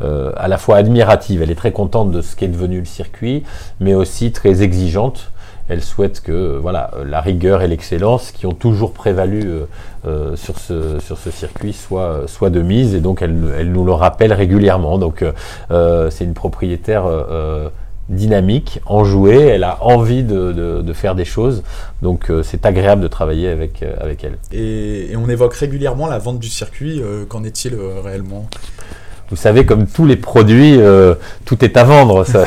à 0.00 0.48
la 0.48 0.58
fois 0.58 0.76
admirative. 0.76 1.42
Elle 1.42 1.50
est 1.50 1.56
très 1.56 1.72
contente 1.72 2.10
de 2.10 2.20
ce 2.20 2.36
qu'est 2.36 2.48
devenu 2.48 2.80
le 2.80 2.84
circuit, 2.84 3.44
mais 3.80 3.94
aussi 3.94 4.32
très 4.32 4.62
exigeante 4.62 5.30
elle 5.68 5.82
souhaite 5.82 6.20
que 6.20 6.58
voilà, 6.58 6.90
la 7.04 7.20
rigueur 7.20 7.62
et 7.62 7.68
l'excellence 7.68 8.30
qui 8.30 8.46
ont 8.46 8.52
toujours 8.52 8.92
prévalu 8.92 9.42
euh, 9.44 9.66
euh, 10.06 10.36
sur, 10.36 10.58
ce, 10.58 11.00
sur 11.00 11.18
ce 11.18 11.30
circuit 11.30 11.72
soient, 11.72 12.22
soit 12.26 12.50
de 12.50 12.62
mise 12.62 12.94
et 12.94 13.00
donc 13.00 13.22
elle, 13.22 13.36
elle, 13.58 13.72
nous 13.72 13.84
le 13.84 13.92
rappelle 13.92 14.32
régulièrement. 14.32 14.98
Donc 14.98 15.24
euh, 15.70 16.10
c'est 16.10 16.24
une 16.24 16.34
propriétaire 16.34 17.04
dynamique, 18.08 18.80
enjouée, 18.86 19.46
elle 19.46 19.64
a 19.64 19.82
envie 19.82 20.22
de, 20.22 20.52
de, 20.52 20.92
faire 20.92 21.16
des 21.16 21.24
choses, 21.24 21.64
donc 22.02 22.30
c'est 22.44 22.64
agréable 22.64 23.02
de 23.02 23.08
travailler 23.08 23.48
avec, 23.48 23.84
avec 24.00 24.22
elle. 24.22 24.38
Et, 24.52 25.10
et, 25.10 25.16
on 25.16 25.28
évoque 25.28 25.54
régulièrement 25.54 26.06
la 26.06 26.18
vente 26.18 26.38
du 26.38 26.48
circuit, 26.48 27.02
qu'en 27.28 27.42
est-il 27.42 27.76
réellement? 28.04 28.48
Vous 29.28 29.36
savez, 29.36 29.66
comme 29.66 29.86
tous 29.86 30.06
les 30.06 30.16
produits, 30.16 30.76
euh, 30.78 31.16
tout 31.44 31.64
est 31.64 31.76
à 31.76 31.82
vendre. 31.82 32.24
Ça. 32.24 32.44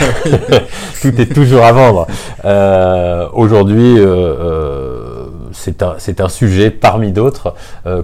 tout 1.02 1.22
est 1.22 1.34
toujours 1.34 1.64
à 1.64 1.74
vendre. 1.74 2.08
Euh, 2.46 3.28
Aujourd'hui, 3.34 3.96
euh, 3.98 5.26
c'est 5.52 5.84
un, 5.84 5.98
un, 6.20 6.30
sujet 6.30 6.72
parmi 6.72 7.12
d'autres. 7.12 7.54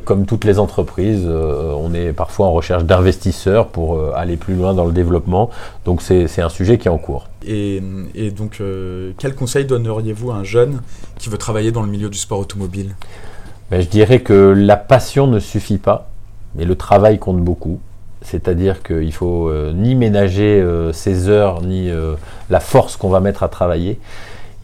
Comme 0.03 0.25
toutes 0.25 0.43
les 0.43 0.59
entreprises, 0.59 1.25
on 1.25 1.93
est 1.93 2.11
parfois 2.11 2.47
en 2.47 2.51
recherche 2.51 2.83
d'investisseurs 2.83 3.67
pour 3.67 4.13
aller 4.15 4.35
plus 4.35 4.55
loin 4.55 4.73
dans 4.73 4.85
le 4.85 4.91
développement. 4.91 5.49
Donc 5.85 6.01
c'est 6.01 6.41
un 6.41 6.49
sujet 6.49 6.77
qui 6.77 6.88
est 6.88 6.91
en 6.91 6.97
cours. 6.97 7.27
Et, 7.47 7.81
et 8.13 8.31
donc, 8.31 8.61
quel 9.17 9.35
conseil 9.35 9.65
donneriez-vous 9.65 10.31
à 10.31 10.35
un 10.35 10.43
jeune 10.43 10.81
qui 11.17 11.29
veut 11.29 11.38
travailler 11.38 11.71
dans 11.71 11.81
le 11.81 11.89
milieu 11.89 12.09
du 12.09 12.17
sport 12.17 12.39
automobile? 12.39 12.95
Ben, 13.71 13.81
Je 13.81 13.88
dirais 13.88 14.19
que 14.19 14.33
la 14.33 14.75
passion 14.75 15.27
ne 15.27 15.39
suffit 15.39 15.77
pas, 15.77 16.09
mais 16.55 16.65
le 16.65 16.75
travail 16.75 17.19
compte 17.19 17.39
beaucoup. 17.39 17.79
C'est-à-dire 18.25 18.81
qu'il 18.81 19.13
faut 19.13 19.49
euh, 19.49 19.71
ni 19.71 19.93
ménager 19.93 20.59
euh, 20.59 20.91
ses 20.91 21.29
heures, 21.29 21.61
ni 21.61 21.89
euh, 21.89 22.15
la 22.49 22.59
force 22.59 22.97
qu'on 22.97 23.09
va 23.09 23.19
mettre 23.19 23.43
à 23.43 23.49
travailler. 23.49 23.99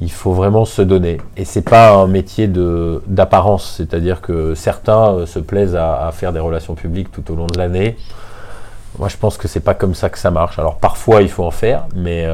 Il 0.02 0.12
faut 0.12 0.34
vraiment 0.34 0.66
se 0.66 0.82
donner. 0.82 1.20
Et 1.38 1.46
c'est 1.46 1.62
pas 1.62 1.94
un 1.94 2.08
métier 2.08 2.50
d'apparence. 3.06 3.76
C'est-à-dire 3.78 4.22
que 4.22 4.56
certains 4.56 5.28
se 5.28 5.38
plaisent 5.38 5.76
à, 5.76 6.10
faire 6.12 6.34
des 6.34 6.40
relations 6.40 6.74
publiques 6.74 7.12
tout 7.12 7.32
au 7.32 7.36
long 7.36 7.46
de 7.46 7.56
l'année. 7.56 7.98
Moi, 8.98 9.10
je 9.10 9.18
pense 9.18 9.38
que 9.38 9.48
c'est 9.48 9.60
pas 9.60 9.76
comme 9.76 9.94
ça 9.94 10.10
que 10.10 10.18
ça 10.18 10.32
marche. 10.32 10.58
Alors 10.58 10.78
parfois, 10.78 11.22
il 11.22 11.30
faut 11.30 11.44
en 11.44 11.52
faire, 11.52 11.86
mais 11.96 12.28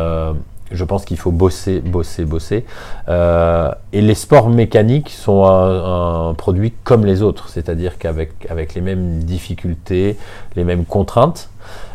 je 0.72 0.84
pense 0.84 1.06
qu'il 1.06 1.18
faut 1.18 1.32
bosser, 1.32 1.80
bosser, 1.80 2.26
bosser. 2.26 2.66
Euh, 3.08 3.72
et 3.94 4.02
les 4.02 4.16
sports 4.16 4.50
mécaniques 4.50 5.10
sont 5.10 5.46
un, 5.46 6.34
produit 6.34 6.74
comme 6.84 7.06
les 7.06 7.22
autres, 7.22 7.50
c'est-à-dire 7.50 7.98
qu'avec 7.98 8.32
avec 8.50 8.74
les 8.74 8.82
mêmes 8.82 9.20
difficultés, 9.24 10.18
les 10.56 10.64
mêmes 10.64 10.86
contraintes. 10.86 11.50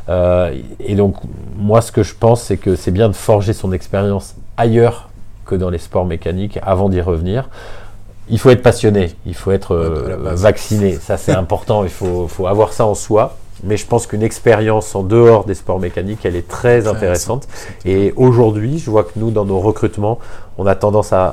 Euh, 0.08 0.54
et 0.80 0.94
donc, 0.94 1.16
moi, 1.56 1.80
ce 1.80 1.92
que 1.92 2.02
je 2.02 2.14
pense, 2.14 2.42
c'est 2.42 2.56
que 2.56 2.76
c'est 2.76 2.90
bien 2.90 3.08
de 3.08 3.14
forger 3.14 3.52
son 3.52 3.72
expérience 3.72 4.34
ailleurs 4.56 5.10
que 5.44 5.54
dans 5.54 5.70
les 5.70 5.78
sports 5.78 6.06
mécaniques 6.06 6.58
avant 6.62 6.88
d'y 6.88 7.00
revenir. 7.00 7.48
Il 8.28 8.38
faut 8.38 8.50
être 8.50 8.62
passionné, 8.62 9.14
il 9.26 9.34
faut 9.34 9.50
être 9.50 9.74
euh, 9.74 10.34
vacciné, 10.34 10.92
ça 10.94 11.16
c'est 11.16 11.32
important, 11.44 11.82
il 11.82 11.90
faut, 11.90 12.28
faut 12.28 12.46
avoir 12.46 12.72
ça 12.72 12.86
en 12.86 12.94
soi 12.94 13.36
mais 13.62 13.76
je 13.76 13.86
pense 13.86 14.06
qu'une 14.06 14.22
expérience 14.22 14.94
en 14.94 15.02
dehors 15.02 15.44
des 15.44 15.54
sports 15.54 15.78
mécaniques, 15.78 16.24
elle 16.24 16.36
est 16.36 16.48
très 16.48 16.86
intéressante. 16.88 17.48
Et 17.84 18.12
aujourd'hui, 18.16 18.78
je 18.78 18.90
vois 18.90 19.04
que 19.04 19.12
nous, 19.16 19.30
dans 19.30 19.44
nos 19.44 19.60
recrutements, 19.60 20.18
on 20.58 20.66
a 20.66 20.74
tendance 20.74 21.12
à, 21.12 21.28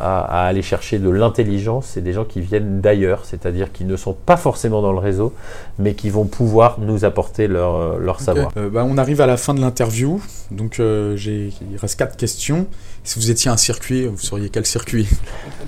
aller 0.47 0.61
chercher 0.61 0.97
de 0.97 1.09
l'intelligence 1.09 1.97
et 1.97 2.01
des 2.01 2.13
gens 2.13 2.23
qui 2.23 2.41
viennent 2.41 2.79
d'ailleurs, 2.79 3.25
c'est-à-dire 3.25 3.71
qui 3.71 3.83
ne 3.83 3.95
sont 3.95 4.13
pas 4.13 4.37
forcément 4.37 4.81
dans 4.81 4.93
le 4.93 4.99
réseau, 4.99 5.33
mais 5.77 5.93
qui 5.93 6.09
vont 6.09 6.25
pouvoir 6.25 6.77
nous 6.79 7.03
apporter 7.03 7.47
leur, 7.47 7.75
euh, 7.75 8.13
savoir. 8.19 8.51
Euh, 8.57 8.69
bah, 8.69 8.85
on 8.87 8.97
arrive 8.97 9.19
à 9.21 9.27
la 9.27 9.37
fin 9.37 9.53
de 9.53 9.59
l'interview, 9.59 10.21
donc 10.51 10.79
euh, 10.79 11.17
il 11.25 11.77
reste 11.77 11.99
quatre 11.99 12.15
questions. 12.15 12.67
Si 13.03 13.19
vous 13.19 13.31
étiez 13.31 13.49
un 13.51 13.57
circuit, 13.57 14.07
vous 14.07 14.17
seriez 14.17 14.49
quel 14.49 14.65
circuit? 14.65 15.07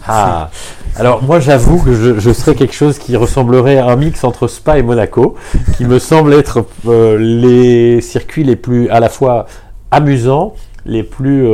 Ah, 0.08 0.50
alors 0.96 1.22
moi 1.22 1.40
j'avoue 1.40 1.78
que 1.78 1.94
je, 1.94 2.20
je, 2.20 2.34
serais 2.34 2.56
quelque 2.56 2.74
chose 2.74 2.98
qui 2.98 3.16
ressemblerait 3.16 3.78
à 3.78 3.86
un 3.86 3.96
mix 3.96 4.24
entre 4.24 4.48
Spa 4.48 4.80
et 4.80 4.82
Monaco, 4.82 5.36
qui 5.78 5.86
me 5.86 6.00
semble 6.00 6.34
être 6.34 6.66
les 6.86 8.02
circuits 8.02 8.44
les 8.44 8.56
plus 8.56 8.90
à 8.90 9.00
la 9.00 9.10
fois 9.10 9.46
amusants, 9.92 10.56
les 10.86 11.04
plus 11.04 11.46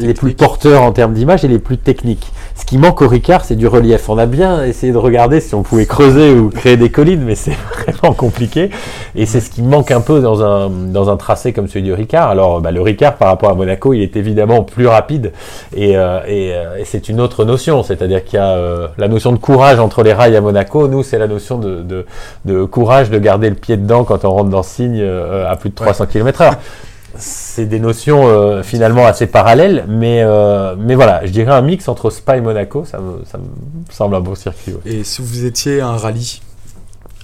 les 0.00 0.14
plus 0.14 0.34
porteurs 0.34 0.82
en 0.82 0.92
termes 0.92 1.12
d'image 1.12 1.44
et 1.44 1.48
les 1.48 1.58
plus 1.58 1.78
techniques. 1.78 2.32
Ce 2.54 2.64
qui 2.64 2.78
manque 2.78 3.02
au 3.02 3.08
Ricard, 3.08 3.44
c'est 3.44 3.56
du 3.56 3.66
relief. 3.66 4.08
On 4.08 4.18
a 4.18 4.26
bien 4.26 4.64
essayé 4.64 4.92
de 4.92 4.98
regarder 4.98 5.40
si 5.40 5.54
on 5.54 5.62
pouvait 5.62 5.86
creuser 5.86 6.32
ou 6.32 6.50
créer 6.50 6.76
des 6.76 6.90
collines, 6.90 7.22
mais 7.24 7.34
c'est 7.34 7.56
vraiment 7.86 8.14
compliqué. 8.14 8.70
Et 9.14 9.26
c'est 9.26 9.40
ce 9.40 9.50
qui 9.50 9.62
manque 9.62 9.90
un 9.90 10.00
peu 10.00 10.20
dans 10.20 10.42
un, 10.42 10.68
dans 10.70 11.10
un 11.10 11.16
tracé 11.16 11.52
comme 11.52 11.68
celui 11.68 11.82
du 11.82 11.92
Ricard. 11.92 12.28
Alors, 12.28 12.60
bah, 12.60 12.70
le 12.70 12.80
Ricard, 12.80 13.16
par 13.16 13.28
rapport 13.28 13.50
à 13.50 13.54
Monaco, 13.54 13.92
il 13.92 14.02
est 14.02 14.16
évidemment 14.16 14.62
plus 14.62 14.86
rapide. 14.86 15.32
Et, 15.74 15.96
euh, 15.96 16.20
euh, 16.28 16.76
et, 16.76 16.84
c'est 16.84 17.08
une 17.08 17.20
autre 17.20 17.44
notion. 17.44 17.82
C'est-à-dire 17.82 18.24
qu'il 18.24 18.38
y 18.38 18.42
a 18.42 18.90
la 18.96 19.08
notion 19.08 19.32
de 19.32 19.38
courage 19.38 19.78
entre 19.78 20.02
les 20.02 20.12
rails 20.12 20.36
à 20.36 20.40
Monaco. 20.40 20.88
Nous, 20.88 21.02
c'est 21.02 21.18
la 21.18 21.26
notion 21.26 21.58
de, 21.58 21.82
de, 21.82 22.06
de, 22.44 22.64
courage 22.64 23.10
de 23.10 23.18
garder 23.18 23.48
le 23.48 23.56
pied 23.56 23.76
dedans 23.76 24.04
quand 24.04 24.24
on 24.24 24.30
rentre 24.30 24.50
dans 24.50 24.62
signe 24.62 25.02
à 25.02 25.56
plus 25.56 25.70
de 25.70 25.74
300 25.74 26.06
km 26.06 26.42
heure 26.42 26.54
c'est 27.60 27.66
des 27.66 27.78
notions 27.78 28.26
euh, 28.26 28.62
finalement 28.62 29.06
assez 29.06 29.26
parallèles, 29.26 29.84
mais, 29.86 30.22
euh, 30.22 30.74
mais 30.78 30.94
voilà, 30.94 31.20
je 31.26 31.30
dirais 31.30 31.52
un 31.52 31.60
mix 31.60 31.88
entre 31.88 32.08
Spa 32.08 32.38
et 32.38 32.40
Monaco, 32.40 32.86
ça 32.86 32.98
me, 32.98 33.22
ça 33.26 33.36
me 33.36 33.44
semble 33.90 34.14
un 34.14 34.20
beau 34.20 34.34
circuit. 34.34 34.74
Et 34.86 35.04
si 35.04 35.20
vous 35.20 35.44
étiez 35.44 35.82
un 35.82 35.96
rallye? 35.96 36.40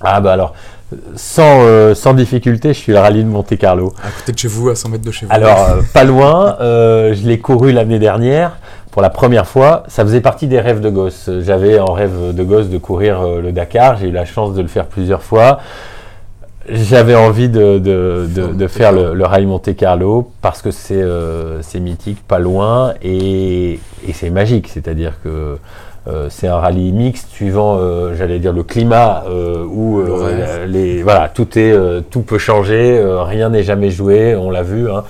Ah 0.03 0.21
bah 0.21 0.35
alors, 0.35 0.53
sans, 1.15 1.63
euh, 1.63 1.95
sans 1.95 2.13
difficulté, 2.13 2.75
je 2.75 2.79
suis 2.79 2.93
le 2.93 2.99
rallye 2.99 3.25
de 3.25 3.29
Monte 3.29 3.57
Carlo. 3.57 3.95
À 4.05 4.11
côté 4.11 4.33
de 4.33 4.39
chez 4.39 4.49
vous, 4.49 4.69
à 4.69 4.75
100 4.75 4.91
mètres 4.91 5.05
de 5.05 5.11
chez 5.11 5.25
vous. 5.25 5.33
Alors, 5.33 5.77
pas 5.95 6.05
loin, 6.05 6.57
je 6.61 7.27
l'ai 7.27 7.39
couru 7.39 7.73
l'année 7.73 7.99
dernière 7.99 8.59
pour 8.91 9.01
la 9.01 9.11
première 9.11 9.47
fois. 9.47 9.85
Ça 9.89 10.05
faisait 10.05 10.21
partie 10.21 10.49
des 10.49 10.61
rêves 10.61 10.81
de 10.81 10.91
gosse. 10.91 11.31
J'avais 11.41 11.79
en 11.79 11.95
rêve 11.95 12.35
de 12.35 12.43
gosse 12.45 12.69
de 12.69 12.77
courir 12.77 13.23
le 13.23 13.53
Dakar, 13.53 13.97
j'ai 13.97 14.09
eu 14.09 14.13
la 14.13 14.27
chance 14.27 14.53
de 14.53 14.61
le 14.61 14.69
faire 14.69 14.85
plusieurs 14.85 15.23
fois. 15.23 15.61
J'avais 16.69 17.15
envie 17.15 17.49
de, 17.49 17.79
de, 17.79 18.27
de, 18.53 18.67
faire 18.67 18.93
le, 18.93 19.15
le, 19.15 19.25
Rallye 19.25 19.47
Monte 19.47 19.75
Carlo 19.77 20.31
parce 20.43 20.63
que 20.63 20.71
c'est 20.71 21.01
euh, 21.01 21.63
mythique, 21.79 22.27
pas 22.27 22.39
loin, 22.39 22.95
et, 23.03 23.79
et 24.07 24.13
c'est 24.13 24.31
magique. 24.31 24.69
C'est-à-dire 24.69 25.15
que 25.23 25.59
euh, 26.09 26.29
c'est 26.31 26.47
un 26.47 26.57
rallye 26.57 26.93
mixte 26.93 27.31
suivant, 27.31 27.79
euh, 27.81 28.15
j'allais 28.15 28.39
dire, 28.39 28.53
le 28.53 28.63
climat 28.63 29.25
euh, 29.29 29.65
où 29.65 30.03
les, 30.67 31.03
voilà, 31.03 31.29
tout, 31.29 31.59
est, 31.59 31.75
tout 32.11 32.23
peut 32.23 32.39
changer, 32.39 33.03
rien 33.25 33.51
n'est 33.51 33.65
jamais 33.65 33.91
joué, 33.91 34.37
on 34.37 34.51
l'a 34.51 34.63
vu, 34.63 34.89
hein, 34.91 35.05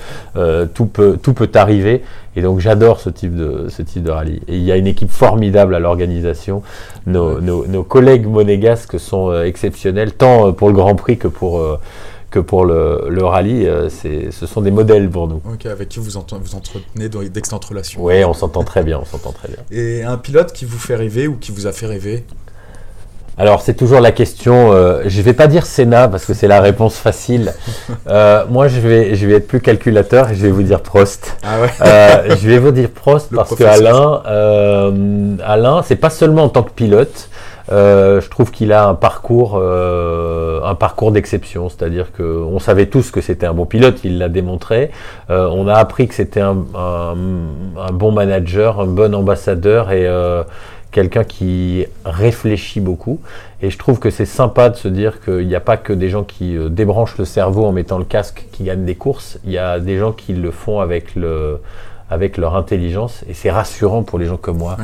tout, 0.75 0.87
peut, 0.87 1.19
tout 1.21 1.35
peut 1.35 1.51
arriver. 1.55 2.03
Et 2.39 2.43
donc 2.43 2.61
j'adore 2.61 3.01
ce 3.01 3.09
type 3.09 3.35
de 3.35 3.67
ce 3.71 3.81
type 3.81 4.03
de 4.03 4.11
rallye. 4.11 4.43
Et 4.47 4.57
il 4.57 4.63
y 4.63 4.71
a 4.71 4.77
une 4.77 4.87
équipe 4.87 5.11
formidable 5.11 5.75
à 5.75 5.79
l'organisation. 5.79 6.63
Nos, 7.07 7.41
nos, 7.41 7.67
nos, 7.67 7.83
collègues 7.83 8.27
monégasques 8.27 9.01
sont 9.01 9.43
exceptionnels, 9.43 10.13
tant 10.13 10.53
pour 10.53 10.69
le 10.69 10.75
Grand 10.75 10.95
Prix 10.97 11.17
que 11.17 11.29
pour 11.29 11.79
que 12.31 12.39
pour 12.39 12.65
le, 12.65 13.07
le 13.09 13.25
rallye, 13.25 13.67
euh, 13.67 13.89
ce 13.89 14.47
sont 14.47 14.61
des 14.61 14.71
modèles 14.71 15.09
pour 15.09 15.29
nous. 15.29 15.41
Ok, 15.51 15.67
avec 15.67 15.89
qui 15.89 15.99
vous, 15.99 16.11
vous 16.11 16.55
entretenez 16.55 17.09
d'excellentes 17.31 17.65
relations. 17.65 18.03
Oui, 18.03 18.25
on 18.25 18.35
s'entend 18.35 18.65
très 18.65 18.83
bien, 18.83 18.99
on 19.01 19.05
s'entend 19.05 19.33
très 19.33 19.49
bien. 19.49 19.59
Et 19.71 20.03
un 20.03 20.19
pilote 20.19 20.53
qui 20.53 20.65
vous 20.65 20.79
fait 20.79 20.97
rêver 20.97 21.29
ou 21.29 21.37
qui 21.37 21.53
vous 21.53 21.67
a 21.67 21.73
fait 21.73 21.87
rêver? 21.87 22.25
Alors 23.39 23.61
c'est 23.61 23.75
toujours 23.75 24.01
la 24.01 24.13
question. 24.13 24.73
Euh, 24.73 25.03
je 25.07 25.21
vais 25.21 25.35
pas 25.35 25.47
dire 25.47 25.67
Senna 25.67 26.09
parce 26.09 26.25
que 26.25 26.33
c'est 26.33 26.49
la 26.49 26.61
réponse 26.61 26.97
facile. 26.97 27.53
Euh, 28.09 28.45
moi 28.49 28.69
je 28.69 28.79
vais 28.79 29.17
je 29.17 29.27
vais 29.27 29.35
être 29.35 29.49
plus 29.49 29.61
calculateur 29.61 30.31
et 30.31 30.37
je 30.37 30.43
vais 30.43 30.51
vous 30.51 30.63
dire 30.63 30.81
Prost. 30.81 31.37
Ah 31.43 31.61
ouais. 31.61 31.69
euh, 31.81 32.37
je 32.41 32.49
vais 32.49 32.59
vous 32.59 32.71
dire 32.71 32.89
Prost 32.89 33.31
parce 33.35 33.55
que 33.55 33.65
Alain 33.65 34.23
euh, 34.27 35.37
Alain 35.45 35.83
c'est 35.83 35.97
pas 35.97 36.11
seulement 36.11 36.45
en 36.45 36.49
tant 36.49 36.63
que 36.63 36.71
pilote. 36.71 37.29
Euh, 37.73 38.21
je 38.21 38.29
trouve 38.29 38.51
qu'il 38.51 38.73
a 38.73 38.87
un 38.87 38.95
parcours, 38.95 39.59
euh, 39.61 40.61
un 40.65 40.75
parcours 40.75 41.13
d'exception, 41.13 41.69
c'est-à-dire 41.69 42.13
qu'on 42.13 42.59
savait 42.59 42.87
tous 42.87 43.11
que 43.11 43.21
c'était 43.21 43.47
un 43.47 43.55
bon 43.55 43.67
pilote, 43.67 44.01
il 44.05 44.19
l'a 44.19 44.29
démontré. 44.29 44.91
Euh, 45.31 45.49
on 45.53 45.67
a 45.69 45.75
appris 45.75 46.07
que 46.09 46.15
c'était 46.15 46.41
un, 46.41 46.57
un, 46.75 47.93
bon 47.93 48.13
manager, 48.13 48.81
un 48.81 48.87
bon 48.87 49.15
ambassadeur 49.15 49.91
et 49.91 50.09
quelqu'un 50.93 51.25
qui 51.25 51.87
réfléchit 52.05 52.81
beaucoup. 52.81 53.21
Et 53.61 53.71
je 53.71 53.79
trouve 53.79 53.99
que 53.99 54.11
c'est 54.11 54.27
sympa 54.27 54.71
de 54.71 54.77
se 54.77 54.89
dire 54.89 55.21
qu'il 55.21 55.47
n'y 55.47 55.55
a 55.55 55.61
pas 55.61 55.77
que 55.77 55.93
des 55.93 56.09
gens 56.09 56.23
qui 56.23 56.57
débranchent 56.71 57.19
le 57.19 57.25
cerveau 57.25 57.65
en 57.65 57.73
mettant 57.73 57.99
le 57.99 58.05
casque 58.05 58.47
qui 58.53 58.65
gagnent 58.65 58.85
des 58.85 58.95
courses. 58.95 59.39
Il 59.45 59.51
y 59.51 59.59
a 59.59 59.81
des 59.81 59.99
gens 59.99 60.13
qui 60.13 60.33
le 60.33 60.51
font 60.51 60.81
avec 60.81 61.15
le 61.15 61.61
avec 62.09 62.37
leur 62.37 62.55
intelligence 62.55 63.25
et 63.29 63.35
c'est 63.35 63.51
rassurant 63.51 64.03
pour 64.05 64.19
les 64.19 64.27
gens 64.27 64.37
comme 64.37 64.59
moi. 64.59 64.77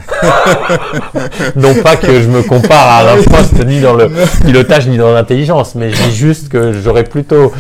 non 1.57 1.75
pas 1.75 1.97
que 1.97 2.21
je 2.21 2.29
me 2.29 2.43
compare 2.43 2.87
à 2.89 2.97
Alain 2.99 3.23
Prost 3.23 3.65
ni 3.65 3.81
dans 3.81 3.95
le 3.95 4.11
pilotage 4.45 4.89
ni 4.89 4.97
dans 4.97 5.13
l'intelligence, 5.13 5.77
mais 5.77 5.91
je 5.91 6.03
dis 6.03 6.15
juste 6.15 6.49
que 6.49 6.73
j'aurais 6.73 7.05
plutôt 7.05 7.53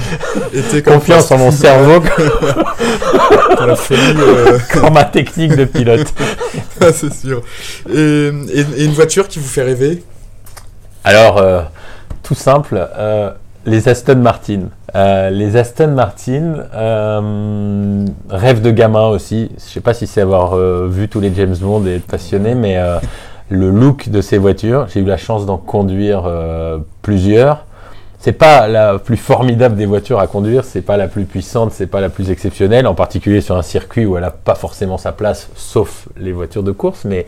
confiance 0.85 1.31
en 1.31 1.39
mon 1.39 1.51
cerveau 1.53 2.01
que 2.01 2.23
euh... 3.93 4.91
ma 4.91 5.05
technique 5.05 5.55
de 5.57 5.65
pilote. 5.65 6.13
Ah, 6.81 6.93
c'est 6.93 7.13
sûr. 7.13 7.43
Et, 7.89 8.31
une 8.79 8.93
voiture 8.93 9.29
qui 9.29 9.39
vous 9.39 9.49
fait 9.49 9.63
rêver? 9.63 10.03
Alors, 11.05 11.39
euh, 11.39 11.63
tout 12.23 12.35
simple, 12.35 12.89
euh, 12.97 13.31
les 13.65 13.89
Aston 13.89 14.17
Martin. 14.17 14.63
Euh, 14.95 15.31
les 15.31 15.57
Aston 15.57 15.89
Martin, 15.89 16.67
euh, 16.75 18.05
rêve 18.29 18.61
de 18.61 18.71
gamin 18.71 19.09
aussi. 19.09 19.51
Je 19.57 19.63
sais 19.73 19.81
pas 19.81 19.95
si 19.95 20.07
c'est 20.07 20.21
avoir 20.21 20.55
euh, 20.55 20.87
vu 20.91 21.09
tous 21.09 21.21
les 21.21 21.33
James 21.35 21.57
Bond 21.59 21.87
et 21.87 21.97
être 21.97 22.07
passionné, 22.07 22.55
mais 22.55 22.79
le 23.49 23.71
look 23.71 24.09
de 24.09 24.21
ces 24.21 24.39
voitures, 24.39 24.87
j'ai 24.93 25.01
eu 25.01 25.05
la 25.05 25.17
chance 25.17 25.47
d'en 25.47 25.57
conduire 25.57 26.31
plusieurs. 27.01 27.67
C'est 28.19 28.33
pas 28.33 28.69
la 28.69 29.01
plus 29.01 29.17
formidable 29.17 29.75
des 29.75 29.87
voitures 29.87 30.21
à 30.21 30.29
conduire, 30.29 30.65
c'est 30.65 30.81
pas 30.81 30.97
la 30.97 31.09
plus 31.09 31.25
puissante, 31.25 31.73
c'est 31.73 31.89
pas 31.89 32.01
la 32.01 32.09
plus 32.09 32.31
exceptionnelle, 32.31 32.87
en 32.87 32.95
particulier 32.95 33.41
sur 33.41 33.57
un 33.57 33.63
circuit 33.63 34.07
où 34.07 34.17
elle 34.17 34.23
a 34.23 34.31
pas 34.31 34.55
forcément 34.55 34.97
sa 34.97 35.11
place, 35.11 35.49
sauf 35.57 36.07
les 36.17 36.31
voitures 36.31 36.63
de 36.63 36.71
course. 36.71 37.05
Mais 37.05 37.27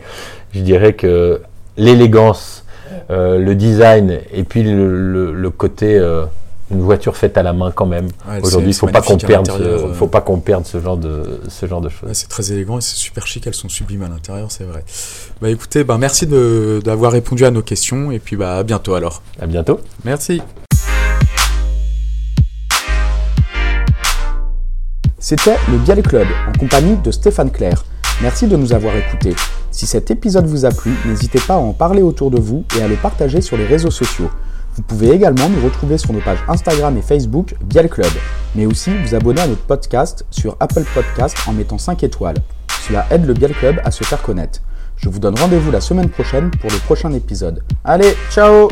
je 0.53 0.61
dirais 0.61 0.93
que 0.93 1.41
l'élégance, 1.77 2.63
le 3.09 3.53
design 3.53 4.19
et 4.31 4.43
puis 4.43 4.63
le, 4.63 5.33
le 5.33 5.49
côté 5.49 5.99
une 6.71 6.81
voiture 6.81 7.15
faite 7.15 7.37
à 7.37 7.43
la 7.43 7.53
main 7.53 7.71
quand 7.71 7.85
même. 7.85 8.07
Aujourd'hui, 8.41 8.71
il 8.71 8.73
faut 8.73 8.87
pas 8.87 9.01
qu'on 9.01 9.17
perde, 9.17 9.47
ce, 9.47 9.93
faut 9.93 10.07
pas 10.07 10.21
qu'on 10.21 10.39
perde 10.39 10.65
ce 10.65 10.79
genre 10.79 10.97
de 10.97 11.39
ce 11.47 11.65
genre 11.67 11.81
de 11.81 11.89
choses. 11.89 12.09
c'est 12.13 12.27
très 12.27 12.51
élégant 12.51 12.79
et 12.79 12.81
c'est 12.81 12.95
super 12.95 13.27
chic. 13.27 13.45
Elles 13.45 13.53
sont 13.53 13.69
sublimes 13.69 14.03
à 14.03 14.09
l'intérieur, 14.09 14.51
c'est 14.51 14.63
vrai. 14.63 14.83
Bah 15.41 15.49
écoutez, 15.49 15.83
bah 15.83 15.97
merci 15.99 16.25
d'avoir 16.27 17.11
répondu 17.11 17.45
à 17.45 17.51
nos 17.51 17.61
questions 17.61 18.11
et 18.11 18.19
puis 18.19 18.35
bah 18.35 18.57
à 18.57 18.63
bientôt 18.63 18.95
alors. 18.95 19.21
À 19.39 19.45
bientôt. 19.45 19.79
Merci. 20.03 20.41
C'était 25.19 25.57
le 25.71 25.77
Bial 25.79 26.03
Club 26.03 26.27
en 26.47 26.57
compagnie 26.57 26.97
de 26.97 27.11
Stéphane 27.11 27.51
Claire. 27.51 27.83
Merci 28.21 28.47
de 28.47 28.55
nous 28.55 28.73
avoir 28.73 28.95
écoutés. 28.95 29.35
Si 29.71 29.85
cet 29.85 30.09
épisode 30.09 30.45
vous 30.45 30.65
a 30.65 30.69
plu, 30.69 30.93
n'hésitez 31.05 31.39
pas 31.39 31.55
à 31.55 31.57
en 31.57 31.73
parler 31.73 32.01
autour 32.01 32.31
de 32.31 32.39
vous 32.39 32.63
et 32.77 32.81
à 32.81 32.87
le 32.87 32.95
partager 32.95 33.41
sur 33.41 33.57
les 33.57 33.65
réseaux 33.65 33.91
sociaux. 33.91 34.29
Vous 34.75 34.81
pouvez 34.81 35.11
également 35.11 35.47
nous 35.47 35.63
retrouver 35.63 35.97
sur 35.97 36.11
nos 36.11 36.19
pages 36.19 36.43
Instagram 36.49 36.97
et 36.97 37.01
Facebook 37.01 37.55
Biel 37.63 37.89
Club, 37.89 38.11
mais 38.55 38.65
aussi 38.65 38.91
vous 39.03 39.15
abonner 39.15 39.41
à 39.41 39.47
notre 39.47 39.63
podcast 39.63 40.25
sur 40.31 40.57
Apple 40.59 40.83
Podcast 40.93 41.37
en 41.47 41.53
mettant 41.53 41.77
5 41.77 42.03
étoiles. 42.03 42.37
Cela 42.87 43.05
aide 43.09 43.25
le 43.25 43.33
Biel 43.33 43.53
Club 43.53 43.79
à 43.85 43.91
se 43.91 44.03
faire 44.03 44.21
connaître. 44.21 44.59
Je 44.97 45.09
vous 45.09 45.19
donne 45.19 45.37
rendez-vous 45.39 45.71
la 45.71 45.81
semaine 45.81 46.09
prochaine 46.09 46.51
pour 46.51 46.69
le 46.69 46.77
prochain 46.79 47.11
épisode. 47.13 47.63
Allez, 47.83 48.15
ciao 48.31 48.67